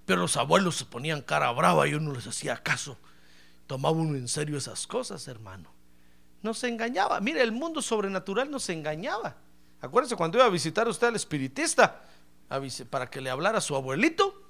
Pero 0.05 0.21
los 0.21 0.37
abuelos 0.37 0.75
se 0.75 0.85
ponían 0.85 1.21
cara 1.21 1.51
brava 1.51 1.87
y 1.87 1.93
uno 1.93 2.13
les 2.13 2.27
hacía 2.27 2.57
caso. 2.57 2.97
Tomaba 3.67 3.95
uno 3.95 4.17
en 4.17 4.27
serio 4.27 4.57
esas 4.57 4.85
cosas, 4.85 5.27
hermano. 5.27 5.71
No 6.41 6.53
se 6.53 6.67
engañaba. 6.67 7.21
Mire, 7.21 7.41
el 7.41 7.53
mundo 7.53 7.81
sobrenatural 7.81 8.51
no 8.51 8.59
se 8.59 8.73
engañaba. 8.73 9.37
Acuérdese 9.81 10.15
cuando 10.15 10.37
iba 10.37 10.45
a 10.45 10.49
visitar 10.49 10.87
usted 10.87 11.07
al 11.07 11.15
espiritista 11.15 12.03
para 12.89 13.09
que 13.09 13.21
le 13.21 13.29
hablara 13.29 13.57
a 13.57 13.61
su 13.61 13.75
abuelito. 13.75 14.41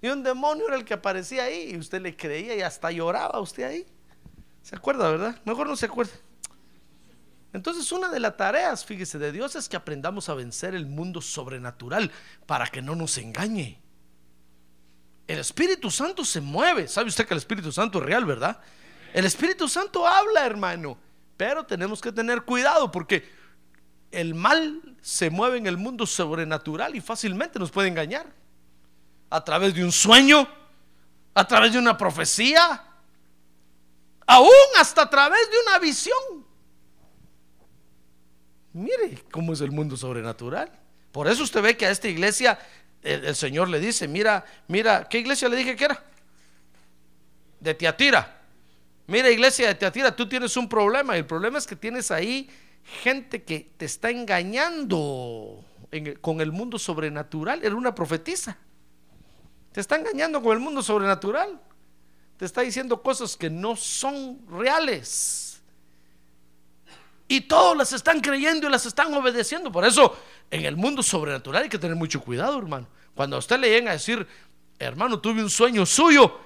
Y 0.00 0.08
un 0.08 0.22
demonio 0.22 0.66
era 0.68 0.76
el 0.76 0.84
que 0.84 0.94
aparecía 0.94 1.44
ahí 1.44 1.70
y 1.72 1.78
usted 1.78 2.02
le 2.02 2.14
creía 2.14 2.54
y 2.54 2.60
hasta 2.60 2.90
lloraba 2.90 3.40
usted 3.40 3.64
ahí. 3.64 3.86
¿Se 4.62 4.76
acuerda, 4.76 5.10
verdad? 5.10 5.40
Mejor 5.44 5.66
no 5.66 5.76
se 5.76 5.86
acuerde. 5.86 6.12
Entonces 7.54 7.92
una 7.92 8.10
de 8.10 8.18
las 8.18 8.36
tareas, 8.36 8.84
fíjese, 8.84 9.16
de 9.16 9.30
Dios 9.30 9.54
es 9.54 9.68
que 9.68 9.76
aprendamos 9.76 10.28
a 10.28 10.34
vencer 10.34 10.74
el 10.74 10.86
mundo 10.86 11.20
sobrenatural 11.20 12.10
para 12.46 12.66
que 12.66 12.82
no 12.82 12.96
nos 12.96 13.16
engañe. 13.16 13.80
El 15.28 15.38
Espíritu 15.38 15.88
Santo 15.88 16.24
se 16.24 16.40
mueve. 16.40 16.88
¿Sabe 16.88 17.08
usted 17.08 17.24
que 17.24 17.32
el 17.32 17.38
Espíritu 17.38 17.70
Santo 17.70 17.98
es 17.98 18.04
real, 18.04 18.24
verdad? 18.24 18.60
El 19.12 19.24
Espíritu 19.24 19.68
Santo 19.68 20.04
habla, 20.04 20.44
hermano. 20.44 20.98
Pero 21.36 21.64
tenemos 21.64 22.00
que 22.00 22.10
tener 22.10 22.42
cuidado 22.42 22.90
porque 22.90 23.30
el 24.10 24.34
mal 24.34 24.96
se 25.00 25.30
mueve 25.30 25.58
en 25.58 25.68
el 25.68 25.76
mundo 25.76 26.06
sobrenatural 26.06 26.96
y 26.96 27.00
fácilmente 27.00 27.60
nos 27.60 27.70
puede 27.70 27.86
engañar. 27.86 28.26
A 29.30 29.44
través 29.44 29.74
de 29.74 29.84
un 29.84 29.92
sueño, 29.92 30.48
a 31.32 31.46
través 31.46 31.72
de 31.72 31.78
una 31.78 31.96
profecía, 31.96 32.84
aún 34.26 34.50
hasta 34.76 35.02
a 35.02 35.10
través 35.10 35.48
de 35.52 35.56
una 35.68 35.78
visión. 35.78 36.43
Mire 38.74 39.22
cómo 39.30 39.52
es 39.52 39.60
el 39.60 39.70
mundo 39.70 39.96
sobrenatural. 39.96 40.70
Por 41.12 41.28
eso 41.28 41.44
usted 41.44 41.62
ve 41.62 41.76
que 41.76 41.86
a 41.86 41.90
esta 41.90 42.08
iglesia 42.08 42.58
el, 43.02 43.36
Señor 43.36 43.68
le 43.68 43.78
dice, 43.78 44.08
mira, 44.08 44.44
mira, 44.66 45.06
¿qué 45.08 45.18
iglesia 45.18 45.48
le 45.48 45.56
dije 45.56 45.76
que 45.76 45.84
era? 45.84 46.02
De 47.60 47.74
Tiatira. 47.74 48.42
Mira, 49.06 49.30
iglesia 49.30 49.68
de 49.68 49.74
Tiatira, 49.76 50.16
tú 50.16 50.28
tienes 50.28 50.56
un 50.56 50.68
problema. 50.68 51.14
Y 51.14 51.20
el 51.20 51.26
problema 51.26 51.58
es 51.58 51.66
que 51.66 51.76
tienes 51.76 52.10
ahí 52.10 52.50
gente 53.02 53.44
que 53.44 53.70
te 53.76 53.84
está 53.84 54.10
engañando 54.10 55.64
con 56.20 56.40
el 56.40 56.50
mundo 56.50 56.78
sobrenatural. 56.78 57.62
Era 57.62 57.76
una 57.76 57.94
profetisa. 57.94 58.56
Te 59.70 59.80
está 59.80 59.96
engañando 59.96 60.42
con 60.42 60.52
el 60.52 60.58
mundo 60.58 60.82
sobrenatural. 60.82 61.60
Te 62.36 62.44
está 62.44 62.62
diciendo 62.62 63.02
cosas 63.02 63.36
que 63.36 63.50
no 63.50 63.76
son 63.76 64.40
reales. 64.48 65.43
Y 67.26 67.42
todos 67.42 67.76
las 67.76 67.92
están 67.92 68.20
creyendo 68.20 68.66
y 68.66 68.70
las 68.70 68.86
están 68.86 69.12
obedeciendo. 69.14 69.72
Por 69.72 69.84
eso, 69.84 70.16
en 70.50 70.64
el 70.64 70.76
mundo 70.76 71.02
sobrenatural 71.02 71.64
hay 71.64 71.68
que 71.68 71.78
tener 71.78 71.96
mucho 71.96 72.20
cuidado, 72.20 72.58
hermano. 72.58 72.86
Cuando 73.14 73.36
a 73.36 73.38
usted 73.38 73.58
le 73.58 73.68
lleguen 73.68 73.88
a 73.88 73.92
decir, 73.92 74.26
hermano, 74.78 75.18
tuve 75.20 75.42
un 75.42 75.50
sueño 75.50 75.86
suyo, 75.86 76.38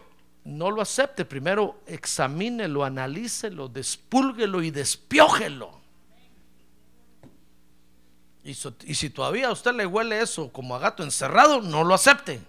no 0.44 0.70
lo 0.70 0.80
acepte. 0.80 1.24
Primero 1.24 1.80
examínelo, 1.86 2.84
analícelo, 2.84 3.68
despúlguelo 3.68 4.62
y 4.62 4.70
despiójelo. 4.70 5.78
Y, 8.44 8.50
y 8.50 8.94
si 8.94 9.10
todavía 9.10 9.48
a 9.48 9.52
usted 9.52 9.74
le 9.74 9.84
huele 9.84 10.20
eso 10.20 10.50
como 10.52 10.76
a 10.76 10.78
gato 10.78 11.02
encerrado, 11.02 11.60
no 11.60 11.82
lo 11.84 11.94
acepte. 11.94 12.40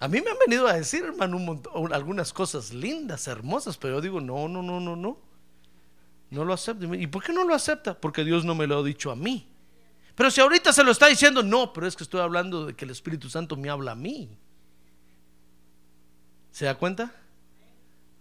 A 0.00 0.08
mí 0.08 0.20
me 0.22 0.30
han 0.30 0.38
venido 0.38 0.66
a 0.66 0.72
decir, 0.72 1.04
hermano, 1.04 1.60
algunas 1.92 2.32
cosas 2.32 2.72
lindas, 2.72 3.28
hermosas, 3.28 3.76
pero 3.76 3.96
yo 3.96 4.00
digo, 4.00 4.20
no, 4.20 4.48
no, 4.48 4.62
no, 4.62 4.80
no, 4.80 4.96
no. 4.96 5.18
No 6.30 6.44
lo 6.44 6.54
acepto. 6.54 6.94
¿Y 6.94 7.06
por 7.06 7.22
qué 7.22 7.32
no 7.34 7.44
lo 7.44 7.54
acepta? 7.54 7.94
Porque 7.94 8.24
Dios 8.24 8.44
no 8.44 8.54
me 8.54 8.66
lo 8.66 8.78
ha 8.78 8.82
dicho 8.82 9.10
a 9.10 9.16
mí. 9.16 9.46
Pero 10.14 10.30
si 10.30 10.40
ahorita 10.40 10.72
se 10.72 10.84
lo 10.84 10.90
está 10.90 11.06
diciendo, 11.06 11.42
no, 11.42 11.72
pero 11.72 11.86
es 11.86 11.96
que 11.96 12.04
estoy 12.04 12.20
hablando 12.20 12.66
de 12.66 12.74
que 12.74 12.86
el 12.86 12.92
Espíritu 12.92 13.28
Santo 13.28 13.56
me 13.56 13.68
habla 13.68 13.92
a 13.92 13.94
mí. 13.94 14.30
¿Se 16.50 16.64
da 16.64 16.74
cuenta? 16.76 17.12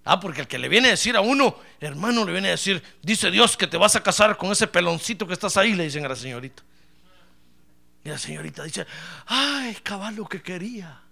Ah, 0.03 0.19
porque 0.19 0.41
el 0.41 0.47
que 0.47 0.57
le 0.57 0.69
viene 0.69 0.89
a 0.89 0.91
decir 0.91 1.15
a 1.15 1.21
uno, 1.21 1.55
hermano, 1.79 2.25
le 2.25 2.31
viene 2.31 2.49
a 2.49 2.51
decir, 2.51 2.81
dice 3.01 3.31
Dios 3.31 3.55
que 3.55 3.67
te 3.67 3.77
vas 3.77 3.95
a 3.95 4.03
casar 4.03 4.37
con 4.37 4.51
ese 4.51 4.67
peloncito 4.67 5.27
que 5.27 5.33
estás 5.33 5.55
ahí, 5.55 5.75
le 5.75 5.83
dicen 5.83 6.05
a 6.05 6.09
la 6.09 6.15
señorita. 6.15 6.63
Y 8.03 8.09
la 8.09 8.17
señorita 8.17 8.63
dice, 8.63 8.85
ay, 9.27 9.75
caballo 9.83 10.25
que 10.25 10.41
quería. 10.41 11.03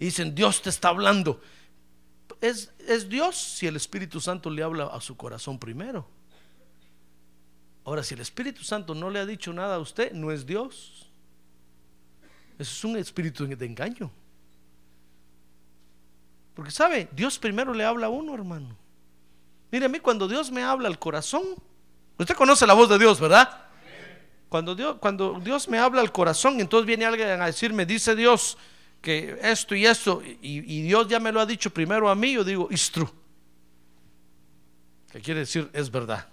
Y 0.00 0.06
dicen, 0.06 0.34
Dios 0.34 0.62
te 0.62 0.70
está 0.70 0.88
hablando. 0.88 1.40
Es, 2.40 2.72
es 2.88 3.08
Dios 3.08 3.36
si 3.36 3.66
el 3.66 3.76
Espíritu 3.76 4.18
Santo 4.18 4.48
le 4.50 4.62
habla 4.62 4.86
a 4.86 5.00
su 5.00 5.16
corazón 5.16 5.58
primero. 5.58 6.08
Ahora, 7.84 8.02
si 8.02 8.14
el 8.14 8.20
Espíritu 8.20 8.64
Santo 8.64 8.94
no 8.94 9.10
le 9.10 9.18
ha 9.18 9.26
dicho 9.26 9.52
nada 9.52 9.76
a 9.76 9.78
usted, 9.78 10.12
no 10.12 10.32
es 10.32 10.46
Dios. 10.46 11.06
Eso 12.58 12.72
es 12.72 12.84
un 12.84 12.96
espíritu 12.96 13.46
de 13.46 13.66
engaño. 13.66 14.10
Porque 16.54 16.70
sabe, 16.70 17.08
Dios 17.12 17.38
primero 17.38 17.72
le 17.74 17.84
habla 17.84 18.06
a 18.06 18.10
uno, 18.10 18.34
hermano. 18.34 18.76
Mire 19.70 19.86
a 19.86 19.88
mí, 19.88 20.00
cuando 20.00 20.26
Dios 20.26 20.50
me 20.50 20.62
habla 20.62 20.88
al 20.88 20.98
corazón, 20.98 21.42
usted 22.18 22.34
conoce 22.34 22.66
la 22.66 22.74
voz 22.74 22.88
de 22.88 22.98
Dios, 22.98 23.20
¿verdad? 23.20 23.66
Cuando 24.48 24.74
Dios, 24.74 24.96
cuando 24.98 25.40
Dios 25.40 25.68
me 25.68 25.78
habla 25.78 26.00
al 26.00 26.10
corazón, 26.10 26.58
entonces 26.58 26.86
viene 26.86 27.04
alguien 27.04 27.28
a 27.40 27.46
decirme, 27.46 27.86
dice 27.86 28.16
Dios, 28.16 28.58
que 29.00 29.38
esto 29.42 29.74
y 29.74 29.86
esto, 29.86 30.22
y, 30.24 30.82
Dios 30.82 31.08
ya 31.08 31.18
me 31.18 31.32
lo 31.32 31.40
ha 31.40 31.46
dicho 31.46 31.70
primero 31.70 32.08
a 32.08 32.14
mí, 32.14 32.34
yo 32.34 32.44
digo, 32.44 32.68
it's 32.70 32.90
true. 32.90 33.08
Que 35.10 35.20
quiere 35.20 35.40
decir, 35.40 35.68
es 35.72 35.90
verdad. 35.90 36.28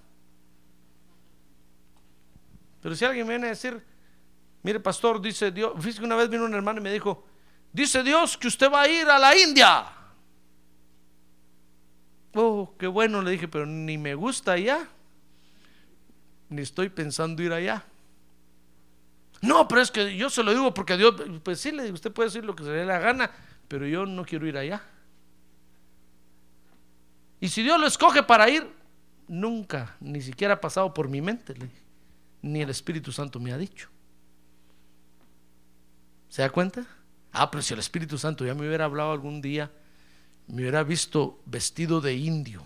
Pero 2.82 2.96
si 2.96 3.06
alguien 3.06 3.28
viene 3.28 3.48
a 3.48 3.50
decir, 3.50 3.82
mire 4.64 4.80
pastor, 4.80 5.22
dice 5.22 5.52
Dios, 5.52 5.74
fíjese 5.80 6.04
una 6.04 6.16
vez 6.16 6.30
vino 6.30 6.46
un 6.46 6.54
hermano 6.54 6.80
y 6.80 6.84
me 6.84 6.92
dijo, 6.92 7.26
dice 7.72 8.04
Dios 8.04 8.38
que 8.38 8.48
usted 8.48 8.72
va 8.72 8.82
a 8.82 8.88
ir 8.88 9.08
a 9.08 9.18
la 9.18 9.36
India. 9.36 9.86
Oh, 12.34 12.76
qué 12.78 12.86
bueno, 12.86 13.22
le 13.22 13.32
dije, 13.32 13.48
pero 13.48 13.66
ni 13.66 13.98
me 13.98 14.14
gusta 14.14 14.52
allá, 14.52 14.88
ni 16.50 16.62
estoy 16.62 16.90
pensando 16.90 17.42
ir 17.42 17.52
allá. 17.52 17.84
No, 19.42 19.68
pero 19.68 19.82
es 19.82 19.92
que 19.92 20.16
yo 20.18 20.30
se 20.30 20.44
lo 20.44 20.52
digo 20.52 20.74
porque 20.74 20.98
Dios, 20.98 21.16
pues 21.44 21.60
sí, 21.60 21.72
le 21.72 21.84
digo, 21.84 21.96
usted 21.96 22.12
puede 22.12 22.30
decir 22.30 22.44
lo 22.44 22.56
que 22.56 22.64
se 22.64 22.70
le 22.70 22.78
dé 22.78 22.86
la 22.86 23.00
gana, 23.00 23.32
pero 23.68 23.86
yo 23.86 24.06
no 24.06 24.26
quiero 24.26 24.48
ir 24.48 24.58
allá. 24.58 24.82
Y 27.40 27.50
si 27.50 27.62
Dios 27.62 27.80
lo 27.80 27.86
escoge 27.86 28.24
para 28.24 28.50
ir, 28.50 28.68
nunca, 29.28 29.96
ni 30.00 30.22
siquiera 30.22 30.56
ha 30.56 30.62
pasado 30.62 30.94
por 30.94 31.08
mi 31.08 31.22
mente, 31.22 31.54
ni 32.42 32.62
el 32.62 32.70
Espíritu 32.70 33.12
Santo 33.12 33.40
me 33.40 33.52
ha 33.52 33.58
dicho. 33.58 33.90
¿Se 36.30 36.42
da 36.42 36.50
cuenta? 36.50 36.86
Ah, 37.32 37.52
pero 37.52 37.62
si 37.62 37.74
el 37.74 37.80
Espíritu 37.80 38.18
Santo 38.18 38.46
ya 38.46 38.56
me 38.56 38.68
hubiera 38.68 38.86
hablado 38.86 39.12
algún 39.12 39.42
día, 39.42 39.72
me 40.48 40.62
hubiera 40.62 40.84
visto 40.84 41.40
vestido 41.46 42.02
de 42.02 42.16
indio 42.16 42.64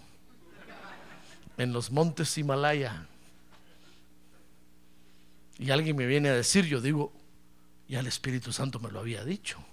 en 1.58 1.74
los 1.74 1.92
montes 1.92 2.38
Himalaya. 2.38 3.08
Y 5.62 5.70
alguien 5.70 5.96
me 5.96 6.08
viene 6.08 6.30
a 6.30 6.34
decir, 6.34 6.66
yo 6.66 6.82
digo, 6.82 7.14
ya 7.88 8.00
el 8.00 8.08
Espíritu 8.08 8.52
Santo 8.52 8.80
me 8.80 8.90
lo 8.90 9.00
había 9.00 9.24
dicho. 9.24 9.64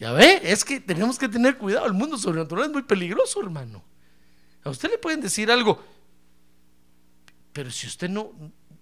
Ya 0.00 0.10
ve, 0.10 0.40
es 0.42 0.64
que 0.64 0.80
tenemos 0.80 1.20
que 1.20 1.28
tener 1.28 1.56
cuidado. 1.56 1.86
El 1.86 1.92
mundo 1.92 2.18
sobrenatural 2.18 2.64
es 2.64 2.72
muy 2.72 2.82
peligroso, 2.82 3.40
hermano. 3.40 3.84
A 4.64 4.70
usted 4.70 4.90
le 4.90 4.98
pueden 4.98 5.20
decir 5.20 5.52
algo, 5.52 5.80
pero 7.52 7.70
si 7.70 7.86
usted 7.86 8.08
no, 8.08 8.32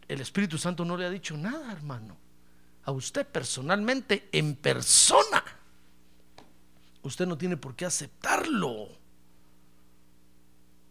el 0.08 0.22
Espíritu 0.22 0.56
Santo 0.56 0.86
no 0.86 0.96
le 0.96 1.04
ha 1.04 1.10
dicho 1.10 1.36
nada, 1.36 1.70
hermano. 1.70 2.16
A 2.84 2.90
usted 2.90 3.26
personalmente, 3.26 4.30
en 4.32 4.56
persona, 4.56 5.44
usted 7.02 7.26
no 7.26 7.36
tiene 7.36 7.58
por 7.58 7.76
qué 7.76 7.84
aceptarlo. 7.84 8.88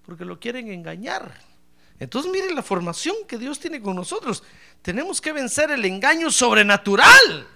Porque 0.06 0.24
lo 0.24 0.40
quieren 0.40 0.72
engañar. 0.72 1.57
Entonces 2.00 2.32
miren 2.32 2.56
la 2.56 2.62
formación 2.62 3.16
que 3.28 3.38
Dios 3.38 3.60
tiene 3.60 3.82
con 3.82 3.96
nosotros. 3.96 4.44
Tenemos 4.82 5.20
que 5.20 5.32
vencer 5.32 5.72
el 5.72 5.84
engaño 5.86 6.30
sobrenatural. 6.32 7.48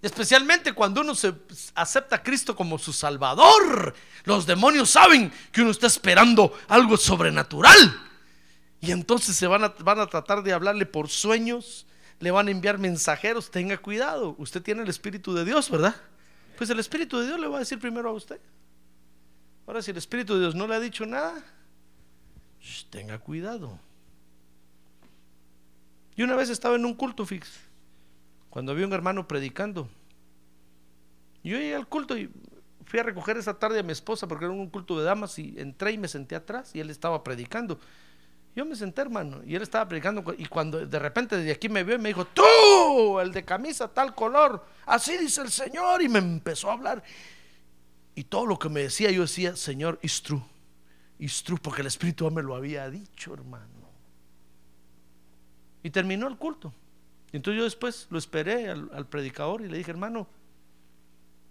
Especialmente 0.00 0.72
cuando 0.72 1.00
uno 1.00 1.14
se 1.14 1.34
acepta 1.74 2.16
a 2.16 2.22
Cristo 2.22 2.54
como 2.54 2.78
su 2.78 2.92
Salvador. 2.92 3.94
Los 4.24 4.46
demonios 4.46 4.90
saben 4.90 5.32
que 5.50 5.62
uno 5.62 5.70
está 5.70 5.86
esperando 5.86 6.52
algo 6.68 6.96
sobrenatural. 6.96 8.00
Y 8.80 8.90
entonces 8.90 9.34
se 9.34 9.46
van 9.46 9.64
a, 9.64 9.68
van 9.78 10.00
a 10.00 10.06
tratar 10.06 10.42
de 10.42 10.52
hablarle 10.52 10.84
por 10.84 11.08
sueños, 11.08 11.86
le 12.20 12.30
van 12.30 12.48
a 12.48 12.50
enviar 12.50 12.78
mensajeros. 12.78 13.50
Tenga 13.50 13.78
cuidado, 13.78 14.34
usted 14.38 14.62
tiene 14.62 14.82
el 14.82 14.90
Espíritu 14.90 15.32
de 15.32 15.44
Dios, 15.44 15.70
¿verdad? 15.70 15.96
Pues 16.58 16.68
el 16.68 16.78
Espíritu 16.78 17.18
de 17.18 17.26
Dios 17.26 17.40
le 17.40 17.48
va 17.48 17.56
a 17.56 17.60
decir 17.60 17.78
primero 17.78 18.10
a 18.10 18.12
usted. 18.12 18.38
Ahora, 19.66 19.82
si 19.82 19.90
el 19.90 19.96
Espíritu 19.96 20.34
de 20.34 20.40
Dios 20.40 20.54
no 20.54 20.66
le 20.66 20.74
ha 20.74 20.80
dicho 20.80 21.06
nada, 21.06 21.42
tenga 22.90 23.18
cuidado. 23.18 23.78
Y 26.16 26.22
una 26.22 26.36
vez 26.36 26.50
estaba 26.50 26.76
en 26.76 26.84
un 26.84 26.94
culto, 26.94 27.26
fix, 27.26 27.60
cuando 28.50 28.72
había 28.72 28.86
un 28.86 28.92
hermano 28.92 29.26
predicando. 29.26 29.88
Yo 31.42 31.56
llegué 31.58 31.74
al 31.74 31.88
culto 31.88 32.16
y 32.16 32.30
fui 32.86 33.00
a 33.00 33.02
recoger 33.02 33.36
esa 33.36 33.58
tarde 33.58 33.80
a 33.80 33.82
mi 33.82 33.92
esposa 33.92 34.28
porque 34.28 34.44
era 34.44 34.54
un 34.54 34.70
culto 34.70 34.98
de 34.98 35.04
damas 35.04 35.38
y 35.38 35.54
entré 35.58 35.92
y 35.92 35.98
me 35.98 36.08
senté 36.08 36.36
atrás 36.36 36.74
y 36.74 36.80
él 36.80 36.90
estaba 36.90 37.24
predicando. 37.24 37.78
Yo 38.54 38.64
me 38.64 38.76
senté, 38.76 39.02
hermano, 39.02 39.42
y 39.44 39.56
él 39.56 39.62
estaba 39.62 39.88
predicando 39.88 40.22
y 40.38 40.46
cuando 40.46 40.86
de 40.86 40.98
repente 41.00 41.36
desde 41.36 41.50
aquí 41.50 41.68
me 41.68 41.82
vio 41.82 41.96
y 41.96 41.98
me 41.98 42.10
dijo, 42.10 42.24
tú, 42.26 43.18
el 43.18 43.32
de 43.32 43.44
camisa 43.44 43.88
tal 43.88 44.14
color, 44.14 44.64
así 44.86 45.16
dice 45.16 45.40
el 45.40 45.50
Señor, 45.50 46.00
y 46.02 46.08
me 46.08 46.20
empezó 46.20 46.70
a 46.70 46.74
hablar. 46.74 47.02
Y 48.14 48.24
todo 48.24 48.46
lo 48.46 48.58
que 48.58 48.68
me 48.68 48.80
decía, 48.80 49.10
yo 49.10 49.22
decía, 49.22 49.56
Señor, 49.56 49.98
it's 50.02 50.22
true, 50.22 50.42
porque 51.60 51.80
el 51.80 51.88
Espíritu 51.88 52.30
me 52.30 52.42
lo 52.42 52.54
había 52.54 52.88
dicho, 52.88 53.34
hermano. 53.34 53.66
Y 55.82 55.90
terminó 55.90 56.28
el 56.28 56.36
culto. 56.36 56.72
Y 57.32 57.36
entonces 57.36 57.58
yo 57.58 57.64
después 57.64 58.06
lo 58.10 58.18
esperé 58.18 58.70
al, 58.70 59.06
predicador 59.08 59.62
y 59.62 59.68
le 59.68 59.78
dije, 59.78 59.90
hermano, 59.90 60.28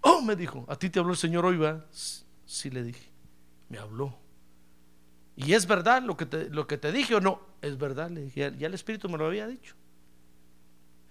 oh, 0.02 0.22
me 0.22 0.36
dijo, 0.36 0.66
¿a 0.70 0.78
ti 0.78 0.90
te 0.90 1.00
habló 1.00 1.12
el 1.12 1.18
Señor 1.18 1.46
hoy, 1.46 1.58
va? 1.58 1.86
Sí, 2.46 2.70
le 2.70 2.84
dije, 2.84 3.10
me 3.68 3.78
habló. 3.78 4.18
¿Y 5.36 5.54
es 5.54 5.68
verdad 5.68 6.02
lo 6.02 6.16
que 6.16 6.26
te, 6.26 6.50
lo 6.50 6.68
que 6.68 6.78
te 6.78 6.92
dije 6.92 7.16
o 7.16 7.20
no? 7.22 7.42
Es 7.62 7.78
verdad, 7.78 8.10
le 8.10 8.22
dije, 8.22 8.54
ya 8.58 8.68
el 8.68 8.74
Espíritu 8.74 9.10
me 9.10 9.18
lo 9.18 9.26
había 9.26 9.48
dicho. 9.48 9.76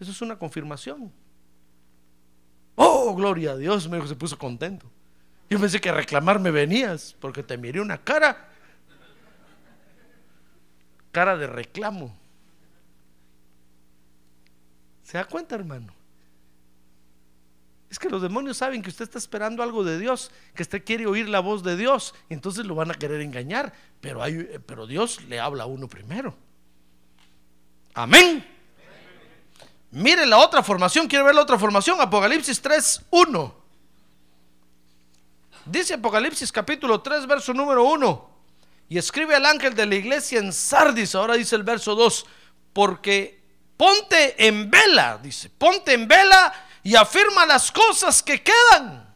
Eso 0.00 0.10
es 0.10 0.22
una 0.22 0.38
confirmación. 0.38 1.12
Oh, 2.76 3.14
gloria 3.14 3.52
a 3.52 3.56
Dios, 3.56 3.88
me 3.88 3.96
dijo, 3.96 4.08
se 4.08 4.16
puso 4.16 4.38
contento. 4.38 4.90
Yo 5.52 5.60
pensé 5.60 5.82
que 5.82 5.90
a 5.90 5.92
reclamarme 5.92 6.50
venías, 6.50 7.14
porque 7.20 7.42
te 7.42 7.58
miré 7.58 7.82
una 7.82 7.98
cara, 7.98 8.48
cara 11.10 11.36
de 11.36 11.46
reclamo. 11.46 12.16
¿Se 15.02 15.18
da 15.18 15.26
cuenta, 15.26 15.54
hermano? 15.54 15.92
Es 17.90 17.98
que 17.98 18.08
los 18.08 18.22
demonios 18.22 18.56
saben 18.56 18.80
que 18.80 18.88
usted 18.88 19.04
está 19.04 19.18
esperando 19.18 19.62
algo 19.62 19.84
de 19.84 19.98
Dios, 19.98 20.30
que 20.54 20.62
usted 20.62 20.82
quiere 20.82 21.04
oír 21.04 21.28
la 21.28 21.40
voz 21.40 21.62
de 21.62 21.76
Dios, 21.76 22.14
y 22.30 22.32
entonces 22.32 22.64
lo 22.64 22.74
van 22.74 22.90
a 22.90 22.94
querer 22.94 23.20
engañar, 23.20 23.74
pero, 24.00 24.22
hay, 24.22 24.58
pero 24.64 24.86
Dios 24.86 25.22
le 25.24 25.38
habla 25.38 25.64
a 25.64 25.66
uno 25.66 25.86
primero. 25.86 26.34
Amén. 27.92 28.42
Mire 29.90 30.24
la 30.24 30.38
otra 30.38 30.62
formación, 30.62 31.08
quiere 31.08 31.26
ver 31.26 31.34
la 31.34 31.42
otra 31.42 31.58
formación, 31.58 32.00
Apocalipsis 32.00 32.62
3, 32.62 33.02
1. 33.10 33.61
Dice 35.64 35.94
Apocalipsis 35.94 36.50
capítulo 36.50 37.00
3, 37.00 37.26
verso 37.26 37.54
número 37.54 37.84
1. 37.84 38.30
Y 38.88 38.98
escribe 38.98 39.36
al 39.36 39.46
ángel 39.46 39.74
de 39.74 39.86
la 39.86 39.94
iglesia 39.94 40.38
en 40.40 40.52
Sardis, 40.52 41.14
ahora 41.14 41.34
dice 41.34 41.56
el 41.56 41.62
verso 41.62 41.94
2, 41.94 42.26
porque 42.72 43.40
ponte 43.76 44.46
en 44.46 44.70
vela, 44.70 45.18
dice, 45.22 45.48
ponte 45.50 45.94
en 45.94 46.08
vela 46.08 46.52
y 46.82 46.94
afirma 46.96 47.46
las 47.46 47.70
cosas 47.70 48.22
que 48.22 48.42
quedan, 48.42 49.14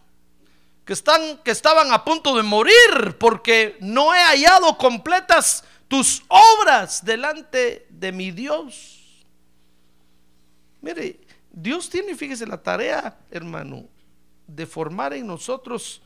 que, 0.85 0.92
están, 0.92 1.38
que 1.38 1.50
estaban 1.50 1.92
a 1.92 2.04
punto 2.04 2.35
de 2.37 2.42
morir, 2.42 3.16
porque 3.18 3.76
no 3.80 4.14
he 4.14 4.22
hallado 4.22 4.78
completas 4.78 5.64
tus 5.88 6.22
obras 6.28 7.04
delante 7.04 7.87
de 7.90 8.12
mi 8.12 8.30
Dios. 8.30 9.24
Mire, 10.80 11.20
Dios 11.50 11.90
tiene, 11.90 12.14
fíjese, 12.14 12.46
la 12.46 12.62
tarea, 12.62 13.18
hermano, 13.30 13.88
de 14.46 14.64
formar 14.64 15.12
en 15.12 15.26
nosotros 15.26 16.00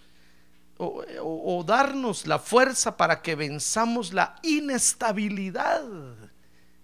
o, 0.82 1.64
darnos 1.66 2.26
la 2.26 2.38
fuerza 2.38 2.96
para 2.96 3.20
que 3.20 3.34
venzamos 3.34 4.12
la 4.12 4.36
inestabilidad 4.42 5.84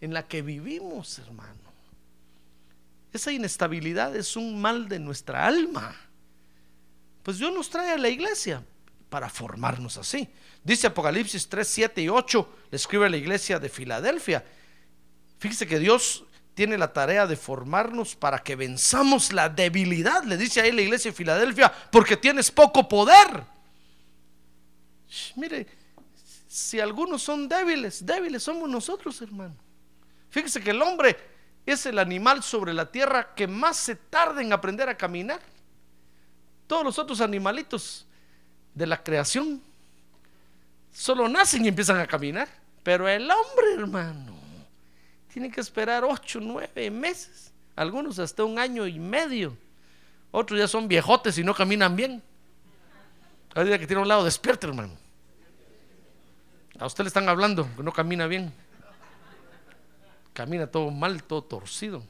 en 0.01 0.13
la 0.13 0.29
que 0.29 0.43
vivimos, 0.43 1.19
hermano. 1.19 1.55
Esa 3.13 3.33
inestabilidad 3.33 4.15
es 4.15 4.37
un 4.37 4.61
mal 4.61 4.89
de 4.89 4.99
nuestra 4.99 5.47
alma. 5.47 5.97
Pues 7.23 7.39
Dios 7.39 7.53
nos 7.53 7.71
trae 7.71 7.93
a 7.93 7.99
la 7.99 8.11
iglesia 8.11 8.63
para 9.09 9.31
formarnos 9.31 9.97
así. 9.97 10.29
Dice 10.63 10.89
Apocalipsis 10.89 11.49
3, 11.49 11.67
7 11.67 12.03
y 12.03 12.09
8, 12.11 12.49
le 12.71 12.77
escribe 12.77 13.07
a 13.07 13.09
la 13.09 13.17
iglesia 13.17 13.59
de 13.59 13.71
Filadelfia. 13.71 14.45
Fíjese 15.39 15.67
que 15.67 15.79
Dios 15.79 16.25
tiene 16.55 16.77
la 16.77 16.93
tarea 16.93 17.27
de 17.27 17.37
formarnos 17.37 18.15
para 18.15 18.41
que 18.41 18.57
venzamos 18.57 19.33
la 19.33 19.49
debilidad. 19.49 20.23
Le 20.25 20.37
dice 20.37 20.61
ahí 20.61 20.73
la 20.73 20.83
iglesia 20.83 21.11
de 21.11 21.17
Filadelfia, 21.17 21.73
porque 21.91 22.19
tienes 22.19 22.51
poco 22.51 22.87
poder. 22.87 23.56
Mire, 25.37 25.67
si 26.49 26.81
algunos 26.81 27.23
son 27.23 27.49
débiles, 27.49 28.05
débiles 28.05 28.43
somos 28.43 28.69
nosotros, 28.69 29.21
hermano. 29.23 29.55
Fíjese 30.31 30.63
que 30.63 30.71
el 30.71 30.83
hombre 30.83 31.17
es 31.65 31.87
el 31.87 31.99
animal 31.99 32.43
sobre 32.43 32.73
la 32.73 32.91
tierra 32.91 33.35
que 33.35 33.47
más 33.47 33.77
se 33.77 33.97
tarda 33.97 34.41
en 34.41 34.53
aprender 34.53 34.89
a 34.89 34.97
caminar. 34.97 35.41
Todos 36.67 36.85
los 36.85 36.99
otros 36.99 37.21
animalitos 37.21 38.07
de 38.75 38.87
la 38.87 39.03
creación 39.03 39.63
solo 40.93 41.29
nacen 41.29 41.65
y 41.65 41.69
empiezan 41.69 41.99
a 41.99 42.07
caminar. 42.07 42.49
Pero 42.83 43.09
el 43.09 43.29
hombre, 43.31 43.75
hermano, 43.75 44.37
tiene 45.33 45.51
que 45.51 45.61
esperar 45.61 46.05
ocho, 46.05 46.39
nueve 46.41 46.91
meses. 46.91 47.53
Algunos 47.75 48.19
hasta 48.19 48.45
un 48.45 48.59
año 48.59 48.87
y 48.87 48.99
medio. 48.99 49.57
Otros 50.31 50.59
ya 50.59 50.69
son 50.69 50.89
viejotes 50.89 51.37
y 51.39 51.45
no 51.45 51.55
caminan 51.55 51.97
bien. 51.97 52.23
Cada 53.57 53.79
que 53.79 53.87
tiene 53.87 54.03
un 54.03 54.09
lado 54.09 54.23
despierto, 54.23 54.67
hermano. 54.67 54.93
A 56.79 56.85
usted 56.85 57.05
le 57.05 57.09
están 57.09 57.27
hablando 57.27 57.67
que 57.75 57.83
no 57.83 57.91
camina 57.91 58.27
bien. 58.27 58.53
Camina 60.35 60.67
todo 60.67 60.91
mal, 60.91 61.23
todo 61.23 61.43
torcido. 61.43 62.05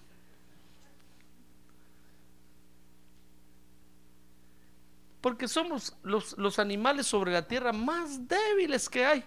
Porque 5.20 5.46
somos 5.46 5.94
los, 6.02 6.36
los 6.36 6.58
animales 6.58 7.06
sobre 7.06 7.30
la 7.30 7.46
tierra 7.46 7.72
más 7.72 8.26
débiles 8.26 8.88
que 8.88 9.06
hay. 9.06 9.24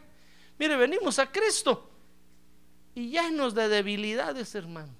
Mire, 0.57 0.75
venimos 0.75 1.19
a 1.19 1.31
Cristo 1.31 1.89
y 2.95 3.11
llenos 3.11 3.55
de 3.55 3.69
debilidades, 3.69 4.53
hermano. 4.55 4.91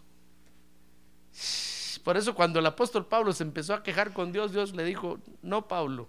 Por 2.02 2.16
eso 2.16 2.34
cuando 2.34 2.60
el 2.60 2.66
apóstol 2.66 3.06
Pablo 3.06 3.34
se 3.34 3.44
empezó 3.44 3.74
a 3.74 3.84
quejar 3.84 4.14
con 4.14 4.32
Dios, 4.32 4.54
Dios 4.54 4.74
le 4.74 4.86
dijo, 4.86 5.20
no, 5.42 5.68
Pablo, 5.68 6.08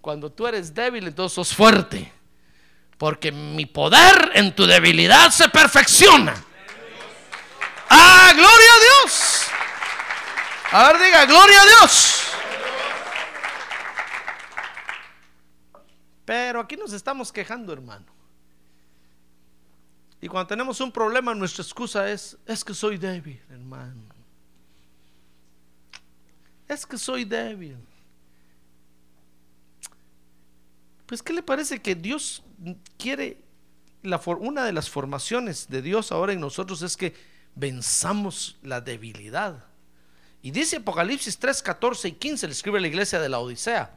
Cuando 0.00 0.30
tú 0.30 0.46
eres 0.46 0.74
débil, 0.74 1.06
entonces 1.06 1.34
sos 1.34 1.54
fuerte. 1.54 2.12
Porque 2.96 3.30
mi 3.30 3.66
poder 3.66 4.32
en 4.34 4.54
tu 4.54 4.66
debilidad 4.66 5.30
se 5.30 5.48
perfecciona. 5.48 6.34
¡Ah, 7.88 8.32
gloria 8.34 8.72
a 8.72 9.04
Dios! 9.04 9.46
A 10.70 10.92
ver, 10.92 11.02
diga, 11.02 11.24
gloria 11.26 11.62
a 11.62 11.66
Dios. 11.66 12.24
Pero 16.24 16.60
aquí 16.60 16.76
nos 16.76 16.92
estamos 16.92 17.32
quejando, 17.32 17.72
hermano. 17.72 18.04
Y 20.20 20.28
cuando 20.28 20.48
tenemos 20.48 20.80
un 20.80 20.92
problema, 20.92 21.34
nuestra 21.34 21.62
excusa 21.62 22.10
es, 22.10 22.36
es 22.44 22.64
que 22.64 22.74
soy 22.74 22.98
débil, 22.98 23.40
hermano. 23.48 24.02
Es 26.66 26.84
que 26.84 26.98
soy 26.98 27.24
débil. 27.24 27.78
Pues, 31.08 31.22
¿qué 31.22 31.32
le 31.32 31.42
parece 31.42 31.80
que 31.80 31.94
Dios 31.94 32.42
quiere? 32.98 33.38
Una 34.40 34.66
de 34.66 34.72
las 34.72 34.90
formaciones 34.90 35.66
de 35.70 35.80
Dios 35.80 36.12
ahora 36.12 36.34
en 36.34 36.40
nosotros 36.40 36.82
es 36.82 36.98
que 36.98 37.14
venzamos 37.54 38.58
la 38.62 38.82
debilidad. 38.82 39.64
Y 40.42 40.50
dice 40.50 40.76
Apocalipsis 40.76 41.38
3, 41.38 41.62
14 41.62 42.08
y 42.08 42.12
15, 42.12 42.46
le 42.46 42.52
escribe 42.52 42.78
la 42.78 42.88
iglesia 42.88 43.20
de 43.20 43.30
la 43.30 43.38
Odisea, 43.38 43.90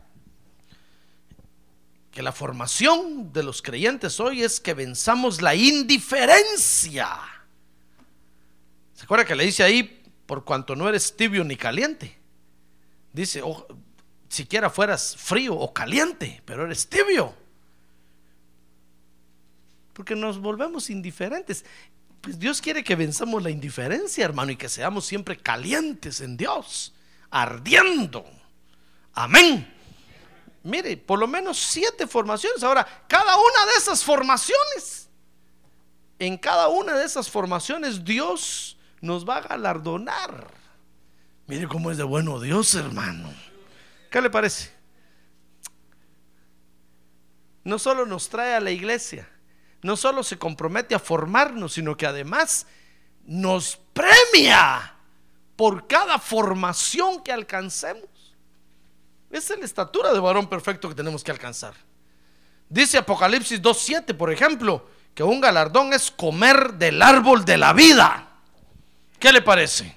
que 2.12 2.24
la 2.24 2.32
formación 2.32 3.34
de 3.34 3.43
los 3.43 3.62
creyentes 3.62 4.21
hoy 4.21 4.43
es 4.43 4.62
que 4.62 4.74
venzamos 4.74 5.41
la 5.41 5.54
indiferencia. 5.54 7.10
¿Se 8.93 9.04
acuerda 9.04 9.26
que 9.26 9.36
le 9.36 9.45
dice 9.45 9.63
ahí, 9.63 10.02
por 10.26 10.45
cuanto 10.45 10.78
no 10.78 10.88
eres 10.88 11.15
tibio 11.17 11.43
ni 11.43 11.58
caliente? 11.58 12.17
Dice, 13.12 13.41
oh, 13.43 13.67
siquiera 14.32 14.70
fueras 14.70 15.15
frío 15.17 15.54
o 15.56 15.74
caliente, 15.74 16.41
pero 16.46 16.63
eres 16.63 16.88
tibio. 16.88 17.36
Porque 19.94 20.15
nos 20.15 20.39
volvemos 20.39 20.89
indiferentes. 20.89 21.65
Pues 22.22 22.39
Dios 22.39 22.62
quiere 22.62 22.82
que 22.84 22.96
venzamos 22.96 23.44
la 23.44 23.50
indiferencia, 23.50 24.24
hermano, 24.24 24.54
y 24.54 24.56
que 24.56 24.70
seamos 24.70 25.06
siempre 25.06 25.38
calientes 25.38 26.22
en 26.22 26.38
Dios, 26.38 26.94
ardiendo. 27.30 28.26
Amén. 29.13 29.70
Mire, 30.63 30.96
por 30.96 31.20
lo 31.20 31.28
menos 31.28 31.58
siete 31.58 32.08
formaciones. 32.08 32.63
Ahora, 32.63 32.88
cada 33.08 33.36
una 33.36 33.65
de 33.65 33.78
esas 33.78 34.02
formaciones, 34.02 35.10
en 36.20 36.38
cada 36.38 36.70
una 36.70 36.96
de 36.96 37.04
esas 37.04 37.30
formaciones, 37.30 38.06
Dios 38.06 38.78
nos 39.02 39.28
va 39.28 39.38
a 39.38 39.41
galardonar. 39.41 40.48
Mire 41.48 41.67
cómo 41.67 41.91
es 41.91 41.98
de 41.98 42.04
bueno 42.04 42.39
Dios, 42.39 42.76
hermano. 42.76 43.51
¿Qué 44.12 44.21
le 44.21 44.30
parece? 44.30 44.69
No 47.63 47.80
solo 47.80 48.06
nos 48.06 48.28
trae 48.28 48.54
a 48.54 48.60
la 48.60 48.69
iglesia, 48.69 49.28
no 49.82 49.95
solo 49.95 50.21
se 50.21 50.38
compromete 50.38 50.93
a 50.93 51.00
formarnos, 51.00 51.74
sino 51.74 51.95
que 51.95 52.06
además 52.06 52.67
nos 53.26 53.80
premia 53.93 54.95
por 55.56 55.88
cada 55.88 56.19
formación 56.19 57.24
que 57.24 57.32
alcancemos. 57.32 58.10
Esa 59.30 59.54
es 59.54 59.60
la 59.60 59.65
estatura 59.65 60.12
de 60.12 60.19
varón 60.19 60.47
perfecto 60.47 60.89
que 60.89 60.95
tenemos 60.95 61.24
que 61.24 61.32
alcanzar. 61.32 61.74
Dice 62.67 62.97
Apocalipsis 62.97 63.62
2.7, 63.62 64.17
por 64.17 64.32
ejemplo, 64.32 64.89
que 65.15 65.24
un 65.24 65.39
galardón 65.39 65.93
es 65.93 66.12
comer 66.12 66.74
del 66.74 67.02
árbol 67.02 67.45
de 67.45 67.58
la 67.58 67.71
vida. 67.71 68.28
¿Qué 69.19 69.32
le 69.32 69.41
parece? 69.41 69.95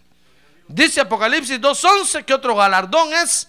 Dice 0.69 1.01
Apocalipsis 1.01 1.61
2.11 1.61 2.25
que 2.25 2.35
otro 2.35 2.55
galardón 2.55 3.13
es 3.13 3.49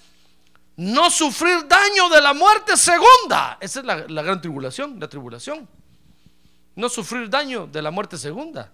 no 0.77 1.09
sufrir 1.09 1.67
daño 1.67 2.09
de 2.09 2.21
la 2.21 2.33
muerte 2.33 2.75
segunda. 2.75 3.57
Esa 3.61 3.79
es 3.79 3.85
la, 3.85 3.95
gran 4.23 4.41
tribulación, 4.41 4.99
la 4.99 5.07
tribulación 5.07 5.67
no 6.75 6.89
sufrir 6.89 7.29
daño 7.29 7.67
de 7.67 7.81
la 7.81 7.91
muerte 7.91 8.17
segunda. 8.17 8.71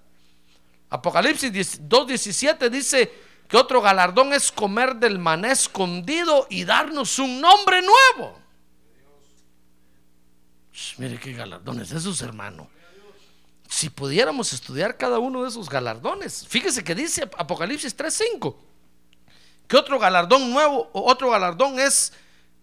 Apocalipsis 0.89 1.81
2.17 1.81 2.69
dice 2.69 3.11
que 3.47 3.57
otro 3.57 3.81
galardón 3.81 4.33
es 4.33 4.51
comer 4.51 4.95
del 4.95 5.19
maná 5.19 5.51
escondido 5.51 6.47
y 6.49 6.63
darnos 6.63 7.19
un 7.19 7.39
nombre 7.39 7.81
nuevo. 7.81 8.39
mire 10.97 11.19
qué 11.19 11.33
galardones 11.33 11.91
esos, 11.91 12.21
hermano. 12.21 12.69
Si 13.69 13.89
pudiéramos 13.89 14.51
estudiar 14.51 14.97
cada 14.97 15.19
uno 15.19 15.43
de 15.43 15.49
esos 15.49 15.69
galardones, 15.69 16.45
fíjese 16.47 16.83
que 16.83 16.95
dice 16.95 17.29
Apocalipsis 17.37 17.95
3:5 17.95 18.70
que 19.71 19.77
otro 19.77 19.97
galardón 19.97 20.51
nuevo, 20.51 20.89
otro 20.91 21.29
galardón 21.29 21.79
es 21.79 22.11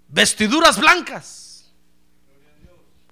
vestiduras 0.08 0.78
blancas 0.78 1.72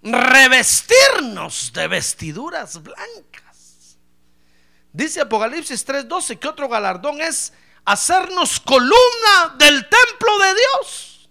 revestirnos 0.03 1.73
de 1.73 1.89
vestiduras 1.89 2.83
blancas. 2.83 3.97
Dice 4.93 5.23
Apocalipsis 5.23 5.83
3:12 5.87 6.39
que 6.39 6.47
otro 6.47 6.69
galardón 6.69 7.23
es 7.23 7.55
hacernos 7.87 8.61
columna 8.61 9.57
del 9.59 9.89
templo 9.89 10.39
de 10.41 10.55
Dios. 10.55 11.31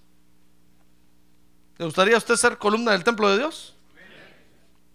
¿Le 1.77 1.85
gustaría 1.85 2.15
a 2.15 2.17
usted 2.17 2.35
ser 2.35 2.57
columna 2.57 2.93
del 2.93 3.03
templo 3.03 3.29
de 3.29 3.37
Dios? 3.37 3.75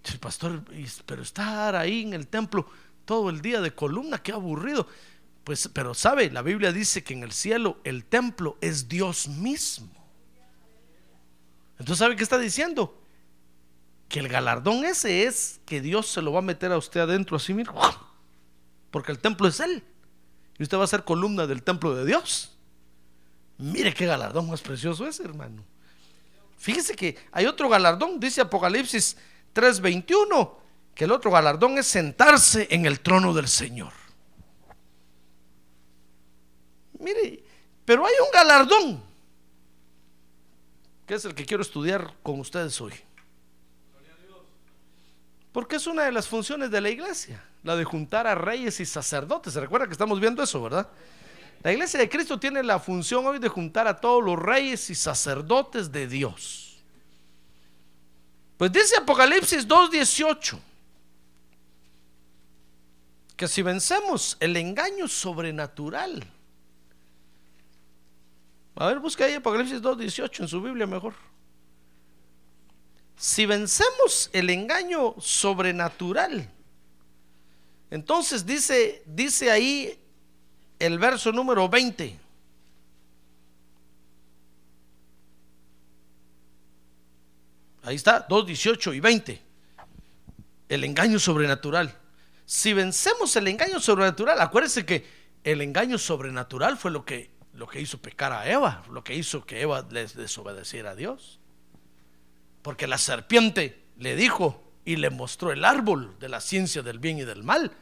El 0.02 0.18
pastor, 0.18 0.64
pero 1.06 1.22
estar 1.22 1.76
ahí 1.76 2.02
en 2.02 2.14
el 2.14 2.26
templo 2.26 2.68
todo 3.04 3.30
el 3.30 3.40
día 3.40 3.60
de 3.60 3.72
columna, 3.72 4.18
qué 4.18 4.32
aburrido. 4.32 4.88
Pues, 5.44 5.68
pero 5.72 5.94
sabe, 5.94 6.30
la 6.30 6.42
Biblia 6.42 6.72
dice 6.72 7.02
que 7.02 7.14
en 7.14 7.22
el 7.22 7.32
cielo 7.32 7.78
el 7.84 8.04
templo 8.04 8.58
es 8.60 8.88
Dios 8.88 9.28
mismo. 9.28 9.90
Entonces, 11.78 11.98
¿sabe 11.98 12.16
qué 12.16 12.22
está 12.22 12.38
diciendo? 12.38 13.00
que 14.10 14.18
el 14.18 14.28
galardón 14.28 14.84
ese 14.84 15.22
es 15.22 15.60
que 15.64 15.80
Dios 15.80 16.08
se 16.08 16.20
lo 16.20 16.32
va 16.32 16.40
a 16.40 16.42
meter 16.42 16.72
a 16.72 16.76
usted 16.76 17.00
adentro 17.00 17.36
así, 17.36 17.54
mira, 17.54 17.72
porque 18.90 19.12
el 19.12 19.20
templo 19.20 19.46
es 19.46 19.60
Él. 19.60 19.84
Y 20.58 20.64
usted 20.64 20.76
va 20.76 20.82
a 20.82 20.88
ser 20.88 21.04
columna 21.04 21.46
del 21.46 21.62
templo 21.62 21.94
de 21.94 22.04
Dios. 22.04 22.58
Mire 23.56 23.94
qué 23.94 24.06
galardón 24.06 24.50
más 24.50 24.62
precioso 24.62 25.06
es, 25.06 25.20
hermano. 25.20 25.64
Fíjese 26.58 26.96
que 26.96 27.16
hay 27.30 27.46
otro 27.46 27.68
galardón, 27.68 28.18
dice 28.18 28.40
Apocalipsis 28.40 29.16
3:21, 29.54 30.58
que 30.92 31.04
el 31.04 31.12
otro 31.12 31.30
galardón 31.30 31.78
es 31.78 31.86
sentarse 31.86 32.66
en 32.72 32.86
el 32.86 32.98
trono 32.98 33.32
del 33.32 33.46
Señor. 33.46 33.92
Mire, 37.00 37.42
pero 37.84 38.06
hay 38.06 38.14
un 38.24 38.30
galardón, 38.32 39.02
que 41.06 41.14
es 41.14 41.24
el 41.24 41.34
que 41.34 41.44
quiero 41.44 41.62
estudiar 41.62 42.14
con 42.22 42.38
ustedes 42.38 42.80
hoy. 42.80 42.92
Porque 45.52 45.76
es 45.76 45.86
una 45.86 46.04
de 46.04 46.12
las 46.12 46.28
funciones 46.28 46.70
de 46.70 46.80
la 46.80 46.90
iglesia, 46.90 47.42
la 47.64 47.74
de 47.74 47.84
juntar 47.84 48.26
a 48.26 48.36
reyes 48.36 48.78
y 48.78 48.86
sacerdotes. 48.86 49.52
Se 49.52 49.60
recuerda 49.60 49.86
que 49.86 49.92
estamos 49.92 50.20
viendo 50.20 50.42
eso, 50.42 50.62
¿verdad? 50.62 50.88
La 51.62 51.72
iglesia 51.72 51.98
de 51.98 52.08
Cristo 52.08 52.38
tiene 52.38 52.62
la 52.62 52.78
función 52.78 53.26
hoy 53.26 53.38
de 53.38 53.48
juntar 53.48 53.88
a 53.88 54.00
todos 54.00 54.22
los 54.22 54.38
reyes 54.38 54.88
y 54.90 54.94
sacerdotes 54.94 55.90
de 55.90 56.06
Dios. 56.06 56.78
Pues 58.56 58.70
dice 58.70 58.96
Apocalipsis 58.96 59.66
2.18 59.66 60.58
que 63.36 63.48
si 63.48 63.62
vencemos 63.62 64.36
el 64.38 64.54
engaño 64.58 65.08
sobrenatural, 65.08 66.22
a 68.80 68.86
ver, 68.86 68.98
busca 68.98 69.26
ahí 69.26 69.34
Apocalipsis 69.34 69.80
2.18 69.82 70.40
en 70.40 70.48
su 70.48 70.60
Biblia 70.60 70.86
mejor 70.86 71.14
si 73.20 73.44
vencemos 73.44 74.30
el 74.32 74.48
engaño 74.48 75.14
sobrenatural, 75.18 76.50
entonces 77.90 78.46
dice, 78.46 79.02
dice 79.04 79.50
ahí 79.50 80.00
el 80.78 80.98
verso 80.98 81.30
número 81.30 81.68
20. 81.68 82.18
Ahí 87.82 87.96
está, 87.96 88.24
2, 88.26 88.46
18 88.46 88.94
y 88.94 89.00
20. 89.00 89.42
El 90.70 90.84
engaño 90.84 91.18
sobrenatural. 91.18 91.94
Si 92.46 92.72
vencemos 92.72 93.36
el 93.36 93.48
engaño 93.48 93.80
sobrenatural, 93.80 94.40
acuérdense 94.40 94.86
que 94.86 95.06
el 95.44 95.60
engaño 95.60 95.98
sobrenatural 95.98 96.78
fue 96.78 96.90
lo 96.90 97.04
que, 97.04 97.30
lo 97.54 97.66
que 97.66 97.80
hizo 97.80 97.98
pecar 97.98 98.32
a 98.32 98.48
Eva, 98.48 98.82
lo 98.90 99.02
que 99.02 99.14
hizo 99.14 99.44
que 99.44 99.60
Eva 99.60 99.86
les 99.90 100.14
desobedeciera 100.14 100.90
a 100.90 100.94
Dios. 100.94 101.40
Porque 102.62 102.86
la 102.86 102.98
serpiente 102.98 103.84
le 103.96 104.16
dijo 104.16 104.62
y 104.84 104.96
le 104.96 105.10
mostró 105.10 105.52
el 105.52 105.64
árbol 105.64 106.18
de 106.18 106.28
la 106.28 106.40
ciencia 106.40 106.82
del 106.82 106.98
bien 106.98 107.18
y 107.18 107.24
del 107.24 107.42
mal. 107.42 107.72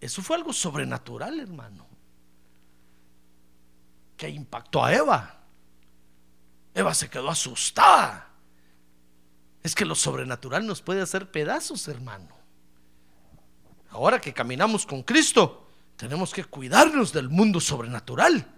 Eso 0.00 0.22
fue 0.22 0.36
algo 0.36 0.52
sobrenatural, 0.52 1.38
hermano. 1.38 1.86
Que 4.16 4.28
impactó 4.28 4.84
a 4.84 4.94
Eva. 4.94 5.38
Eva 6.74 6.94
se 6.94 7.08
quedó 7.08 7.30
asustada. 7.30 8.30
Es 9.62 9.74
que 9.74 9.84
lo 9.84 9.94
sobrenatural 9.94 10.66
nos 10.66 10.82
puede 10.82 11.02
hacer 11.02 11.30
pedazos, 11.30 11.86
hermano. 11.88 12.36
Ahora 13.90 14.20
que 14.20 14.32
caminamos 14.32 14.86
con 14.86 15.02
Cristo, 15.02 15.68
tenemos 15.96 16.32
que 16.32 16.44
cuidarnos 16.44 17.12
del 17.12 17.28
mundo 17.28 17.60
sobrenatural. 17.60 18.51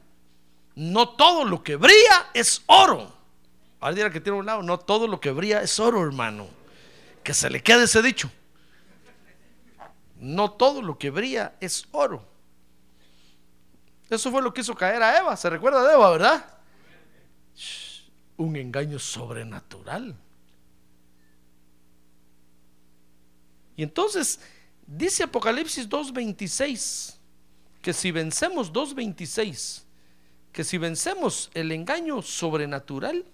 No 0.74 1.10
todo 1.10 1.44
lo 1.44 1.62
que 1.62 1.76
brilla 1.76 2.30
es 2.34 2.62
oro. 2.66 3.12
Ahora 3.80 3.94
dirá 3.94 4.10
que 4.10 4.20
tiene 4.20 4.38
un 4.38 4.46
lado, 4.46 4.62
no 4.62 4.78
todo 4.78 5.06
lo 5.06 5.20
que 5.20 5.30
brilla 5.30 5.62
es 5.62 5.78
oro, 5.78 6.02
hermano. 6.02 6.48
Que 7.22 7.34
se 7.34 7.48
le 7.50 7.62
quede 7.62 7.84
ese 7.84 8.02
dicho. 8.02 8.30
No 10.16 10.52
todo 10.52 10.82
lo 10.82 10.98
que 10.98 11.10
brilla 11.10 11.54
es 11.60 11.86
oro. 11.92 12.26
Eso 14.10 14.30
fue 14.30 14.42
lo 14.42 14.52
que 14.52 14.60
hizo 14.62 14.74
caer 14.74 15.02
a 15.02 15.18
Eva. 15.18 15.36
¿Se 15.36 15.48
recuerda 15.48 15.86
de 15.86 15.94
Eva, 15.94 16.10
verdad? 16.10 16.58
Un 18.36 18.56
engaño 18.56 18.98
sobrenatural. 18.98 20.16
Y 23.76 23.82
entonces 23.82 24.40
dice 24.86 25.24
Apocalipsis 25.24 25.88
2.26 25.88 27.16
que 27.82 27.92
si 27.92 28.10
vencemos 28.10 28.72
2.26, 28.72 29.83
que 30.54 30.62
si 30.62 30.78
vencemos 30.78 31.50
el 31.52 31.72
engaño 31.72 32.22
sobrenatural, 32.22 33.24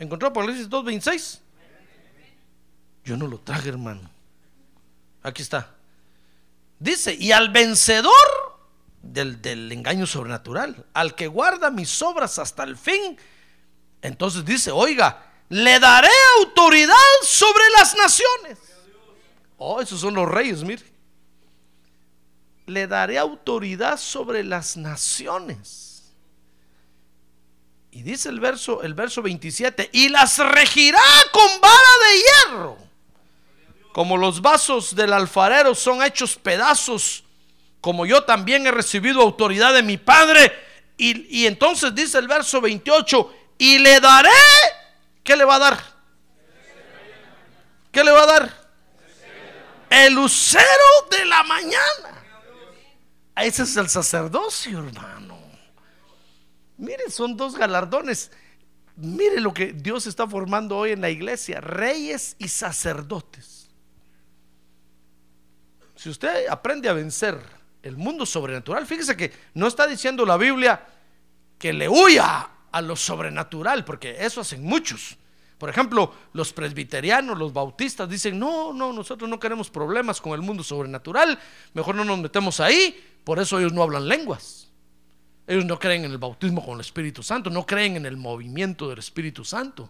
¿encontró 0.00 0.28
Apocalipsis 0.28 0.68
2.26? 0.68 1.38
Yo 3.04 3.16
no 3.16 3.28
lo 3.28 3.38
traje, 3.38 3.68
hermano. 3.68 4.10
Aquí 5.22 5.42
está. 5.42 5.70
Dice, 6.80 7.14
y 7.14 7.30
al 7.30 7.50
vencedor 7.50 8.12
del, 9.00 9.40
del, 9.40 9.70
engaño 9.70 10.04
sobrenatural, 10.04 10.84
al 10.92 11.14
que 11.14 11.28
guarda 11.28 11.70
mis 11.70 12.02
obras 12.02 12.40
hasta 12.40 12.64
el 12.64 12.76
fin, 12.76 13.16
entonces 14.02 14.44
dice, 14.44 14.72
oiga, 14.72 15.30
le 15.48 15.78
daré 15.78 16.10
autoridad 16.40 16.96
sobre 17.22 17.62
las 17.78 17.96
naciones. 17.96 18.58
Oh, 19.58 19.80
esos 19.80 20.00
son 20.00 20.14
los 20.14 20.28
reyes, 20.28 20.64
mire. 20.64 20.93
Le 22.66 22.86
daré 22.86 23.18
autoridad 23.18 23.98
sobre 23.98 24.42
las 24.44 24.76
naciones. 24.76 26.14
Y 27.90 28.02
dice 28.02 28.28
el 28.28 28.40
verso, 28.40 28.82
el 28.82 28.94
verso 28.94 29.22
27, 29.22 29.90
y 29.92 30.08
las 30.08 30.38
regirá 30.38 31.00
con 31.30 31.60
vara 31.60 31.74
de 32.08 32.18
hierro. 32.18 32.78
Como 33.92 34.16
los 34.16 34.42
vasos 34.42 34.96
del 34.96 35.12
alfarero 35.12 35.74
son 35.76 36.02
hechos 36.02 36.34
pedazos, 36.36 37.22
como 37.80 38.04
yo 38.06 38.24
también 38.24 38.66
he 38.66 38.72
recibido 38.72 39.20
autoridad 39.20 39.72
de 39.72 39.84
mi 39.84 39.96
Padre. 39.96 40.52
Y, 40.96 41.42
y 41.42 41.46
entonces 41.46 41.94
dice 41.94 42.18
el 42.18 42.26
verso 42.26 42.60
28, 42.60 43.32
y 43.58 43.78
le 43.78 44.00
daré, 44.00 44.30
¿qué 45.22 45.36
le 45.36 45.44
va 45.44 45.56
a 45.56 45.58
dar? 45.60 45.94
¿Qué 47.92 48.02
le 48.02 48.10
va 48.10 48.24
a 48.24 48.26
dar? 48.26 48.64
El 49.88 50.14
lucero 50.14 50.64
de 51.12 51.24
la 51.26 51.44
mañana. 51.44 52.13
Ese 53.36 53.64
es 53.64 53.76
el 53.76 53.88
sacerdocio, 53.88 54.78
hermano. 54.78 55.38
Mire, 56.76 57.10
son 57.10 57.36
dos 57.36 57.56
galardones. 57.56 58.30
Mire 58.96 59.40
lo 59.40 59.52
que 59.52 59.72
Dios 59.72 60.06
está 60.06 60.26
formando 60.26 60.76
hoy 60.76 60.92
en 60.92 61.00
la 61.00 61.10
iglesia, 61.10 61.60
reyes 61.60 62.36
y 62.38 62.48
sacerdotes. 62.48 63.68
Si 65.96 66.08
usted 66.08 66.46
aprende 66.48 66.88
a 66.88 66.92
vencer 66.92 67.40
el 67.82 67.96
mundo 67.96 68.24
sobrenatural, 68.26 68.86
fíjese 68.86 69.16
que 69.16 69.32
no 69.54 69.66
está 69.66 69.86
diciendo 69.86 70.24
la 70.24 70.36
Biblia 70.36 70.86
que 71.58 71.72
le 71.72 71.88
huya 71.88 72.50
a 72.70 72.80
lo 72.82 72.94
sobrenatural, 72.94 73.84
porque 73.84 74.16
eso 74.20 74.40
hacen 74.40 74.62
muchos. 74.62 75.16
Por 75.64 75.70
ejemplo, 75.70 76.12
los 76.34 76.52
presbiterianos, 76.52 77.38
los 77.38 77.54
bautistas 77.54 78.06
dicen, 78.06 78.38
no, 78.38 78.74
no, 78.74 78.92
nosotros 78.92 79.30
no 79.30 79.40
queremos 79.40 79.70
problemas 79.70 80.20
con 80.20 80.34
el 80.34 80.42
mundo 80.42 80.62
sobrenatural, 80.62 81.38
mejor 81.72 81.94
no 81.94 82.04
nos 82.04 82.18
metemos 82.18 82.60
ahí, 82.60 83.02
por 83.24 83.38
eso 83.38 83.58
ellos 83.58 83.72
no 83.72 83.82
hablan 83.82 84.06
lenguas. 84.06 84.70
Ellos 85.46 85.64
no 85.64 85.78
creen 85.78 86.04
en 86.04 86.10
el 86.10 86.18
bautismo 86.18 86.62
con 86.62 86.74
el 86.74 86.82
Espíritu 86.82 87.22
Santo, 87.22 87.48
no 87.48 87.64
creen 87.64 87.96
en 87.96 88.04
el 88.04 88.18
movimiento 88.18 88.90
del 88.90 88.98
Espíritu 88.98 89.42
Santo, 89.42 89.88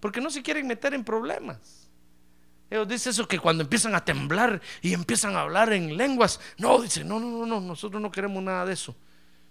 porque 0.00 0.20
no 0.20 0.30
se 0.30 0.42
quieren 0.42 0.66
meter 0.66 0.92
en 0.94 1.04
problemas. 1.04 1.88
Ellos 2.68 2.88
dicen 2.88 3.10
eso 3.10 3.28
que 3.28 3.38
cuando 3.38 3.62
empiezan 3.62 3.94
a 3.94 4.04
temblar 4.04 4.60
y 4.82 4.94
empiezan 4.94 5.36
a 5.36 5.42
hablar 5.42 5.72
en 5.72 5.96
lenguas, 5.96 6.40
no, 6.56 6.82
dicen, 6.82 7.06
no, 7.06 7.20
no, 7.20 7.28
no, 7.28 7.46
no, 7.46 7.60
nosotros 7.60 8.02
no 8.02 8.10
queremos 8.10 8.42
nada 8.42 8.66
de 8.66 8.72
eso. 8.72 8.96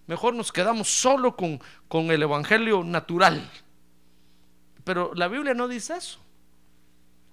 Mejor 0.08 0.34
nos 0.34 0.52
quedamos 0.52 0.89
solo 0.89 1.38
con, 1.38 1.62
con 1.88 2.12
el 2.12 2.22
Evangelio 2.22 2.84
natural. 2.84 3.50
Pero 4.88 5.12
la 5.16 5.28
Biblia 5.28 5.54
no 5.54 5.68
dice 5.68 5.98
eso. 5.98 6.18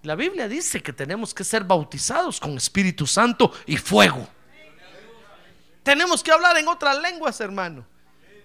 La 0.03 0.17
Biblia 0.17 0.49
dice 0.49 0.83
que 0.83 0.93
tenemos 0.93 1.33
que 1.33 1.45
ser 1.45 1.63
bautizados 1.63 2.41
con 2.41 2.57
Espíritu 2.57 3.07
Santo 3.07 3.53
y 3.65 3.77
fuego. 3.77 4.27
Tenemos 5.85 6.25
que 6.25 6.33
hablar 6.33 6.59
en 6.59 6.67
otras 6.67 7.01
lenguas, 7.01 7.41
hermano. 7.41 7.87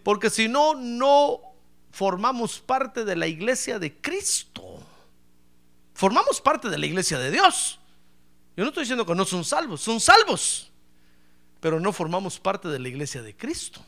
Porque 0.04 0.30
si 0.30 0.48
no, 0.48 0.76
no 0.76 1.42
formamos 1.90 2.60
parte 2.60 3.04
de 3.04 3.16
la 3.16 3.26
iglesia 3.26 3.80
de 3.80 4.00
Cristo. 4.00 4.80
Formamos 5.96 6.40
parte 6.40 6.70
de 6.70 6.78
la 6.78 6.86
iglesia 6.86 7.18
de 7.18 7.32
Dios. 7.32 7.80
Yo 8.56 8.64
no 8.64 8.70
estoy 8.70 8.84
diciendo 8.84 9.08
que 9.08 9.16
no 9.16 9.26
son 9.26 9.44
salvos, 9.44 9.82
son 9.82 10.00
salvos. 10.00 10.72
Pero 11.60 11.80
no 11.80 11.92
formamos 11.94 12.40
parte 12.40 12.68
de 12.68 12.78
la 12.78 12.90
iglesia 12.90 13.24
de 13.24 13.36
Cristo. 13.36 13.84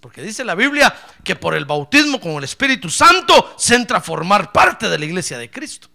Porque 0.00 0.22
dice 0.22 0.44
la 0.44 0.54
Biblia 0.54 0.94
que 1.24 1.36
por 1.36 1.54
el 1.54 1.64
bautismo 1.64 2.20
con 2.20 2.32
el 2.32 2.44
Espíritu 2.44 2.90
Santo 2.90 3.54
se 3.56 3.74
entra 3.74 3.98
a 3.98 4.00
formar 4.00 4.52
parte 4.52 4.88
de 4.88 4.98
la 4.98 5.04
iglesia 5.04 5.38
de 5.38 5.50
Cristo. 5.50 5.88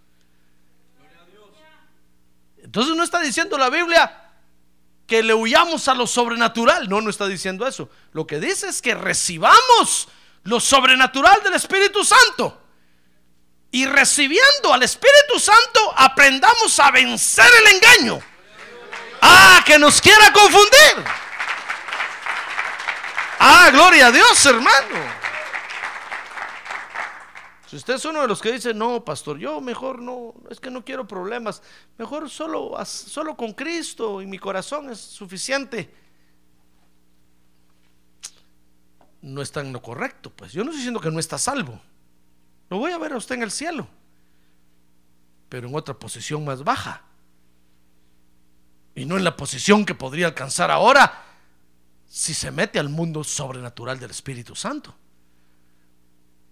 Entonces 2.64 2.96
no 2.96 3.04
está 3.04 3.20
diciendo 3.20 3.58
la 3.58 3.70
Biblia 3.70 4.30
que 5.06 5.24
le 5.24 5.34
huyamos 5.34 5.88
a 5.90 5.94
lo 5.94 6.08
sobrenatural. 6.08 6.88
No, 6.88 7.02
no 7.02 7.10
está 7.10 7.28
diciendo 7.28 7.68
eso. 7.68 7.90
Lo 8.14 8.26
que 8.26 8.40
dice 8.40 8.70
es 8.70 8.82
que 8.82 8.96
recibamos 8.96 10.08
lo 10.44 10.60
sobrenatural 10.60 11.44
del 11.44 11.54
Espíritu 11.54 12.04
Santo. 12.06 12.62
Y 13.72 13.86
recibiendo 13.86 14.74
al 14.74 14.84
Espíritu 14.84 15.38
Santo 15.38 15.94
aprendamos 15.98 16.80
a 16.80 16.92
vencer 16.92 17.50
el 17.62 17.76
engaño. 17.76 18.20
Ah, 19.22 19.62
que 19.66 19.78
nos 19.78 20.02
quiera 20.02 20.32
confundir. 20.32 21.06
Ah, 23.44 23.72
gloria 23.72 24.06
a 24.06 24.12
Dios, 24.12 24.46
hermano. 24.46 25.00
Si 27.66 27.76
usted 27.76 27.96
es 27.96 28.06
uno 28.06 28.22
de 28.22 28.28
los 28.28 28.40
que 28.40 28.52
dice, 28.52 28.72
no, 28.72 29.04
pastor, 29.04 29.40
yo 29.40 29.60
mejor 29.60 30.00
no, 30.00 30.36
es 30.52 30.60
que 30.60 30.70
no 30.70 30.86
quiero 30.86 31.08
problemas, 31.08 31.64
mejor 31.98 32.30
solo, 32.30 32.78
solo 32.86 33.36
con 33.36 33.54
Cristo 33.54 34.22
y 34.22 34.28
mi 34.28 34.38
corazón 34.38 34.92
es 34.92 35.00
suficiente. 35.00 35.92
No 39.24 39.42
está 39.42 39.62
en 39.62 39.74
lo 39.74 39.82
correcto, 39.82 40.30
pues 40.30 40.52
yo 40.52 40.64
no 40.64 40.70
estoy 40.70 40.82
diciendo 40.82 41.02
que 41.02 41.10
no 41.10 41.20
está 41.20 41.40
salvo. 41.40 41.82
Lo 42.70 42.78
voy 42.78 42.92
a 42.92 43.00
ver 43.00 43.14
a 43.14 43.18
usted 43.18 43.34
en 43.34 43.42
el 43.42 43.52
cielo, 43.52 43.88
pero 45.50 45.68
en 45.68 45.74
otra 45.74 45.96
posición 45.96 46.46
más 46.46 46.64
baja. 46.64 47.02
Y 48.94 49.06
no 49.06 49.18
en 49.18 49.24
la 49.24 49.36
posición 49.36 49.84
que 49.84 49.96
podría 49.96 50.28
alcanzar 50.28 50.70
ahora 50.70 51.31
si 52.12 52.34
se 52.34 52.52
mete 52.52 52.78
al 52.78 52.90
mundo 52.90 53.24
sobrenatural 53.24 53.98
del 53.98 54.12
Espíritu 54.12 54.54
Santo. 54.54 54.94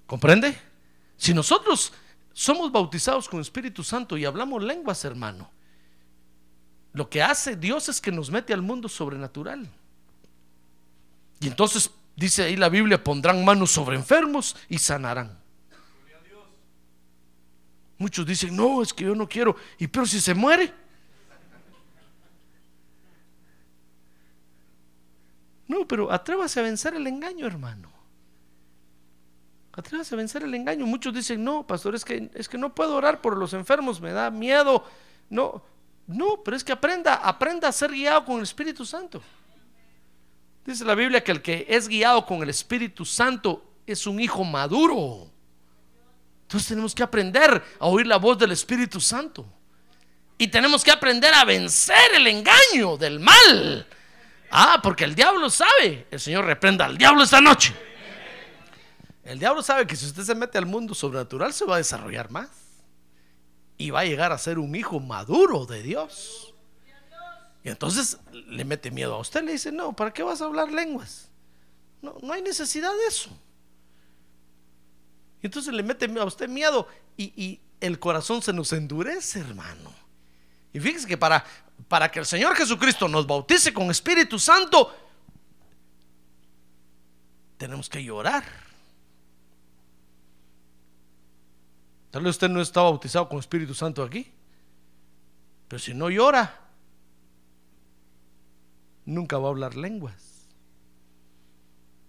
¿Comprende? 0.08 0.58
Si 1.18 1.34
nosotros 1.34 1.92
somos 2.32 2.72
bautizados 2.72 3.28
con 3.28 3.42
Espíritu 3.42 3.84
Santo 3.84 4.16
y 4.16 4.24
hablamos 4.24 4.64
lenguas, 4.64 5.04
hermano, 5.04 5.52
lo 6.94 7.10
que 7.10 7.22
hace 7.22 7.58
Dios 7.58 7.90
es 7.90 8.00
que 8.00 8.10
nos 8.10 8.32
mete 8.32 8.54
al 8.54 8.62
mundo 8.62 8.88
sobrenatural. 8.88 9.70
Y 11.42 11.48
entonces 11.48 11.92
dice 12.16 12.44
ahí 12.44 12.56
la 12.56 12.70
Biblia, 12.70 13.04
pondrán 13.04 13.44
manos 13.44 13.70
sobre 13.70 13.98
enfermos 13.98 14.56
y 14.70 14.78
sanarán. 14.78 15.38
Muchos 17.98 18.26
dicen, 18.26 18.56
no, 18.56 18.82
es 18.82 18.94
que 18.94 19.04
yo 19.04 19.14
no 19.14 19.28
quiero. 19.28 19.58
¿Y 19.78 19.88
pero 19.88 20.06
si 20.06 20.22
se 20.22 20.34
muere? 20.34 20.74
Pero 25.90 26.12
atrévase 26.12 26.60
a 26.60 26.64
vencer 26.64 26.94
el 26.94 27.08
engaño, 27.08 27.48
hermano. 27.48 27.92
Atrévase 29.74 30.14
a 30.14 30.18
vencer 30.18 30.44
el 30.44 30.54
engaño. 30.54 30.86
Muchos 30.86 31.12
dicen, 31.12 31.44
no, 31.44 31.66
pastor, 31.66 31.96
es 31.96 32.06
que, 32.06 32.30
es 32.36 32.48
que 32.48 32.60
no 32.60 32.76
puedo 32.76 32.96
orar 32.96 33.22
por 33.22 33.36
los 33.36 33.54
enfermos, 33.54 34.00
me 34.00 34.12
da 34.12 34.30
miedo. 34.30 34.86
No, 35.32 35.64
no, 36.06 36.44
pero 36.44 36.56
es 36.56 36.64
que 36.64 36.74
aprenda, 36.74 37.16
aprenda 37.16 37.68
a 37.68 37.72
ser 37.72 37.90
guiado 37.90 38.24
con 38.24 38.38
el 38.38 38.44
Espíritu 38.44 38.86
Santo. 38.86 39.20
Dice 40.64 40.86
la 40.86 40.94
Biblia 40.94 41.24
que 41.24 41.32
el 41.32 41.42
que 41.42 41.66
es 41.68 41.88
guiado 41.88 42.24
con 42.24 42.44
el 42.44 42.50
Espíritu 42.50 43.04
Santo 43.04 43.64
es 43.88 44.06
un 44.06 44.20
hijo 44.20 44.44
maduro. 44.44 45.32
Entonces 46.44 46.70
tenemos 46.70 46.94
que 46.94 47.02
aprender 47.02 47.64
a 47.80 47.88
oír 47.88 48.06
la 48.06 48.18
voz 48.18 48.38
del 48.38 48.52
Espíritu 48.52 49.02
Santo. 49.02 49.44
Y 50.38 50.50
tenemos 50.50 50.84
que 50.84 50.92
aprender 50.92 51.34
a 51.34 51.46
vencer 51.46 52.14
el 52.14 52.28
engaño 52.28 52.96
del 52.96 53.20
mal 53.20 53.88
Ah, 54.52 54.80
porque 54.82 55.04
el 55.04 55.16
diablo 55.16 55.50
sabe. 55.50 56.08
El 56.10 56.20
Señor 56.20 56.46
reprenda 56.46 56.86
al 56.86 56.98
diablo 56.98 57.24
esta 57.24 57.42
noche. 57.42 57.74
El 59.24 59.38
diablo 59.38 59.62
sabe 59.62 59.86
que 59.86 59.96
si 59.96 60.06
usted 60.06 60.24
se 60.24 60.36
mete 60.36 60.58
al 60.58 60.66
mundo 60.66 60.96
sobrenatural 60.96 61.54
se 61.54 61.66
va 61.66 61.76
a 61.76 61.78
desarrollar 61.78 62.32
más. 62.32 62.50
Y 63.78 63.92
va 63.92 64.02
a 64.02 64.06
llegar 64.06 64.32
a 64.32 64.38
ser 64.38 64.60
un 64.60 64.76
hijo 64.76 65.00
maduro 65.00 65.66
de 65.66 65.84
Dios. 65.84 66.54
Y 67.64 67.70
entonces 67.70 68.18
le 68.32 68.66
mete 68.66 68.92
miedo 68.92 69.16
a 69.16 69.20
usted. 69.20 69.44
Le 69.44 69.54
dice, 69.54 69.72
no, 69.72 69.94
¿para 69.94 70.12
qué 70.12 70.24
vas 70.24 70.42
a 70.42 70.46
hablar 70.46 70.72
lenguas? 70.72 71.30
No, 72.02 72.18
no 72.22 72.34
hay 72.34 72.42
necesidad 72.42 72.92
de 72.92 73.08
eso. 73.08 73.30
Y 75.42 75.46
entonces 75.46 75.74
le 75.74 75.84
mete 75.84 76.06
a 76.20 76.26
usted 76.26 76.50
miedo 76.50 76.88
y, 77.16 77.32
y 77.42 77.62
el 77.80 78.00
corazón 78.00 78.42
se 78.42 78.52
nos 78.52 78.74
endurece, 78.74 79.40
hermano. 79.40 79.94
Y 80.74 80.80
fíjese 80.80 81.08
que 81.08 81.18
para, 81.18 81.46
para 81.88 82.12
que 82.12 82.20
el 82.20 82.26
Señor 82.26 82.56
Jesucristo 82.56 83.08
nos 83.08 83.26
bautice 83.26 83.74
con 83.74 83.90
Espíritu 83.90 84.38
Santo, 84.38 84.96
tenemos 87.58 87.90
que 87.90 88.04
llorar. 88.04 88.44
Tal 92.12 92.24
vez 92.24 92.32
usted 92.32 92.50
no 92.50 92.62
está 92.62 92.82
bautizado 92.82 93.30
con 93.30 93.40
Espíritu 93.40 93.74
Santo 93.74 94.04
aquí, 94.04 94.32
pero 95.68 95.80
si 95.80 95.94
no 95.94 96.10
llora, 96.10 96.60
nunca 99.06 99.38
va 99.38 99.48
a 99.48 99.52
hablar 99.52 99.76
lenguas. 99.76 100.48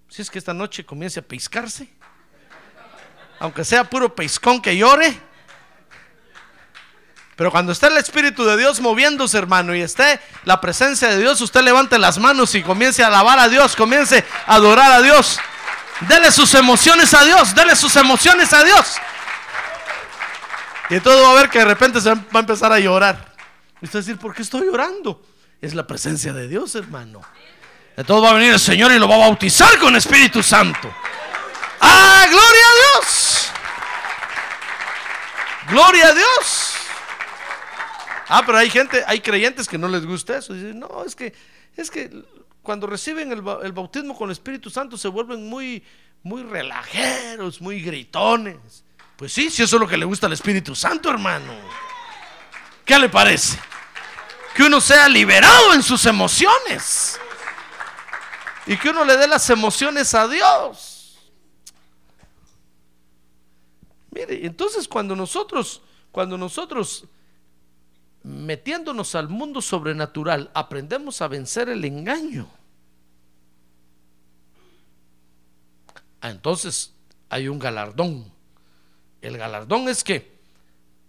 Si 0.08 0.22
es 0.22 0.30
que 0.30 0.38
esta 0.38 0.54
noche 0.54 0.84
comience 0.84 1.20
a 1.20 1.22
pescarse, 1.22 1.88
aunque 3.38 3.64
sea 3.64 3.88
puro 3.88 4.14
pescón 4.14 4.60
que 4.60 4.76
llore. 4.76 5.29
Pero 7.40 7.50
cuando 7.50 7.72
esté 7.72 7.86
el 7.86 7.96
Espíritu 7.96 8.44
de 8.44 8.54
Dios 8.58 8.80
moviéndose, 8.80 9.38
hermano, 9.38 9.74
y 9.74 9.80
esté 9.80 10.20
la 10.44 10.60
presencia 10.60 11.08
de 11.08 11.18
Dios, 11.20 11.40
usted 11.40 11.62
levante 11.62 11.98
las 11.98 12.18
manos 12.18 12.54
y 12.54 12.62
comience 12.62 13.02
a 13.02 13.06
alabar 13.06 13.38
a 13.38 13.48
Dios, 13.48 13.74
comience 13.76 14.26
a 14.46 14.56
adorar 14.56 14.92
a 14.92 15.00
Dios. 15.00 15.40
Dele 16.00 16.32
sus 16.32 16.52
emociones 16.52 17.14
a 17.14 17.24
Dios, 17.24 17.54
dele 17.54 17.74
sus 17.76 17.96
emociones 17.96 18.52
a 18.52 18.62
Dios. 18.62 18.94
Y 20.90 21.00
todo 21.00 21.22
va 21.22 21.30
a 21.30 21.34
ver 21.40 21.48
que 21.48 21.60
de 21.60 21.64
repente 21.64 22.02
se 22.02 22.12
va 22.12 22.20
a 22.34 22.38
empezar 22.40 22.74
a 22.74 22.78
llorar. 22.78 23.32
Y 23.80 23.86
usted 23.86 24.00
va 24.00 24.00
a 24.00 24.04
decir, 24.04 24.18
¿por 24.18 24.34
qué 24.34 24.42
estoy 24.42 24.66
llorando? 24.66 25.22
Es 25.62 25.72
la 25.72 25.86
presencia 25.86 26.34
de 26.34 26.46
Dios, 26.46 26.74
hermano. 26.74 27.22
Entonces 27.96 28.22
va 28.22 28.32
a 28.32 28.34
venir 28.34 28.52
el 28.52 28.60
Señor 28.60 28.92
y 28.92 28.98
lo 28.98 29.08
va 29.08 29.14
a 29.14 29.20
bautizar 29.20 29.78
con 29.78 29.96
Espíritu 29.96 30.42
Santo. 30.42 30.94
¡Ah, 31.80 32.26
gloria 32.28 32.64
a 32.66 33.00
Dios! 33.00 33.50
¡Gloria 35.70 36.08
a 36.08 36.12
Dios! 36.12 36.69
Ah, 38.32 38.44
pero 38.46 38.58
hay 38.58 38.70
gente, 38.70 39.02
hay 39.08 39.20
creyentes 39.20 39.66
que 39.66 39.76
no 39.76 39.88
les 39.88 40.06
gusta 40.06 40.38
eso. 40.38 40.54
Dicen, 40.54 40.78
no, 40.78 41.02
es 41.04 41.16
que, 41.16 41.34
es 41.76 41.90
que 41.90 42.08
cuando 42.62 42.86
reciben 42.86 43.32
el, 43.32 43.42
bautismo 43.42 44.16
con 44.16 44.28
el 44.28 44.32
Espíritu 44.32 44.70
Santo 44.70 44.96
se 44.96 45.08
vuelven 45.08 45.48
muy, 45.48 45.82
muy 46.22 46.44
relajeros, 46.44 47.60
muy 47.60 47.82
gritones. 47.82 48.84
Pues 49.16 49.32
sí, 49.32 49.50
si 49.50 49.64
eso 49.64 49.74
es 49.74 49.80
lo 49.80 49.88
que 49.88 49.96
le 49.96 50.04
gusta 50.04 50.28
al 50.28 50.32
Espíritu 50.32 50.76
Santo, 50.76 51.10
hermano. 51.10 51.52
¿Qué 52.84 52.96
le 53.00 53.08
parece? 53.08 53.58
Que 54.54 54.62
uno 54.62 54.80
sea 54.80 55.08
liberado 55.08 55.74
en 55.74 55.82
sus 55.82 56.06
emociones. 56.06 57.18
Y 58.64 58.76
que 58.76 58.90
uno 58.90 59.04
le 59.04 59.16
dé 59.16 59.26
las 59.26 59.50
emociones 59.50 60.14
a 60.14 60.28
Dios. 60.28 61.18
Mire, 64.12 64.46
entonces 64.46 64.86
cuando 64.86 65.16
nosotros, 65.16 65.82
cuando 66.12 66.38
nosotros 66.38 67.08
metiéndonos 68.22 69.14
al 69.14 69.28
mundo 69.28 69.62
sobrenatural, 69.62 70.50
aprendemos 70.54 71.22
a 71.22 71.28
vencer 71.28 71.68
el 71.68 71.84
engaño. 71.84 72.48
Ah, 76.20 76.30
entonces 76.30 76.92
hay 77.28 77.48
un 77.48 77.58
galardón. 77.58 78.30
El 79.22 79.38
galardón 79.38 79.88
es 79.88 80.04
que 80.04 80.38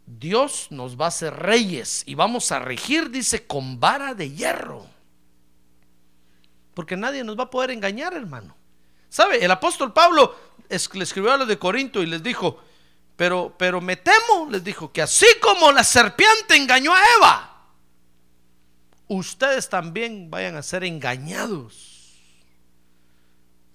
Dios 0.06 0.68
nos 0.70 1.00
va 1.00 1.06
a 1.06 1.10
hacer 1.10 1.34
reyes 1.34 2.04
y 2.06 2.16
vamos 2.16 2.52
a 2.52 2.60
regir, 2.60 3.10
dice, 3.10 3.46
con 3.46 3.80
vara 3.80 4.14
de 4.14 4.32
hierro. 4.32 4.88
Porque 6.74 6.98
nadie 6.98 7.24
nos 7.24 7.38
va 7.38 7.44
a 7.44 7.50
poder 7.50 7.72
engañar, 7.72 8.14
hermano. 8.14 8.56
¿Sabe? 9.10 9.44
El 9.44 9.52
apóstol 9.52 9.92
Pablo 9.92 10.36
le 10.70 11.04
escribió 11.04 11.34
a 11.34 11.38
los 11.38 11.48
de 11.48 11.60
Corinto 11.60 12.02
y 12.02 12.06
les 12.06 12.24
dijo, 12.24 12.62
pero, 13.22 13.54
pero 13.56 13.80
me 13.80 13.98
temo, 13.98 14.48
les 14.50 14.64
dijo, 14.64 14.92
que 14.92 15.00
así 15.00 15.28
como 15.40 15.72
la 15.72 15.84
serpiente 15.84 16.56
engañó 16.56 16.92
a 16.92 17.02
Eva, 17.18 17.68
ustedes 19.10 19.70
también 19.70 20.32
vayan 20.32 20.56
a 20.56 20.64
ser 20.64 20.84
engañados. 20.84 22.20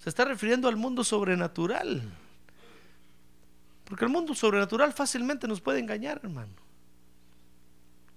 Se 0.01 0.09
está 0.09 0.25
refiriendo 0.25 0.67
al 0.67 0.75
mundo 0.75 1.05
sobrenatural. 1.05 2.03
Porque 3.85 4.05
el 4.07 4.11
mundo 4.11 4.35
sobrenatural 4.35 4.93
fácilmente 4.93 5.47
nos 5.47 5.61
puede 5.61 5.79
engañar, 5.79 6.19
hermano. 6.25 6.57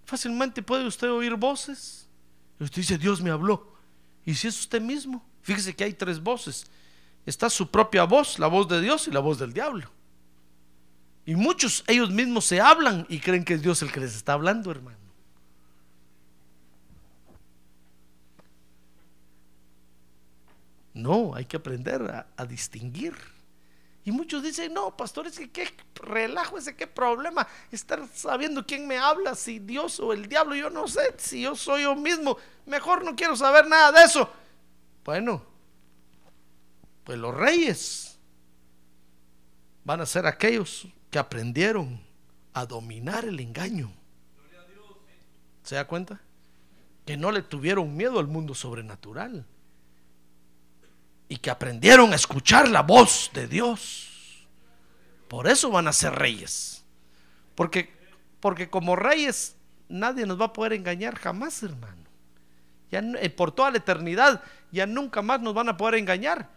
Fácilmente 0.06 0.64
puede 0.64 0.88
usted 0.88 1.12
oír 1.12 1.36
voces. 1.36 2.08
Y 2.60 2.64
usted 2.64 2.78
dice, 2.78 2.98
Dios 2.98 3.22
me 3.22 3.30
habló. 3.30 3.76
Y 4.26 4.34
si 4.34 4.48
es 4.48 4.60
usted 4.60 4.82
mismo, 4.82 5.24
fíjese 5.44 5.76
que 5.76 5.84
hay 5.84 5.94
tres 5.94 6.20
voces. 6.20 6.66
Está 7.24 7.52
su 7.52 7.70
propia 7.70 8.06
voz, 8.06 8.40
la 8.40 8.48
voz 8.48 8.68
de 8.68 8.82
Dios 8.82 9.08
y 9.08 9.12
la 9.12 9.20
voz 9.20 9.38
del 9.38 9.54
diablo. 9.54 9.99
Y 11.30 11.36
muchos 11.36 11.84
ellos 11.86 12.10
mismos 12.10 12.44
se 12.46 12.60
hablan 12.60 13.06
y 13.08 13.20
creen 13.20 13.46
que 13.46 13.54
es 13.54 13.62
Dios 13.62 13.84
el 13.84 13.92
que 13.92 14.00
les 14.00 14.16
está 14.16 14.34
hablando, 14.34 14.72
hermano. 14.72 14.98
No, 20.96 21.36
hay 21.36 21.46
que 21.46 21.58
aprender 21.58 22.26
a, 22.36 22.46
distinguir. 22.48 23.14
Y 24.04 24.12
muchos 24.12 24.42
dicen, 24.42 24.74
no, 24.74 24.98
pastores, 24.98 25.40
qué 25.54 25.72
relajo 25.94 26.58
ese, 26.58 26.76
qué 26.76 26.88
problema 26.88 27.48
estar 27.72 28.08
sabiendo 28.12 28.66
quién 28.66 28.88
me 28.88 28.98
habla, 28.98 29.36
si 29.36 29.60
Dios 29.60 30.00
o 30.00 30.14
el 30.14 30.28
diablo, 30.28 30.56
yo 30.56 30.72
no 30.72 30.88
sé, 30.88 31.14
si 31.18 31.42
yo 31.42 31.56
soy 31.56 31.84
yo 31.84 31.96
mismo, 31.96 32.38
mejor 32.66 33.06
no 33.06 33.16
quiero 33.16 33.36
saber 33.36 33.68
nada 33.68 33.92
de 33.92 34.04
eso. 34.04 34.34
Bueno, 35.06 35.46
pues 37.04 37.20
los 37.20 37.36
reyes 37.36 38.18
van 39.84 40.02
a 40.02 40.08
ser 40.08 40.26
aquellos 40.26 40.88
que 41.10 41.20
aprendieron 41.20 42.02
a 42.54 42.66
dominar 42.66 43.26
el 43.26 43.40
engaño. 43.40 43.92
¿Se 45.64 45.76
da 45.76 45.86
cuenta? 45.86 46.20
Que 47.06 47.18
no 47.18 47.32
le 47.32 47.42
tuvieron 47.42 47.96
miedo 47.96 48.20
al 48.20 48.28
mundo 48.28 48.54
sobrenatural. 48.54 49.46
Y 51.28 51.38
que 51.38 51.52
aprendieron 51.52 52.12
a 52.12 52.16
escuchar 52.16 52.68
la 52.68 52.82
voz 52.82 53.30
de 53.34 53.48
Dios. 53.48 54.48
Por 55.28 55.48
eso 55.48 55.70
van 55.70 55.88
a 55.88 55.94
ser 55.94 56.14
reyes. 56.14 56.84
Porque, 57.56 57.94
porque 58.40 58.70
como 58.70 58.96
reyes 58.96 59.56
nadie 59.88 60.26
nos 60.26 60.40
va 60.40 60.46
a 60.46 60.54
poder 60.54 60.74
engañar 60.74 61.16
jamás, 61.16 61.62
hermano. 61.62 62.04
Ya, 62.92 63.00
eh, 63.00 63.30
por 63.30 63.52
toda 63.52 63.70
la 63.70 63.78
eternidad 63.78 64.42
ya 64.72 64.88
nunca 64.88 65.22
más 65.22 65.42
nos 65.42 65.54
van 65.54 65.70
a 65.70 65.78
poder 65.78 65.96
engañar. 65.96 66.50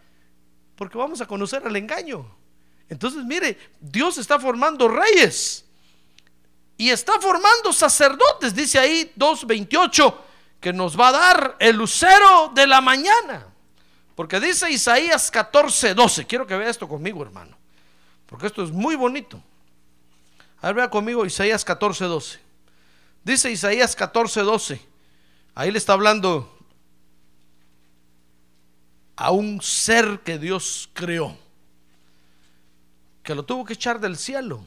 Porque 0.75 0.97
vamos 0.97 1.21
a 1.21 1.27
conocer 1.27 1.63
el 1.65 1.75
engaño. 1.75 2.42
Entonces, 2.89 3.23
mire, 3.23 3.57
Dios 3.79 4.17
está 4.17 4.39
formando 4.39 4.87
reyes 4.87 5.65
y 6.77 6.89
está 6.89 7.19
formando 7.19 7.71
sacerdotes, 7.71 8.53
dice 8.53 8.79
ahí 8.79 9.13
2.28, 9.17 10.15
que 10.59 10.73
nos 10.73 10.99
va 10.99 11.09
a 11.09 11.11
dar 11.11 11.55
el 11.59 11.75
lucero 11.75 12.51
de 12.53 12.67
la 12.67 12.81
mañana. 12.81 13.47
Porque 14.15 14.39
dice 14.39 14.69
Isaías 14.69 15.31
14.12, 15.31 16.27
quiero 16.27 16.45
que 16.45 16.55
vea 16.55 16.69
esto 16.69 16.87
conmigo, 16.87 17.23
hermano, 17.23 17.57
porque 18.25 18.47
esto 18.47 18.63
es 18.63 18.71
muy 18.71 18.95
bonito. 18.95 19.41
A 20.61 20.67
ver, 20.67 20.75
vea 20.75 20.89
conmigo 20.89 21.25
Isaías 21.25 21.65
14.12. 21.65 22.39
Dice 23.23 23.51
Isaías 23.51 23.97
14.12, 23.97 24.79
ahí 25.55 25.71
le 25.71 25.77
está 25.77 25.93
hablando 25.93 26.57
a 29.15 29.31
un 29.31 29.61
ser 29.61 30.19
que 30.19 30.37
Dios 30.37 30.89
creó 30.93 31.42
que 33.23 33.33
lo 33.33 33.43
tuvo 33.43 33.65
que 33.65 33.73
echar 33.73 33.99
del 33.99 34.17
cielo. 34.17 34.63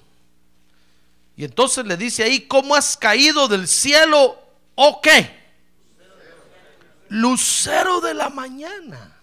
Y 1.36 1.44
entonces 1.44 1.86
le 1.86 1.96
dice 1.96 2.24
ahí, 2.24 2.40
¿cómo 2.40 2.74
has 2.74 2.96
caído 2.96 3.46
del 3.46 3.68
cielo 3.68 4.38
o 4.74 5.00
qué? 5.02 5.44
Lucero 7.08 8.00
de 8.00 8.14
la 8.14 8.30
mañana. 8.30 9.16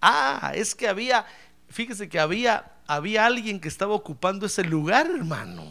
Ah, 0.00 0.52
es 0.54 0.74
que 0.74 0.88
había, 0.88 1.26
fíjese 1.68 2.08
que 2.08 2.18
había, 2.18 2.72
había 2.86 3.26
alguien 3.26 3.60
que 3.60 3.68
estaba 3.68 3.94
ocupando 3.94 4.46
ese 4.46 4.64
lugar, 4.64 5.08
hermano. 5.10 5.64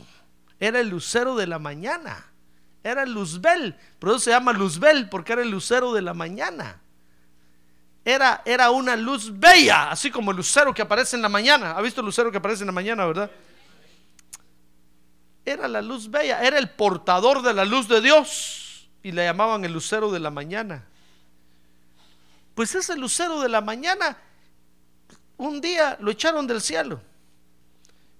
Era 0.59 0.80
el 0.80 0.89
lucero 0.89 1.36
de 1.36 1.47
la 1.47 1.57
mañana. 1.57 2.28
Era 2.84 3.03
el 3.03 3.14
Luzbel. 3.14 3.76
Por 3.99 4.09
eso 4.09 4.20
se 4.20 4.30
llama 4.30 4.53
Luzbel, 4.53 5.09
porque 5.09 5.34
era 5.34 5.41
el 5.41 5.49
lucero 5.49 5.91
de 5.93 6.03
la 6.03 6.14
mañana 6.14 6.80
era, 8.04 8.41
era 8.45 8.72
una 8.72 8.95
luz 8.95 9.38
bella, 9.38 9.91
así 9.91 10.10
como 10.10 10.32
el 10.32 10.38
lucero 10.38 10.74
que 10.74 10.82
aparece 10.82 11.16
en 11.16 11.22
la 11.22 11.30
mañana. 11.30 11.72
¿Ha 11.72 11.82
visto 11.82 12.02
el 12.02 12.06
lucero 12.06 12.32
que 12.32 12.38
aparece 12.38 12.64
en 12.64 12.68
la 12.68 12.74
mañana, 12.74 13.06
verdad? 13.06 13.30
Era 15.45 15.68
la 15.68 15.82
luz 15.82 16.10
bella, 16.10 16.41
era 16.41 16.58
el 16.58 16.70
portador 16.70 17.41
de 17.41 17.54
la 17.54 17.66
luz 17.66 17.88
de 17.88 18.02
Dios 18.02 18.89
y 19.04 19.12
le 19.12 19.26
llamaban 19.26 19.66
el 19.66 19.74
lucero 19.74 20.12
de 20.12 20.20
la 20.20 20.32
mañana. 20.32 20.86
Pues 22.56 22.74
ese 22.76 22.95
lucero 22.95 23.39
de 23.39 23.49
la 23.49 23.62
mañana, 23.62 24.18
un 25.38 25.62
día 25.62 25.97
lo 25.99 26.12
echaron 26.12 26.47
del 26.47 26.62
cielo. 26.62 27.02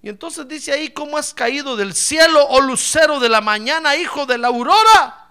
Y 0.04 0.10
entonces 0.10 0.48
dice 0.48 0.72
ahí, 0.72 0.90
¿cómo 0.90 1.18
has 1.18 1.34
caído 1.34 1.76
del 1.76 1.94
cielo, 1.94 2.44
oh 2.50 2.62
lucero 2.62 3.20
de 3.20 3.30
la 3.30 3.42
mañana, 3.42 3.96
hijo 3.96 4.26
de 4.26 4.38
la 4.38 4.48
aurora? 4.48 5.30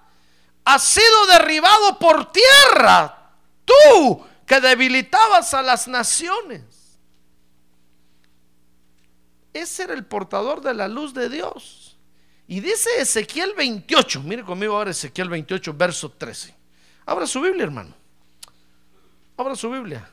Has 0.65 0.83
sido 0.83 1.27
derribado 1.27 1.99
por 1.99 2.31
tierra, 2.31 3.33
tú 3.65 4.30
que 4.51 4.61
debilitabas 4.61 5.55
a 5.55 5.63
las 5.63 5.87
naciones. 5.87 6.99
ese 9.53 9.85
era 9.85 9.95
el 9.95 10.05
portador 10.05 10.61
de 10.61 10.75
la 10.75 10.89
luz 10.89 11.15
de 11.15 11.29
Dios. 11.29 11.97
Y 12.49 12.59
dice 12.59 12.91
Ezequiel 12.99 13.55
28, 13.57 14.21
mire 14.23 14.43
conmigo 14.43 14.75
ahora 14.75 14.91
Ezequiel 14.91 15.29
28, 15.29 15.73
verso 15.75 16.11
13. 16.11 16.53
Abra 17.07 17.29
su 17.29 17.41
Biblia, 17.41 17.63
hermano. 17.63 17.95
Abra 19.37 19.55
su 19.55 19.71
Biblia. 19.71 20.11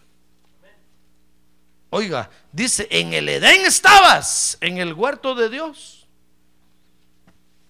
Oiga, 1.89 2.29
dice, 2.51 2.87
en 2.91 3.13
el 3.13 3.29
Edén 3.29 3.65
estabas, 3.65 4.59
en 4.61 4.77
el 4.77 4.93
huerto 4.93 5.33
de 5.33 5.49
Dios. 5.49 6.07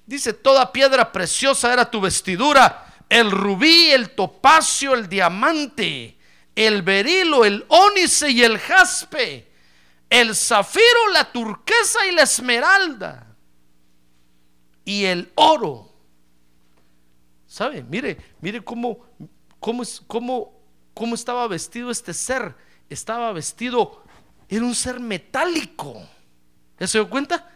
Dice, 0.05 0.33
toda 0.33 0.73
piedra 0.73 1.13
preciosa 1.13 1.71
era 1.71 1.89
tu 1.89 2.01
vestidura, 2.01 2.93
el 3.07 3.31
rubí, 3.31 3.89
el 3.91 4.09
topacio, 4.09 4.95
el 4.95 5.07
diamante, 5.07 6.16
el 6.57 6.81
berilo, 6.81 7.45
el 7.45 7.63
ónice 7.67 8.31
y 8.31 8.41
el 8.41 8.57
jaspe, 8.57 9.47
el 10.09 10.35
zafiro, 10.35 11.09
la 11.13 11.31
turquesa 11.31 12.07
y 12.07 12.11
la 12.13 12.23
esmeralda, 12.23 13.27
y 14.83 15.05
el 15.05 15.31
oro. 15.35 15.93
¿Sabe? 17.45 17.83
Mire, 17.83 18.17
mire 18.41 18.63
cómo, 18.63 19.05
cómo, 19.59 19.83
cómo, 20.07 20.59
cómo 20.95 21.13
estaba 21.13 21.47
vestido 21.47 21.91
este 21.91 22.11
ser. 22.11 22.55
Estaba 22.89 23.31
vestido, 23.33 24.03
era 24.49 24.65
un 24.65 24.73
ser 24.73 24.99
metálico. 24.99 26.01
¿Ya 26.79 26.87
se 26.87 26.97
dio 26.97 27.07
cuenta? 27.07 27.51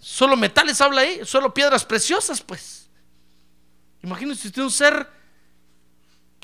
Solo 0.00 0.36
metales 0.36 0.80
habla 0.80 1.02
ahí, 1.02 1.20
solo 1.24 1.54
piedras 1.54 1.84
preciosas, 1.84 2.40
pues. 2.40 2.90
Imagínese 4.02 4.48
usted 4.48 4.62
un 4.62 4.72
ser 4.72 5.08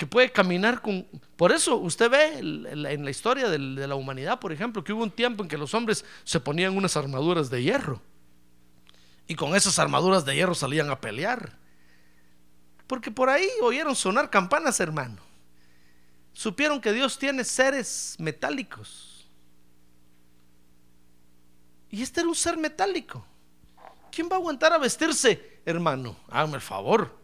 que 0.01 0.07
puede 0.07 0.33
caminar 0.33 0.81
con... 0.81 1.07
Por 1.37 1.53
eso 1.53 1.77
usted 1.77 2.09
ve 2.09 2.39
en 2.39 3.05
la 3.05 3.11
historia 3.11 3.51
de 3.51 3.87
la 3.87 3.95
humanidad, 3.97 4.41
por 4.41 4.51
ejemplo, 4.51 4.83
que 4.83 4.95
hubo 4.95 5.03
un 5.03 5.11
tiempo 5.11 5.43
en 5.43 5.49
que 5.51 5.59
los 5.59 5.75
hombres 5.75 6.07
se 6.25 6.41
ponían 6.41 6.75
unas 6.75 6.97
armaduras 6.97 7.51
de 7.51 7.63
hierro. 7.63 8.01
Y 9.27 9.35
con 9.35 9.55
esas 9.55 9.79
armaduras 9.79 10.25
de 10.25 10.35
hierro 10.35 10.55
salían 10.55 10.89
a 10.89 11.03
pelear. 11.03 11.55
Porque 12.87 13.11
por 13.11 13.29
ahí 13.29 13.47
oyeron 13.61 13.95
sonar 13.95 14.31
campanas, 14.31 14.81
hermano. 14.81 15.21
Supieron 16.33 16.81
que 16.81 16.95
Dios 16.95 17.19
tiene 17.19 17.45
seres 17.45 18.17
metálicos. 18.19 19.29
Y 21.91 22.01
este 22.01 22.21
era 22.21 22.29
un 22.31 22.35
ser 22.35 22.57
metálico. 22.57 23.23
¿Quién 24.11 24.31
va 24.31 24.37
a 24.37 24.39
aguantar 24.39 24.73
a 24.73 24.79
vestirse, 24.79 25.61
hermano? 25.67 26.17
Hágame 26.31 26.55
el 26.55 26.63
favor. 26.63 27.20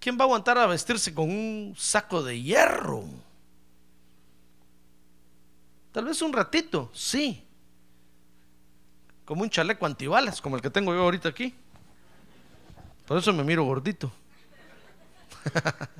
¿Quién 0.00 0.16
va 0.16 0.22
a 0.22 0.24
aguantar 0.26 0.58
a 0.58 0.66
vestirse 0.66 1.12
con 1.12 1.30
un 1.30 1.74
saco 1.76 2.22
de 2.22 2.40
hierro? 2.40 3.04
Tal 5.92 6.04
vez 6.04 6.22
un 6.22 6.32
ratito, 6.32 6.90
sí. 6.94 7.44
Como 9.24 9.42
un 9.42 9.50
chaleco 9.50 9.84
antibalas, 9.84 10.40
como 10.40 10.56
el 10.56 10.62
que 10.62 10.70
tengo 10.70 10.94
yo 10.94 11.00
ahorita 11.02 11.28
aquí. 11.28 11.54
Por 13.06 13.18
eso 13.18 13.32
me 13.32 13.42
miro 13.42 13.64
gordito. 13.64 14.12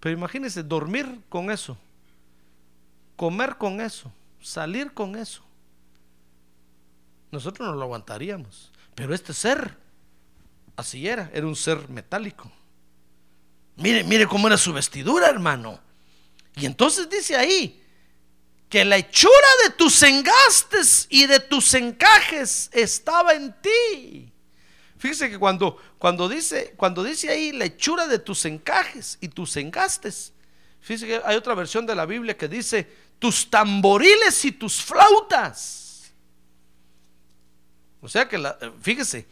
Pero 0.00 0.16
imagínense 0.16 0.62
dormir 0.62 1.22
con 1.28 1.50
eso, 1.50 1.76
comer 3.16 3.56
con 3.56 3.80
eso, 3.80 4.12
salir 4.40 4.92
con 4.92 5.16
eso. 5.16 5.42
Nosotros 7.32 7.68
no 7.68 7.74
lo 7.74 7.82
aguantaríamos. 7.82 8.70
Pero 8.94 9.14
este 9.14 9.32
ser, 9.32 9.76
así 10.76 11.08
era, 11.08 11.30
era 11.32 11.46
un 11.46 11.56
ser 11.56 11.88
metálico. 11.88 12.50
Mire, 13.76 14.04
mire 14.04 14.26
cómo 14.26 14.46
era 14.46 14.56
su 14.56 14.72
vestidura, 14.72 15.28
hermano. 15.28 15.80
Y 16.54 16.66
entonces 16.66 17.08
dice 17.10 17.36
ahí 17.36 17.82
que 18.68 18.84
la 18.84 18.96
hechura 18.96 19.48
de 19.64 19.70
tus 19.70 20.02
engastes 20.02 21.06
y 21.10 21.26
de 21.26 21.40
tus 21.40 21.74
encajes 21.74 22.70
estaba 22.72 23.34
en 23.34 23.54
ti. 23.60 24.32
Fíjese 24.98 25.30
que 25.30 25.38
cuando, 25.38 25.76
cuando, 25.98 26.28
dice, 26.28 26.74
cuando 26.76 27.04
dice 27.04 27.30
ahí 27.30 27.52
la 27.52 27.66
hechura 27.66 28.06
de 28.06 28.18
tus 28.18 28.44
encajes 28.46 29.18
y 29.20 29.28
tus 29.28 29.56
engastes, 29.56 30.32
fíjese 30.80 31.06
que 31.06 31.20
hay 31.24 31.36
otra 31.36 31.54
versión 31.54 31.84
de 31.84 31.94
la 31.94 32.06
Biblia 32.06 32.36
que 32.36 32.48
dice 32.48 32.90
tus 33.18 33.50
tamboriles 33.50 34.44
y 34.44 34.52
tus 34.52 34.82
flautas. 34.82 36.12
O 38.00 38.08
sea 38.08 38.26
que, 38.28 38.42
fíjese, 38.80 39.26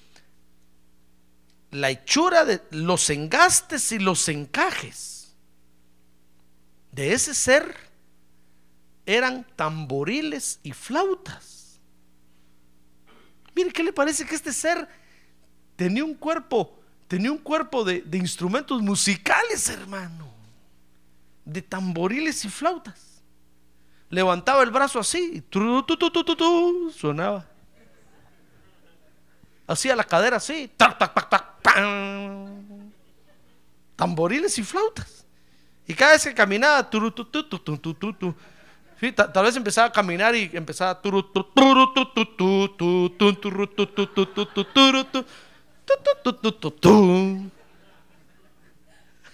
la 1.74 1.90
hechura 1.90 2.44
de 2.44 2.62
los 2.70 3.10
engastes 3.10 3.90
y 3.90 3.98
los 3.98 4.28
encajes 4.28 5.34
de 6.92 7.12
ese 7.12 7.34
ser 7.34 7.74
eran 9.06 9.44
tamboriles 9.56 10.60
y 10.62 10.70
flautas. 10.70 11.80
Mire, 13.56 13.72
¿qué 13.72 13.82
le 13.82 13.92
parece 13.92 14.24
que 14.24 14.36
este 14.36 14.52
ser 14.52 14.88
tenía 15.74 16.04
un 16.04 16.14
cuerpo, 16.14 16.78
tenía 17.08 17.32
un 17.32 17.38
cuerpo 17.38 17.82
de, 17.82 18.04
instrumentos 18.12 18.80
musicales, 18.80 19.68
hermano, 19.68 20.32
de 21.44 21.60
tamboriles 21.60 22.44
y 22.44 22.50
flautas. 22.50 23.20
Levantaba 24.10 24.62
el 24.62 24.70
brazo 24.70 25.00
así, 25.00 25.42
sonaba. 26.92 27.48
Hacía 29.66 29.96
la 29.96 30.04
cadera 30.04 30.36
así, 30.36 30.70
tamboriles 33.96 34.58
y 34.58 34.62
flautas. 34.62 35.24
Y 35.86 35.94
cada 35.94 36.12
vez 36.12 36.24
que 36.24 36.34
caminaba, 36.34 36.90
tal 36.90 37.12
vez 39.44 39.56
empezaba 39.56 39.88
a 39.88 39.92
caminar 39.92 40.34
y 40.34 40.50
empezaba 40.52 41.00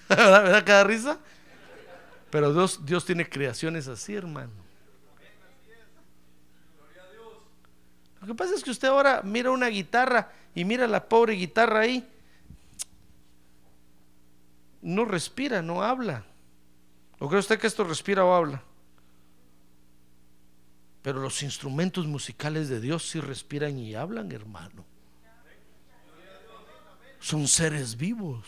¿Verdad 0.08 0.64
cada 0.64 0.84
risa? 0.84 1.18
Pero 2.30 2.52
Dios, 2.52 2.84
Dios 2.84 3.04
tiene 3.04 3.28
creaciones 3.28 3.88
así, 3.88 4.14
hermano. 4.14 4.69
Lo 8.20 8.26
que 8.26 8.34
pasa 8.34 8.54
es 8.54 8.62
que 8.62 8.70
usted 8.70 8.88
ahora 8.88 9.22
mira 9.24 9.50
una 9.50 9.68
guitarra 9.68 10.32
y 10.54 10.64
mira 10.64 10.86
la 10.86 11.08
pobre 11.08 11.34
guitarra 11.34 11.80
ahí. 11.80 12.06
No 14.82 15.04
respira, 15.04 15.62
no 15.62 15.82
habla. 15.82 16.24
¿O 17.18 17.28
cree 17.28 17.40
usted 17.40 17.58
que 17.58 17.66
esto 17.66 17.84
respira 17.84 18.24
o 18.24 18.34
habla? 18.34 18.62
Pero 21.02 21.20
los 21.20 21.42
instrumentos 21.42 22.06
musicales 22.06 22.68
de 22.68 22.80
Dios 22.80 23.08
sí 23.08 23.20
respiran 23.20 23.78
y 23.78 23.94
hablan, 23.94 24.30
hermano 24.32 24.84
son 27.20 27.46
seres 27.46 27.96
vivos. 27.96 28.46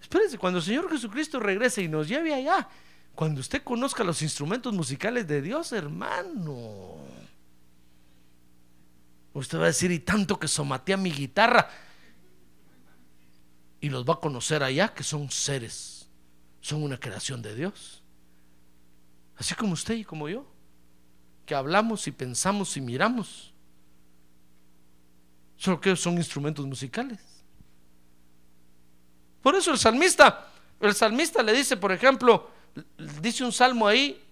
Espérense, 0.00 0.38
cuando 0.38 0.60
el 0.60 0.64
Señor 0.64 0.88
Jesucristo 0.88 1.40
regrese 1.40 1.82
y 1.82 1.88
nos 1.88 2.08
lleve 2.08 2.32
allá, 2.32 2.68
cuando 3.14 3.40
usted 3.40 3.62
conozca 3.62 4.04
los 4.04 4.22
instrumentos 4.22 4.72
musicales 4.72 5.26
de 5.26 5.42
Dios, 5.42 5.72
hermano, 5.72 6.96
usted 9.34 9.58
va 9.58 9.64
a 9.64 9.66
decir, 9.66 9.90
y 9.90 9.98
tanto 9.98 10.38
que 10.38 10.48
somatea 10.48 10.96
mi 10.96 11.10
guitarra, 11.10 11.68
y 13.80 13.90
los 13.90 14.04
va 14.04 14.14
a 14.14 14.20
conocer 14.20 14.62
allá, 14.62 14.94
que 14.94 15.02
son 15.02 15.30
seres, 15.30 16.08
son 16.60 16.82
una 16.82 16.98
creación 16.98 17.42
de 17.42 17.54
Dios. 17.54 18.02
Así 19.36 19.54
como 19.54 19.74
usted 19.74 19.94
y 19.94 20.04
como 20.04 20.28
yo, 20.28 20.46
que 21.44 21.54
hablamos 21.54 22.06
y 22.06 22.12
pensamos 22.12 22.76
y 22.76 22.80
miramos. 22.80 23.52
Solo 25.56 25.80
que 25.80 25.94
son 25.96 26.14
instrumentos 26.14 26.64
musicales. 26.66 27.20
Por 29.42 29.54
eso 29.54 29.72
el 29.72 29.78
salmista, 29.78 30.48
el 30.80 30.94
salmista 30.94 31.42
le 31.42 31.52
dice, 31.52 31.76
por 31.76 31.92
ejemplo, 31.92 32.50
dice 33.20 33.44
un 33.44 33.52
salmo 33.52 33.86
ahí, 33.86 34.22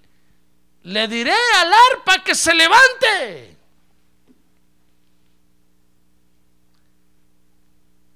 le 0.85 1.07
diré 1.09 1.35
al 1.61 1.73
arpa 1.93 2.25
que 2.25 2.35
se 2.35 2.55
levante. 2.55 3.57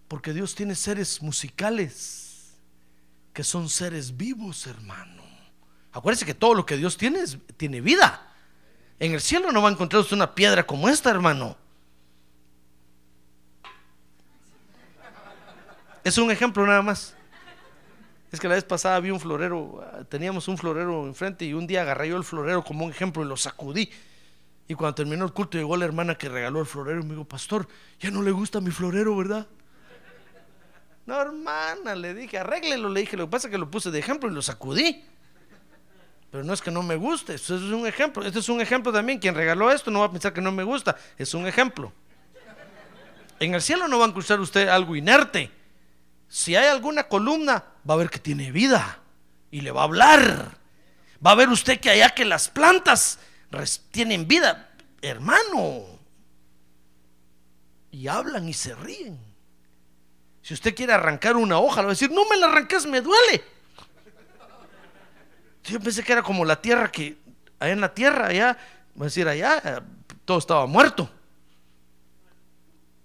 Porque 0.08 0.32
Dios 0.32 0.54
tiene 0.54 0.74
seres 0.74 1.20
musicales 1.22 2.56
que 3.32 3.44
son 3.44 3.68
seres 3.68 4.16
vivos, 4.16 4.66
hermano. 4.66 5.22
Acuérdese 5.92 6.24
que 6.24 6.34
todo 6.34 6.54
lo 6.54 6.64
que 6.64 6.76
Dios 6.76 6.96
tiene 6.96 7.24
tiene 7.56 7.80
vida. 7.80 8.34
En 8.98 9.12
el 9.12 9.20
cielo 9.20 9.52
no 9.52 9.60
va 9.60 9.68
a 9.68 9.72
encontrar 9.72 10.00
usted 10.00 10.16
una 10.16 10.34
piedra 10.34 10.66
como 10.66 10.88
esta, 10.88 11.10
hermano. 11.10 11.56
Es 16.02 16.16
un 16.18 16.30
ejemplo 16.30 16.64
nada 16.66 16.82
más. 16.82 17.14
Es 18.30 18.40
que 18.40 18.48
la 18.48 18.54
vez 18.54 18.64
pasada 18.64 19.00
vi 19.00 19.10
un 19.10 19.20
florero, 19.20 19.82
ah, 19.82 20.04
teníamos 20.04 20.48
un 20.48 20.58
florero 20.58 21.06
enfrente 21.06 21.44
y 21.44 21.52
un 21.52 21.66
día 21.66 21.82
agarré 21.82 22.08
yo 22.08 22.16
el 22.16 22.24
florero 22.24 22.62
como 22.62 22.84
un 22.84 22.90
ejemplo 22.90 23.24
y 23.24 23.26
lo 23.26 23.36
sacudí. 23.36 23.90
Y 24.68 24.74
cuando 24.74 24.94
terminó 24.94 25.24
el 25.24 25.32
culto 25.32 25.58
llegó 25.58 25.76
la 25.76 25.84
hermana 25.84 26.16
que 26.16 26.28
regaló 26.28 26.60
el 26.60 26.66
florero 26.66 27.00
y 27.00 27.04
me 27.04 27.10
dijo, 27.10 27.24
pastor, 27.24 27.68
ya 28.00 28.10
no 28.10 28.22
le 28.22 28.30
gusta 28.30 28.60
mi 28.60 28.70
florero, 28.70 29.16
¿verdad? 29.16 29.46
No, 31.06 31.20
hermana, 31.20 31.94
le 31.94 32.14
dije, 32.14 32.38
arréglelo, 32.38 32.88
le 32.88 33.00
dije, 33.00 33.16
lo 33.16 33.26
que 33.26 33.30
pasa 33.30 33.46
es 33.46 33.52
que 33.52 33.58
lo 33.58 33.70
puse 33.70 33.92
de 33.92 33.98
ejemplo 33.98 34.28
y 34.28 34.34
lo 34.34 34.42
sacudí. 34.42 35.04
Pero 36.32 36.42
no 36.42 36.52
es 36.52 36.60
que 36.60 36.72
no 36.72 36.82
me 36.82 36.96
guste, 36.96 37.34
eso 37.34 37.54
es 37.54 37.62
un 37.62 37.86
ejemplo. 37.86 38.26
Este 38.26 38.40
es 38.40 38.48
un 38.48 38.60
ejemplo 38.60 38.92
también. 38.92 39.20
Quien 39.20 39.34
regaló 39.34 39.70
esto 39.70 39.90
no 39.90 40.00
va 40.00 40.06
a 40.06 40.10
pensar 40.10 40.32
que 40.32 40.40
no 40.40 40.50
me 40.50 40.64
gusta, 40.64 40.96
es 41.16 41.32
un 41.32 41.46
ejemplo. 41.46 41.92
En 43.38 43.54
el 43.54 43.62
cielo 43.62 43.86
no 43.86 43.98
va 43.98 44.06
a 44.06 44.08
encontrar 44.08 44.40
usted 44.40 44.66
algo 44.68 44.96
inerte. 44.96 45.50
Si 46.28 46.56
hay 46.56 46.66
alguna 46.66 47.04
columna, 47.04 47.62
va 47.88 47.94
a 47.94 47.98
ver 47.98 48.10
que 48.10 48.18
tiene 48.18 48.50
vida 48.50 48.98
y 49.50 49.60
le 49.60 49.70
va 49.70 49.82
a 49.82 49.84
hablar. 49.84 50.58
Va 51.24 51.30
a 51.30 51.36
ver 51.36 51.48
usted 51.48 51.78
que 51.78 51.90
allá 51.90 52.10
que 52.10 52.24
las 52.24 52.48
plantas 52.48 53.20
tienen 53.92 54.26
vida, 54.26 54.70
hermano. 55.00 55.84
Y 57.92 58.08
hablan 58.08 58.48
y 58.48 58.52
se 58.52 58.74
ríen. 58.74 59.25
Si 60.46 60.54
usted 60.54 60.76
quiere 60.76 60.92
arrancar 60.92 61.34
una 61.34 61.58
hoja, 61.58 61.80
le 61.80 61.86
va 61.86 61.90
a 61.90 61.94
decir, 61.94 62.08
no 62.12 62.24
me 62.24 62.36
la 62.36 62.46
arranques, 62.46 62.86
me 62.86 63.00
duele. 63.00 63.42
Yo 65.64 65.80
pensé 65.80 66.04
que 66.04 66.12
era 66.12 66.22
como 66.22 66.44
la 66.44 66.62
tierra 66.62 66.92
que, 66.92 67.18
allá 67.58 67.72
en 67.72 67.80
la 67.80 67.92
tierra, 67.92 68.28
allá, 68.28 68.56
va 68.96 69.00
a 69.00 69.04
decir, 69.06 69.26
allá 69.26 69.82
todo 70.24 70.38
estaba 70.38 70.64
muerto. 70.66 71.10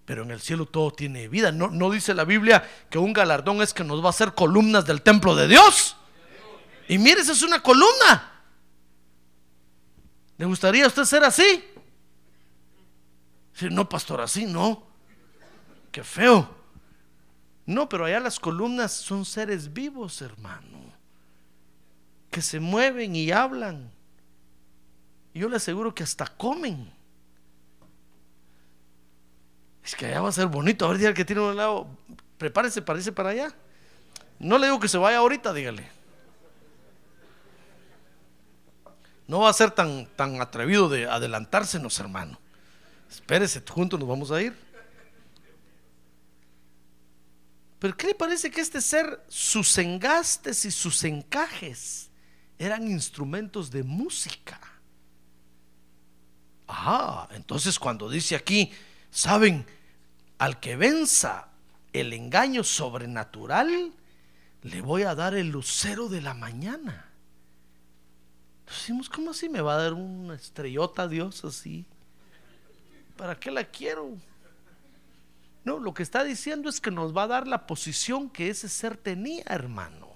Pero 0.06 0.22
en 0.22 0.30
el 0.30 0.39
cielo 0.39 0.68
todo 0.68 0.92
tiene 0.92 1.30
vida. 1.30 1.52
No, 1.52 1.70
no 1.70 1.89
dice 1.89 2.14
la 2.14 2.26
Biblia 2.26 2.64
que 2.92 3.00
un 3.00 3.12
galardón 3.12 3.64
es 3.64 3.74
que 3.74 3.84
nos 3.84 4.04
va 4.04 4.08
a 4.08 4.10
hacer 4.12 4.36
columnas 4.36 4.86
del 4.86 5.02
templo 5.02 5.34
de 5.34 5.48
Dios. 5.48 5.98
Y 6.89 7.00
mire, 7.00 7.22
esa 7.22 7.32
es 7.32 7.42
una 7.42 7.64
columna. 7.64 8.44
¿Le 10.38 10.46
gustaría 10.46 10.86
a 10.86 10.89
usted 10.89 11.06
ser 11.06 11.24
así? 11.24 11.66
Si 13.56 13.68
no, 13.68 13.89
pastor, 13.89 14.22
así 14.22 14.46
no. 14.46 14.84
Qué 15.92 16.04
feo. 16.04 16.61
No, 17.72 17.88
pero 17.88 18.03
allá 18.03 18.19
las 18.19 18.38
columnas 18.38 18.91
son 18.91 19.24
seres 19.24 19.72
vivos, 19.72 20.22
hermano, 20.22 20.78
que 22.30 22.41
se 22.41 22.59
mueven 22.59 23.15
y 23.15 23.32
hablan. 23.32 23.89
Yo 25.34 25.47
le 25.47 25.55
aseguro 25.55 25.95
que 25.95 26.03
hasta 26.03 26.28
comen. 26.28 26.91
Es 29.86 29.95
que 29.95 30.07
allá 30.07 30.19
va 30.19 30.28
a 30.28 30.34
ser 30.34 30.47
bonito. 30.47 30.86
A 30.86 30.91
ver, 30.91 31.13
que 31.13 31.24
tiene 31.24 31.41
un 31.41 31.55
lado, 31.55 31.88
prepárese 32.38 32.82
para 32.82 32.99
irse 32.99 33.13
para 33.13 33.30
allá. 33.30 33.55
No 34.38 34.57
le 34.57 34.67
digo 34.67 34.82
que 34.82 34.89
se 34.89 34.97
vaya 34.97 35.19
ahorita, 35.19 35.53
dígale. 35.53 35.88
No 39.28 39.39
va 39.39 39.49
a 39.49 39.53
ser 39.53 39.72
tan, 39.72 40.07
tan 40.17 40.41
atrevido 40.41 40.89
de 40.89 41.07
adelantársenos, 41.07 41.97
hermano. 42.01 42.38
Espérese, 43.09 43.63
juntos 43.65 43.97
nos 43.97 44.09
vamos 44.09 44.30
a 44.30 44.41
ir. 44.41 44.70
Pero 47.82 47.98
¿qué 47.98 48.08
le 48.08 48.16
parece 48.16 48.52
que 48.52 48.62
este 48.62 48.80
ser, 48.80 49.26
sus 49.28 49.76
engastes 49.80 50.64
y 50.66 50.72
sus 50.72 51.04
encajes 51.04 52.12
eran 52.60 52.88
instrumentos 52.88 53.72
de 53.72 53.82
música? 53.82 54.62
Ah, 56.68 57.28
entonces 57.32 57.80
cuando 57.80 58.08
dice 58.08 58.36
aquí, 58.36 58.72
¿Saben? 59.12 59.66
Al 60.40 60.60
que 60.60 60.76
venza 60.78 61.50
el 61.92 62.14
engaño 62.14 62.64
sobrenatural, 62.64 63.92
le 64.64 64.82
voy 64.82 65.04
a 65.04 65.14
dar 65.14 65.36
el 65.36 65.50
lucero 65.50 66.08
de 66.08 66.22
la 66.22 66.34
mañana. 66.34 67.08
Decimos, 68.66 69.10
¿cómo 69.10 69.32
así 69.32 69.50
me 69.50 69.60
va 69.60 69.74
a 69.74 69.84
dar 69.84 69.94
una 69.94 70.36
estrellota 70.36 71.10
Dios 71.10 71.44
así? 71.44 71.86
¿Para 73.18 73.38
qué 73.38 73.52
la 73.52 73.66
quiero? 73.66 74.16
No, 75.64 75.78
lo 75.78 75.93
que 75.93 76.03
está 76.03 76.24
diciendo 76.24 76.70
es 76.70 76.82
que 76.82 76.89
nos 76.89 77.16
va 77.16 77.24
a 77.24 77.28
dar 77.28 77.47
la 77.47 77.68
posición 77.68 78.30
que 78.30 78.49
ese 78.49 78.68
ser 78.68 78.97
tenía, 78.97 79.43
hermano. 79.47 80.09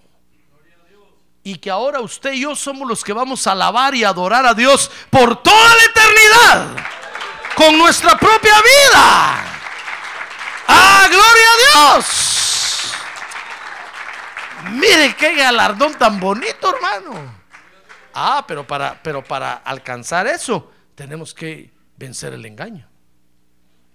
Y 1.43 1.57
que 1.57 1.69
ahora 1.69 1.99
usted 1.99 2.33
y 2.33 2.41
yo 2.41 2.55
somos 2.55 2.87
los 2.87 3.03
que 3.03 3.13
vamos 3.13 3.45
a 3.45 3.51
alabar 3.51 3.93
y 3.93 4.03
adorar 4.03 4.47
a 4.47 4.55
Dios 4.55 4.89
por 5.11 5.43
toda 5.43 5.75
la 5.75 5.83
eternidad 5.83 6.85
con 7.55 7.77
nuestra 7.77 8.17
propia 8.17 8.55
vida. 8.55 9.45
¡Ah, 10.67 11.07
gloria 11.07 11.47
a 11.53 11.97
Dios! 11.97 12.91
Mire 14.71 15.15
qué 15.15 15.35
galardón 15.35 15.93
tan 15.93 16.19
bonito, 16.19 16.73
hermano. 16.73 17.35
Ah, 18.15 18.43
pero 18.47 18.65
para, 18.65 19.01
pero 19.03 19.23
para 19.23 19.53
alcanzar 19.53 20.25
eso 20.25 20.71
tenemos 20.95 21.35
que 21.35 21.71
vencer 21.97 22.33
el 22.33 22.45
engaño. 22.45 22.89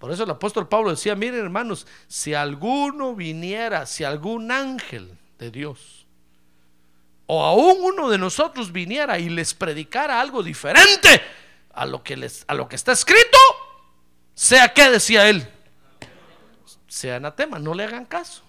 Por 0.01 0.11
eso 0.11 0.23
el 0.23 0.31
apóstol 0.31 0.67
Pablo 0.67 0.89
decía, 0.89 1.15
miren 1.15 1.41
hermanos, 1.41 1.85
si 2.07 2.33
alguno 2.33 3.13
viniera, 3.13 3.85
si 3.85 4.03
algún 4.03 4.51
ángel 4.51 5.15
de 5.37 5.51
Dios, 5.51 6.07
o 7.27 7.43
aún 7.43 7.77
uno 7.83 8.09
de 8.09 8.17
nosotros 8.17 8.71
viniera 8.71 9.19
y 9.19 9.29
les 9.29 9.53
predicara 9.53 10.19
algo 10.19 10.41
diferente, 10.41 11.21
a 11.71 11.85
lo 11.85 12.01
que, 12.01 12.17
les, 12.17 12.45
a 12.47 12.55
lo 12.55 12.67
que 12.67 12.77
está 12.77 12.93
escrito, 12.93 13.37
sea 14.33 14.73
que 14.73 14.89
decía 14.89 15.29
él, 15.29 15.47
sea 16.87 17.17
anatema, 17.17 17.59
no 17.59 17.75
le 17.75 17.83
hagan 17.83 18.05
caso. 18.05 18.41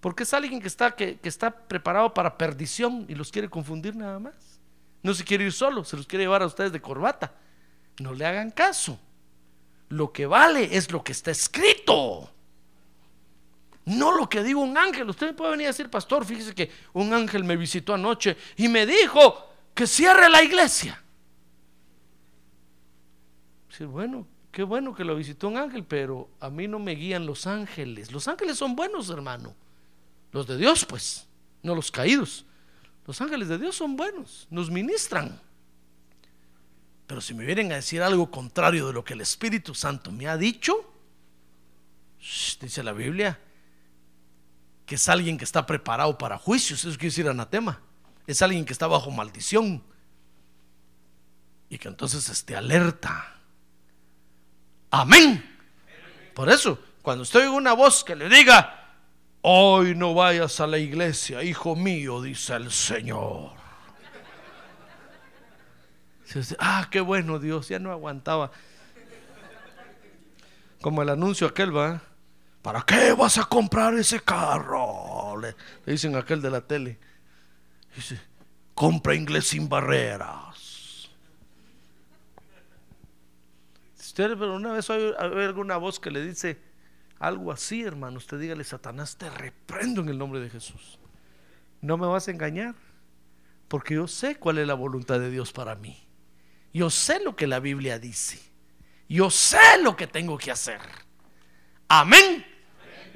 Porque 0.00 0.24
es 0.24 0.34
alguien 0.34 0.60
que 0.60 0.66
está, 0.66 0.96
que, 0.96 1.20
que 1.20 1.28
está 1.28 1.52
preparado 1.52 2.14
para 2.14 2.36
perdición 2.36 3.06
y 3.08 3.14
los 3.14 3.30
quiere 3.30 3.48
confundir 3.48 3.94
nada 3.94 4.18
más. 4.18 4.34
No 5.04 5.14
se 5.14 5.22
quiere 5.22 5.44
ir 5.44 5.52
solo, 5.52 5.84
se 5.84 5.96
los 5.96 6.08
quiere 6.08 6.24
llevar 6.24 6.42
a 6.42 6.46
ustedes 6.46 6.72
de 6.72 6.82
corbata. 6.82 7.32
No 8.00 8.12
le 8.12 8.26
hagan 8.26 8.50
caso. 8.50 8.98
Lo 9.92 10.10
que 10.10 10.24
vale 10.24 10.74
es 10.74 10.90
lo 10.90 11.04
que 11.04 11.12
está 11.12 11.30
escrito. 11.30 12.30
No 13.84 14.16
lo 14.16 14.26
que 14.26 14.42
digo 14.42 14.62
un 14.62 14.78
ángel. 14.78 15.10
Usted 15.10 15.36
puede 15.36 15.50
venir 15.50 15.66
a 15.66 15.70
decir, 15.70 15.90
pastor, 15.90 16.24
fíjese 16.24 16.54
que 16.54 16.70
un 16.94 17.12
ángel 17.12 17.44
me 17.44 17.58
visitó 17.58 17.92
anoche 17.92 18.38
y 18.56 18.68
me 18.68 18.86
dijo 18.86 19.50
que 19.74 19.86
cierre 19.86 20.30
la 20.30 20.42
iglesia. 20.42 20.98
Sí, 23.68 23.84
bueno, 23.84 24.26
qué 24.50 24.62
bueno 24.62 24.94
que 24.94 25.04
lo 25.04 25.14
visitó 25.14 25.48
un 25.48 25.58
ángel, 25.58 25.84
pero 25.84 26.30
a 26.40 26.48
mí 26.48 26.66
no 26.66 26.78
me 26.78 26.94
guían 26.94 27.26
los 27.26 27.46
ángeles. 27.46 28.12
Los 28.12 28.28
ángeles 28.28 28.56
son 28.56 28.74
buenos, 28.74 29.10
hermano. 29.10 29.54
Los 30.30 30.46
de 30.46 30.56
Dios, 30.56 30.86
pues, 30.86 31.28
no 31.62 31.74
los 31.74 31.90
caídos. 31.90 32.46
Los 33.06 33.20
ángeles 33.20 33.48
de 33.48 33.58
Dios 33.58 33.76
son 33.76 33.96
buenos, 33.96 34.46
nos 34.48 34.70
ministran. 34.70 35.38
Pero 37.12 37.20
si 37.20 37.34
me 37.34 37.44
vienen 37.44 37.70
a 37.72 37.74
decir 37.74 38.00
algo 38.00 38.30
contrario 38.30 38.86
de 38.86 38.94
lo 38.94 39.04
que 39.04 39.12
el 39.12 39.20
Espíritu 39.20 39.74
Santo 39.74 40.10
me 40.10 40.28
ha 40.28 40.38
dicho, 40.38 40.74
dice 42.58 42.82
la 42.82 42.92
Biblia, 42.92 43.38
que 44.86 44.94
es 44.94 45.08
alguien 45.10 45.36
que 45.36 45.44
está 45.44 45.66
preparado 45.66 46.16
para 46.16 46.38
juicios, 46.38 46.82
eso 46.86 46.88
quiere 46.92 47.10
decir 47.10 47.28
anatema. 47.28 47.82
Es 48.26 48.40
alguien 48.40 48.64
que 48.64 48.72
está 48.72 48.86
bajo 48.86 49.10
maldición 49.10 49.84
y 51.68 51.76
que 51.76 51.88
entonces 51.88 52.26
esté 52.30 52.56
alerta 52.56 53.36
Amén. 54.90 55.44
Por 56.32 56.48
eso, 56.48 56.78
cuando 57.02 57.24
usted 57.24 57.40
oiga 57.40 57.50
una 57.50 57.74
voz 57.74 58.04
que 58.04 58.16
le 58.16 58.30
diga, 58.30 58.96
hoy 59.42 59.94
no 59.94 60.14
vayas 60.14 60.60
a 60.60 60.66
la 60.66 60.78
iglesia, 60.78 61.42
hijo 61.42 61.76
mío, 61.76 62.22
dice 62.22 62.54
el 62.54 62.72
Señor. 62.72 63.61
Ah, 66.58 66.88
qué 66.90 67.00
bueno 67.00 67.38
Dios, 67.38 67.68
ya 67.68 67.78
no 67.78 67.90
aguantaba. 67.90 68.50
Como 70.80 71.02
el 71.02 71.08
anuncio 71.08 71.46
aquel 71.46 71.76
va, 71.76 72.02
¿para 72.62 72.82
qué 72.82 73.12
vas 73.12 73.38
a 73.38 73.44
comprar 73.44 73.94
ese 73.94 74.20
carro? 74.20 75.36
Le, 75.38 75.54
dicen 75.86 76.16
aquel 76.16 76.42
de 76.42 76.50
la 76.50 76.60
tele. 76.60 76.98
Dice, 77.94 78.20
compra 78.74 79.14
inglés 79.14 79.46
sin 79.48 79.68
barreras. 79.68 81.10
usted 83.96 84.36
pero 84.38 84.54
una 84.56 84.72
vez 84.72 84.90
oye 84.90 85.14
alguna 85.16 85.78
voz 85.78 85.98
que 85.98 86.10
le 86.10 86.22
dice 86.22 86.60
algo 87.18 87.52
así, 87.52 87.82
hermano, 87.82 88.18
usted 88.18 88.38
dígale, 88.38 88.64
Satanás, 88.64 89.16
te 89.16 89.30
reprendo 89.30 90.00
en 90.00 90.08
el 90.08 90.18
nombre 90.18 90.40
de 90.40 90.50
Jesús. 90.50 90.98
No 91.80 91.96
me 91.96 92.08
vas 92.08 92.26
a 92.26 92.32
engañar, 92.32 92.74
porque 93.68 93.94
yo 93.94 94.08
sé 94.08 94.36
cuál 94.36 94.58
es 94.58 94.66
la 94.66 94.74
voluntad 94.74 95.20
de 95.20 95.30
Dios 95.30 95.52
para 95.52 95.76
mí. 95.76 95.96
Yo 96.72 96.90
sé 96.90 97.20
lo 97.20 97.36
que 97.36 97.46
la 97.46 97.60
Biblia 97.60 97.98
dice. 97.98 98.38
Yo 99.08 99.30
sé 99.30 99.78
lo 99.82 99.94
que 99.96 100.06
tengo 100.06 100.38
que 100.38 100.50
hacer. 100.50 100.80
Amén. 101.88 102.46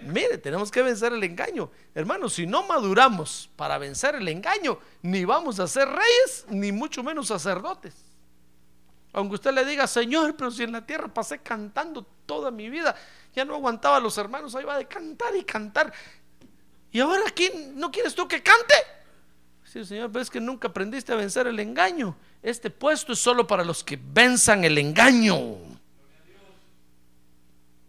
Mire, 0.02 0.38
tenemos 0.38 0.70
que 0.70 0.82
vencer 0.82 1.12
el 1.12 1.24
engaño. 1.24 1.70
Hermanos, 1.94 2.34
si 2.34 2.46
no 2.46 2.64
maduramos 2.64 3.48
para 3.56 3.78
vencer 3.78 4.14
el 4.14 4.28
engaño, 4.28 4.78
ni 5.02 5.24
vamos 5.24 5.58
a 5.58 5.66
ser 5.66 5.88
reyes, 5.88 6.44
ni 6.48 6.70
mucho 6.70 7.02
menos 7.02 7.28
sacerdotes. 7.28 7.94
Aunque 9.12 9.36
usted 9.36 9.52
le 9.52 9.64
diga, 9.64 9.86
Señor, 9.86 10.36
pero 10.36 10.50
si 10.50 10.62
en 10.62 10.72
la 10.72 10.84
tierra 10.84 11.08
pasé 11.08 11.38
cantando 11.38 12.06
toda 12.26 12.50
mi 12.50 12.68
vida, 12.68 12.94
ya 13.34 13.46
no 13.46 13.54
aguantaba 13.54 13.96
a 13.96 14.00
los 14.00 14.18
hermanos, 14.18 14.54
ahí 14.54 14.64
va 14.64 14.76
de 14.76 14.86
cantar 14.86 15.34
y 15.34 15.42
cantar. 15.44 15.90
Y 16.92 17.00
ahora 17.00 17.22
aquí 17.26 17.50
no 17.74 17.90
quieres 17.90 18.14
tú 18.14 18.28
que 18.28 18.42
cante. 18.42 18.74
Sí, 19.76 19.84
Señor, 19.84 20.10
pero 20.10 20.22
es 20.22 20.30
que 20.30 20.40
nunca 20.40 20.68
aprendiste 20.68 21.12
a 21.12 21.16
vencer 21.16 21.46
el 21.46 21.60
engaño. 21.60 22.16
Este 22.42 22.70
puesto 22.70 23.12
es 23.12 23.18
solo 23.18 23.46
para 23.46 23.62
los 23.62 23.84
que 23.84 24.00
venzan 24.02 24.64
el 24.64 24.78
engaño. 24.78 25.58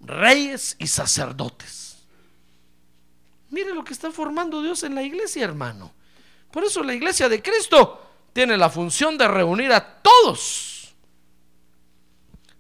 Reyes 0.02 0.76
y 0.80 0.88
sacerdotes. 0.88 2.06
Mire 3.52 3.74
lo 3.74 3.86
que 3.86 3.94
está 3.94 4.12
formando 4.12 4.62
Dios 4.62 4.84
en 4.84 4.96
la 4.96 5.02
iglesia, 5.02 5.46
hermano. 5.46 5.94
Por 6.52 6.66
eso 6.66 6.84
la 6.84 6.94
iglesia 6.94 7.30
de 7.30 7.42
Cristo 7.42 8.06
tiene 8.34 8.58
la 8.58 8.70
función 8.70 9.18
de 9.18 9.30
reunir 9.30 9.72
a 9.72 10.02
todos 10.02 10.94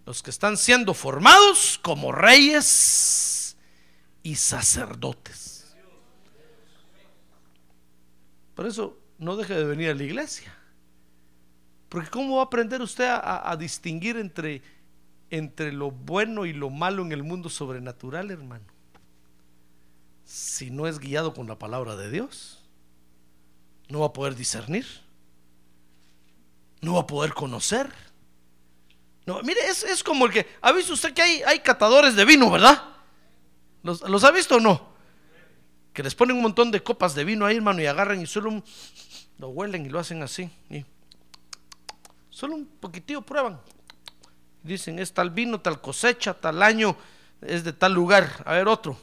los 0.05 0.23
que 0.23 0.29
están 0.29 0.55
siendo 0.55 0.93
formados 0.93 1.77
como 1.83 2.13
reyes 2.13 3.57
y 4.23 4.35
sacerdotes. 4.35 5.75
Por 8.55 8.65
eso 8.65 8.97
no 9.17 9.35
deje 9.35 9.55
de 9.55 9.63
venir 9.65 9.89
a 9.89 9.95
la 9.95 10.03
iglesia. 10.03 10.53
Porque 11.89 12.09
¿cómo 12.09 12.35
va 12.35 12.41
a 12.41 12.45
aprender 12.45 12.81
usted 12.81 13.07
a, 13.09 13.55
distinguir 13.57 14.17
entre, 14.17 14.61
entre 15.29 15.71
lo 15.71 15.91
bueno 15.91 16.45
y 16.45 16.53
lo 16.53 16.69
malo 16.69 17.01
en 17.01 17.11
el 17.11 17.23
mundo 17.23 17.49
sobrenatural, 17.49 18.29
hermano? 18.29 18.65
Si 20.25 20.69
no 20.69 20.87
es 20.87 20.99
guiado 20.99 21.33
con 21.33 21.47
la 21.47 21.57
palabra 21.57 21.95
de 21.95 22.11
Dios, 22.11 22.61
no 23.87 24.01
va 24.01 24.07
a 24.07 24.13
poder 24.13 24.35
discernir, 24.35 24.85
no 26.81 26.95
va 26.95 27.01
a 27.01 27.07
poder 27.07 27.33
conocer. 27.33 27.89
No, 29.25 29.41
mire, 29.43 29.61
es, 29.67 29.83
es 29.83 30.03
como 30.03 30.25
el 30.25 30.31
que, 30.31 30.47
¿ha 30.61 30.73
visto 30.73 30.93
usted 30.93 31.13
que 31.13 31.21
hay, 31.21 31.41
hay 31.43 31.59
catadores 31.59 32.15
de 32.15 32.25
vino, 32.25 32.51
verdad? 32.51 32.83
¿Los, 33.83 34.01
¿Los 34.01 34.23
ha 34.25 34.31
visto 34.31 34.57
o 34.57 34.59
no? 34.59 34.89
Que 35.93 36.03
les 36.03 36.13
ponen 36.13 36.35
un 36.35 36.43
montón 36.43 36.69
de 36.71 36.83
copas 36.83 37.15
de 37.15 37.23
vino 37.23 37.45
ahí, 37.45 37.55
hermano, 37.55 37.81
y 37.81 37.85
agarran 37.85 38.21
y 38.21 38.27
solo 38.27 38.49
un- 38.49 38.63
lo 39.37 39.49
huelen 39.49 39.85
y 39.85 39.89
lo 39.89 39.99
hacen 39.99 40.23
así. 40.23 40.49
y 40.69 40.85
solo 42.29 42.55
un 42.55 42.65
poquitillo 42.65 43.21
prueban. 43.21 43.59
Dicen, 44.63 44.99
es 44.99 45.13
tal 45.13 45.29
vino, 45.29 45.59
tal 45.59 45.81
cosecha, 45.81 46.33
tal 46.33 46.61
año, 46.61 46.95
es 47.41 47.63
de 47.63 47.73
tal 47.73 47.93
lugar. 47.93 48.43
A 48.45 48.53
ver, 48.53 48.67
otro. 48.67 48.97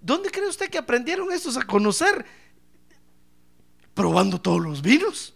¿Dónde 0.00 0.30
cree 0.30 0.48
usted 0.48 0.70
que 0.70 0.78
aprendieron 0.78 1.32
estos 1.32 1.56
a 1.56 1.62
conocer? 1.62 2.24
Probando 3.94 4.40
todos 4.40 4.60
los 4.60 4.82
vinos. 4.82 5.34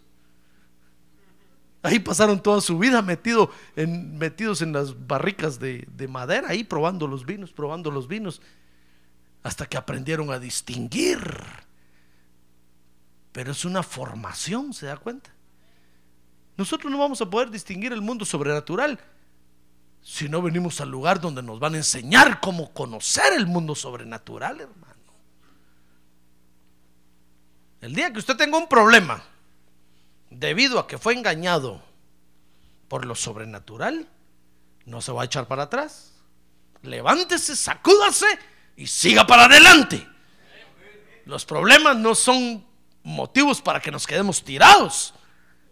Ahí 1.83 1.99
pasaron 1.99 2.43
toda 2.43 2.61
su 2.61 2.79
vida 2.79 3.01
metido 3.01 3.51
metidos 3.75 4.61
en 4.61 4.73
las 4.73 5.07
barricas 5.07 5.59
de 5.59 6.09
madera, 6.09 6.49
ahí 6.51 6.63
probando 6.63 7.07
los 7.07 7.25
vinos, 7.25 7.53
probando 7.53 7.91
los 7.91 8.07
vinos, 8.07 8.43
hasta 9.43 9.65
que 9.65 9.79
aprendieron 9.79 10.31
a 10.31 10.39
distinguir. 10.39 11.19
Pero 13.33 13.53
es 13.53 13.65
una 13.65 13.83
formación, 13.83 14.73
¿se 14.73 14.87
da 14.87 14.97
cuenta? 14.97 15.31
Nosotros 16.57 16.91
no 16.91 16.99
vamos 16.99 17.21
a 17.21 17.31
poder 17.31 17.51
distinguir 17.51 17.93
el 17.93 18.03
mundo 18.03 18.25
sobrenatural 18.25 18.99
si 20.03 20.29
no 20.29 20.43
venimos 20.43 20.81
al 20.81 20.91
lugar 20.91 21.21
donde 21.21 21.43
nos 21.43 21.59
van 21.59 21.75
a 21.75 21.79
enseñar 21.79 22.41
cómo 22.41 22.73
conocer 22.73 23.33
el 23.35 23.47
mundo 23.47 23.75
sobrenatural, 23.75 24.61
hermano. 24.61 24.95
El 27.81 27.95
día 27.95 28.13
que 28.13 28.19
usted 28.19 28.37
tenga 28.37 28.59
un 28.59 28.69
problema 28.69 29.23
debido 30.29 30.79
a 30.79 30.87
que 30.87 30.99
fue 30.99 31.15
engañado 31.15 31.83
por 32.89 33.05
lo 33.05 33.15
sobrenatural, 33.15 34.09
no 34.85 35.01
se 35.01 35.13
va 35.13 35.23
a 35.23 35.25
echar 35.27 35.47
para 35.47 35.65
atrás. 35.65 36.13
Levántese, 36.83 37.57
sacúdase 37.57 38.27
y 38.77 38.87
siga 38.87 39.27
para 39.27 39.45
adelante. 39.45 40.07
Los 41.25 41.45
problemas 41.45 41.97
no 41.97 42.15
son 42.15 42.67
motivos 43.03 43.61
para 43.61 43.81
que 43.81 43.91
nos 43.91 44.07
quedemos 44.07 44.43
tirados, 44.43 45.15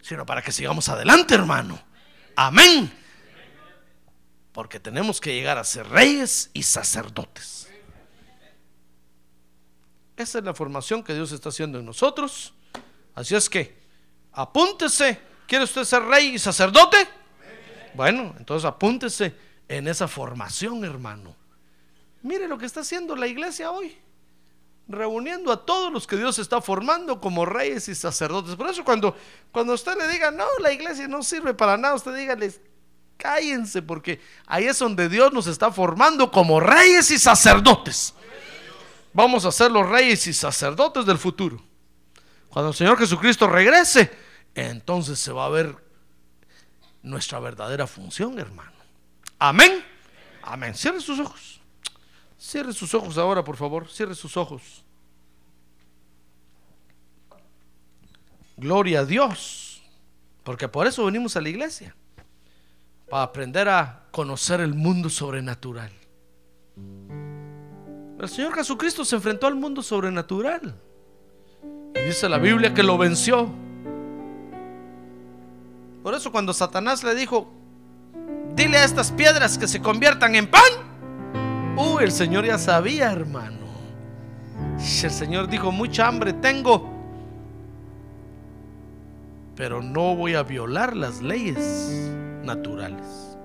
sino 0.01 0.25
para 0.25 0.41
que 0.41 0.51
sigamos 0.51 0.89
adelante, 0.89 1.35
hermano. 1.35 1.79
Amén. 2.35 2.91
Porque 4.51 4.79
tenemos 4.79 5.21
que 5.21 5.33
llegar 5.33 5.57
a 5.57 5.63
ser 5.63 5.87
reyes 5.87 6.49
y 6.53 6.63
sacerdotes. 6.63 7.69
Esa 10.17 10.39
es 10.39 10.43
la 10.43 10.53
formación 10.53 11.03
que 11.03 11.13
Dios 11.13 11.31
está 11.31 11.49
haciendo 11.49 11.79
en 11.79 11.85
nosotros. 11.85 12.53
Así 13.15 13.35
es 13.35 13.49
que 13.49 13.77
apúntese. 14.33 15.19
¿Quiere 15.47 15.63
usted 15.63 15.83
ser 15.83 16.03
rey 16.03 16.35
y 16.35 16.39
sacerdote? 16.39 16.97
Bueno, 17.93 18.35
entonces 18.37 18.65
apúntese 18.65 19.35
en 19.67 19.87
esa 19.87 20.07
formación, 20.07 20.83
hermano. 20.83 21.35
Mire 22.21 22.47
lo 22.47 22.57
que 22.57 22.65
está 22.65 22.81
haciendo 22.81 23.15
la 23.15 23.27
iglesia 23.27 23.71
hoy. 23.71 23.97
Reuniendo 24.89 25.51
a 25.51 25.65
todos 25.65 25.93
los 25.93 26.05
que 26.05 26.17
Dios 26.17 26.39
está 26.39 26.61
formando 26.61 27.21
como 27.21 27.45
reyes 27.45 27.87
y 27.87 27.95
sacerdotes. 27.95 28.55
Por 28.55 28.69
eso 28.69 28.83
cuando, 28.83 29.15
cuando 29.51 29.73
usted 29.73 29.95
le 29.95 30.07
diga, 30.07 30.31
no, 30.31 30.45
la 30.59 30.73
iglesia 30.73 31.07
no 31.07 31.23
sirve 31.23 31.53
para 31.53 31.77
nada, 31.77 31.93
usted 31.93 32.13
dígales, 32.15 32.59
cállense, 33.15 33.83
porque 33.83 34.19
ahí 34.47 34.65
es 34.65 34.79
donde 34.79 35.07
Dios 35.07 35.31
nos 35.31 35.45
está 35.47 35.71
formando 35.71 36.31
como 36.31 36.59
reyes 36.59 37.11
y 37.11 37.19
sacerdotes. 37.19 38.15
Vamos 39.13 39.45
a 39.45 39.51
ser 39.51 39.71
los 39.71 39.87
reyes 39.87 40.25
y 40.27 40.33
sacerdotes 40.33 41.05
del 41.05 41.17
futuro. 41.17 41.61
Cuando 42.49 42.69
el 42.69 42.75
Señor 42.75 42.97
Jesucristo 42.97 43.47
regrese, 43.47 44.11
entonces 44.55 45.19
se 45.19 45.31
va 45.31 45.45
a 45.45 45.49
ver 45.49 45.75
nuestra 47.03 47.39
verdadera 47.39 47.85
función, 47.87 48.39
hermano. 48.39 48.71
Amén. 49.37 49.85
Amén. 50.41 50.73
Cierre 50.75 50.99
sus 50.99 51.19
ojos. 51.19 51.58
Cierre 52.39 52.71
sus 52.71 52.93
ojos 52.93 53.17
ahora, 53.17 53.43
por 53.43 53.57
favor. 53.57 53.89
Cierre 53.89 54.15
sus 54.15 54.37
ojos. 54.37 54.85
Gloria 58.55 59.01
a 59.01 59.05
Dios. 59.05 59.83
Porque 60.43 60.69
por 60.69 60.87
eso 60.87 61.03
venimos 61.05 61.35
a 61.35 61.41
la 61.41 61.49
iglesia. 61.49 61.93
Para 63.09 63.23
aprender 63.23 63.67
a 63.67 64.07
conocer 64.11 64.61
el 64.61 64.73
mundo 64.73 65.09
sobrenatural. 65.09 65.91
El 68.19 68.29
Señor 68.29 68.55
Jesucristo 68.55 69.03
se 69.03 69.17
enfrentó 69.17 69.45
al 69.45 69.55
mundo 69.55 69.81
sobrenatural. 69.81 70.79
Y 71.93 71.99
dice 71.99 72.29
la 72.29 72.37
Biblia 72.37 72.73
que 72.73 72.83
lo 72.83 72.97
venció. 72.97 73.49
Por 76.03 76.13
eso 76.13 76.31
cuando 76.31 76.53
Satanás 76.53 77.03
le 77.03 77.15
dijo, 77.15 77.51
dile 78.55 78.77
a 78.77 78.85
estas 78.85 79.11
piedras 79.11 79.57
que 79.57 79.67
se 79.67 79.81
conviertan 79.81 80.35
en 80.35 80.49
pan. 80.49 80.88
Uh, 81.79 81.99
el 81.99 82.11
Señor 82.11 82.45
ya 82.45 82.57
sabía, 82.57 83.09
hermano. 83.09 83.69
El 84.77 85.11
Señor 85.11 85.47
dijo, 85.47 85.71
mucha 85.71 86.09
hambre 86.09 86.33
tengo, 86.33 86.89
pero 89.55 89.81
no 89.81 90.13
voy 90.13 90.35
a 90.35 90.43
violar 90.43 90.93
las 90.93 91.21
leyes 91.21 92.11
naturales. 92.43 93.37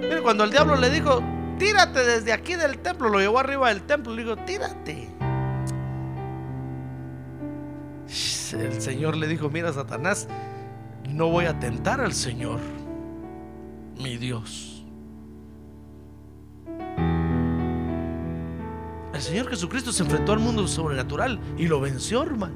Mire, 0.00 0.22
cuando 0.22 0.42
el 0.42 0.50
diablo 0.50 0.74
le 0.74 0.90
dijo, 0.90 1.22
tírate 1.60 2.04
desde 2.04 2.32
aquí 2.32 2.56
del 2.56 2.78
templo, 2.78 3.10
lo 3.10 3.20
llevó 3.20 3.38
arriba 3.38 3.68
del 3.68 3.82
templo, 3.82 4.12
le 4.12 4.24
dijo, 4.24 4.36
tírate. 4.38 5.08
El 8.52 8.80
Señor 8.80 9.16
le 9.16 9.28
dijo, 9.28 9.50
mira 9.50 9.72
Satanás, 9.72 10.26
no 11.08 11.28
voy 11.28 11.44
a 11.44 11.60
tentar 11.60 12.00
al 12.00 12.12
Señor, 12.12 12.58
mi 13.98 14.16
Dios. 14.16 14.84
El 19.14 19.22
Señor 19.22 19.48
Jesucristo 19.48 19.92
se 19.92 20.04
enfrentó 20.04 20.32
al 20.32 20.38
mundo 20.38 20.68
sobrenatural 20.68 21.40
y 21.56 21.66
lo 21.66 21.80
venció, 21.80 22.22
hermano. 22.22 22.54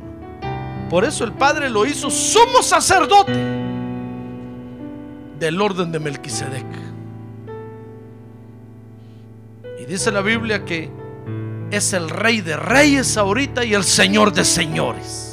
Por 0.88 1.04
eso 1.04 1.24
el 1.24 1.32
Padre 1.32 1.70
lo 1.70 1.86
hizo 1.86 2.10
sumo 2.10 2.62
sacerdote 2.62 3.32
del 5.40 5.60
orden 5.60 5.90
de 5.90 5.98
Melquisedec. 5.98 6.66
Y 9.80 9.86
dice 9.86 10.12
la 10.12 10.20
Biblia 10.20 10.64
que 10.64 10.90
es 11.72 11.92
el 11.94 12.10
rey 12.10 12.42
de 12.42 12.56
reyes 12.56 13.16
ahorita 13.16 13.64
y 13.64 13.74
el 13.74 13.82
señor 13.82 14.32
de 14.32 14.44
señores. 14.44 15.31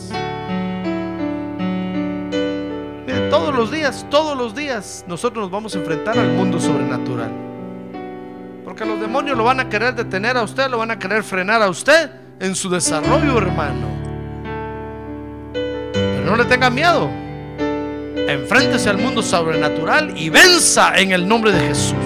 Los 3.60 3.72
días, 3.72 4.06
todos 4.10 4.38
los 4.38 4.56
días 4.56 5.04
nosotros 5.06 5.44
nos 5.44 5.52
vamos 5.52 5.76
a 5.76 5.80
enfrentar 5.80 6.18
al 6.18 6.30
mundo 6.30 6.62
sobrenatural. 6.62 7.30
Porque 8.64 8.86
los 8.86 9.02
demonios 9.02 9.38
lo 9.38 9.44
van 9.44 9.60
a 9.60 9.68
querer 9.68 9.94
detener 9.96 10.38
a 10.38 10.44
usted, 10.44 10.70
lo 10.70 10.78
van 10.78 10.92
a 10.92 10.98
querer 10.98 11.24
frenar 11.24 11.62
a 11.62 11.68
usted 11.68 12.10
en 12.40 12.56
su 12.56 12.70
desarrollo, 12.70 13.38
hermano. 13.38 13.88
Pero 15.52 16.24
no 16.26 16.38
le 16.38 16.46
tenga 16.46 16.70
miedo. 16.70 17.10
Enfréntese 18.30 18.90
al 18.90 18.98
mundo 18.98 19.22
sobrenatural 19.22 20.18
y 20.18 20.30
venza 20.30 20.96
en 20.96 21.12
el 21.12 21.28
nombre 21.28 21.52
de 21.52 21.60
Jesús. 21.60 21.98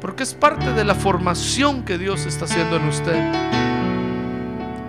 Porque 0.00 0.22
es 0.22 0.34
parte 0.34 0.72
de 0.72 0.84
la 0.84 0.94
formación 0.94 1.82
que 1.82 1.98
Dios 1.98 2.26
está 2.26 2.44
haciendo 2.44 2.76
en 2.76 2.86
usted. 2.86 3.32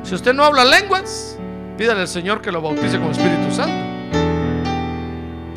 Si 0.04 0.14
usted 0.14 0.36
no 0.36 0.44
habla 0.44 0.64
lenguas, 0.64 1.40
pídale 1.76 2.02
al 2.02 2.08
Señor 2.08 2.40
que 2.40 2.52
lo 2.52 2.62
bautice 2.62 3.00
con 3.00 3.10
Espíritu 3.10 3.52
Santo. 3.52 3.85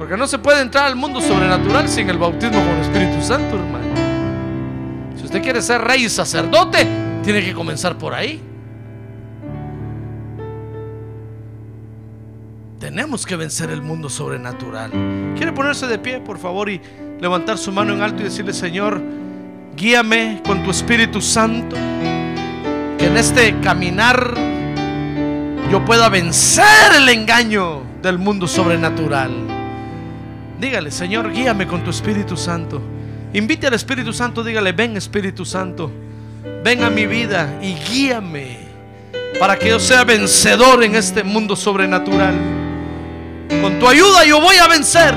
Porque 0.09 0.21
no 0.21 0.27
se 0.27 0.39
puede 0.39 0.63
entrar 0.63 0.87
al 0.87 0.97
mundo 0.97 1.21
sobrenatural 1.21 1.87
sin 1.87 2.09
el 2.09 2.17
bautismo 2.17 2.65
con 2.65 2.79
Espíritu 2.79 3.23
Santo, 3.23 3.57
hermano. 3.57 3.95
Si 5.19 5.27
usted 5.27 5.43
quiere 5.43 5.61
ser 5.61 5.83
rey 5.83 6.07
y 6.07 6.09
sacerdote, 6.09 6.89
tiene 7.23 7.45
que 7.45 7.53
comenzar 7.53 7.99
por 7.99 8.15
ahí. 8.15 8.41
Tenemos 12.81 13.27
que 13.27 13.37
vencer 13.37 13.69
el 13.69 13.83
mundo 13.83 14.09
sobrenatural. 14.09 14.93
¿Quiere 15.37 15.53
ponerse 15.53 15.87
de 15.87 15.99
pie, 15.99 16.21
por 16.21 16.39
favor, 16.39 16.71
y 16.71 16.81
levantar 17.21 17.59
su 17.59 17.71
mano 17.71 17.93
en 17.93 18.01
alto 18.01 18.23
y 18.23 18.25
decirle, 18.25 18.55
Señor, 18.55 19.03
guíame 19.77 20.41
con 20.47 20.65
tu 20.65 20.71
Espíritu 20.71 21.21
Santo, 21.21 21.77
que 22.97 23.05
en 23.05 23.15
este 23.15 23.61
caminar 23.61 24.33
yo 25.71 25.85
pueda 25.85 26.09
vencer 26.09 26.95
el 26.97 27.11
engaño 27.11 27.83
del 28.01 28.17
mundo 28.17 28.47
sobrenatural. 28.47 29.58
Dígale, 30.59 30.91
Señor, 30.91 31.33
guíame 31.33 31.67
con 31.67 31.85
tu 31.85 31.91
Espíritu 31.91 32.37
Santo. 32.37 32.83
Invite 33.33 33.69
al 33.69 33.75
Espíritu 33.75 34.13
Santo, 34.13 34.43
dígale, 34.43 34.73
ven 34.73 34.97
Espíritu 34.97 35.45
Santo, 35.45 35.91
ven 36.65 36.83
a 36.83 36.91
mi 36.91 37.07
vida 37.07 37.59
y 37.63 37.75
guíame 37.75 38.59
para 39.39 39.57
que 39.57 39.69
yo 39.69 39.79
sea 39.79 40.03
vencedor 40.03 40.83
en 40.83 40.97
este 40.97 41.23
mundo 41.23 41.55
sobrenatural. 41.55 42.35
Con 43.63 43.79
tu 43.79 43.87
ayuda 43.87 44.25
yo 44.25 44.41
voy 44.41 44.57
a 44.57 44.67
vencer. 44.67 45.15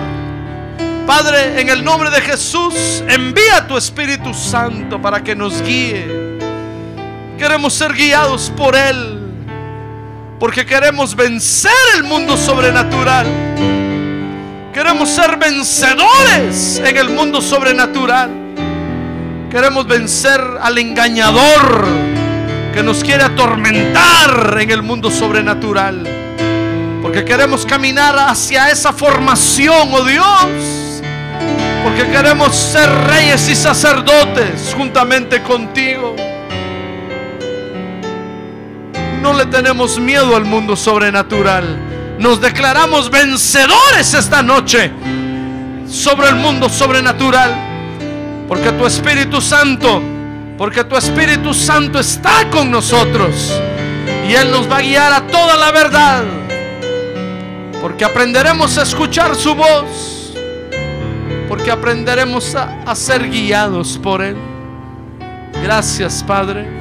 Padre, 1.07 1.59
en 1.59 1.69
el 1.69 1.83
nombre 1.83 2.11
de 2.11 2.21
Jesús, 2.21 3.03
envía 3.07 3.67
tu 3.67 3.75
Espíritu 3.75 4.33
Santo 4.35 5.01
para 5.01 5.23
que 5.23 5.35
nos 5.35 5.61
guíe. 5.63 6.05
Queremos 7.39 7.73
ser 7.73 7.93
guiados 7.93 8.51
por 8.55 8.75
Él, 8.75 9.19
porque 10.39 10.65
queremos 10.65 11.15
vencer 11.15 11.71
el 11.95 12.03
mundo 12.03 12.37
sobrenatural. 12.37 13.90
Ser 15.05 15.37
vencedores 15.37 16.77
en 16.77 16.95
el 16.95 17.09
mundo 17.09 17.41
sobrenatural. 17.41 18.29
Queremos 19.49 19.87
vencer 19.87 20.39
al 20.61 20.77
engañador 20.77 21.87
que 22.73 22.83
nos 22.83 23.03
quiere 23.03 23.23
atormentar 23.23 24.57
en 24.59 24.69
el 24.69 24.83
mundo 24.83 25.09
sobrenatural. 25.09 26.07
Porque 27.01 27.25
queremos 27.25 27.65
caminar 27.65 28.15
hacia 28.17 28.69
esa 28.69 28.93
formación, 28.93 29.89
oh 29.91 30.05
Dios. 30.05 31.03
Porque 31.83 32.09
queremos 32.09 32.55
ser 32.55 32.89
reyes 33.07 33.49
y 33.49 33.55
sacerdotes 33.55 34.73
juntamente 34.77 35.41
contigo. 35.41 36.15
No 39.21 39.33
le 39.33 39.47
tenemos 39.47 39.99
miedo 39.99 40.35
al 40.37 40.45
mundo 40.45 40.75
sobrenatural. 40.75 41.90
Nos 42.22 42.39
declaramos 42.39 43.09
vencedores 43.09 44.13
esta 44.13 44.43
noche 44.43 44.91
sobre 45.88 46.30
el 46.30 46.36
mundo 46.36 46.69
sobrenatural. 46.69 47.51
Porque 48.47 48.72
tu 48.74 48.86
Espíritu 48.86 49.41
Santo, 49.41 50.03
porque 50.55 50.84
tu 50.84 50.95
Espíritu 50.95 51.51
Santo 51.51 51.99
está 51.99 52.47
con 52.51 52.69
nosotros. 52.69 53.59
Y 54.30 54.34
Él 54.36 54.51
nos 54.51 54.69
va 54.69 54.78
a 54.78 54.82
guiar 54.82 55.11
a 55.11 55.22
toda 55.26 55.57
la 55.57 55.72
verdad. 55.72 56.24
Porque 57.82 58.05
aprenderemos 58.05 58.78
a 58.78 58.84
escuchar 58.84 59.36
su 59.36 59.55
voz. 59.55 60.34
Porque 61.49 61.72
aprenderemos 61.72 62.53
a, 62.53 62.84
a 62.86 62.93
ser 62.93 63.28
guiados 63.32 63.97
por 63.97 64.22
Él. 64.22 64.38
Gracias, 65.63 66.24
Padre. 66.24 66.80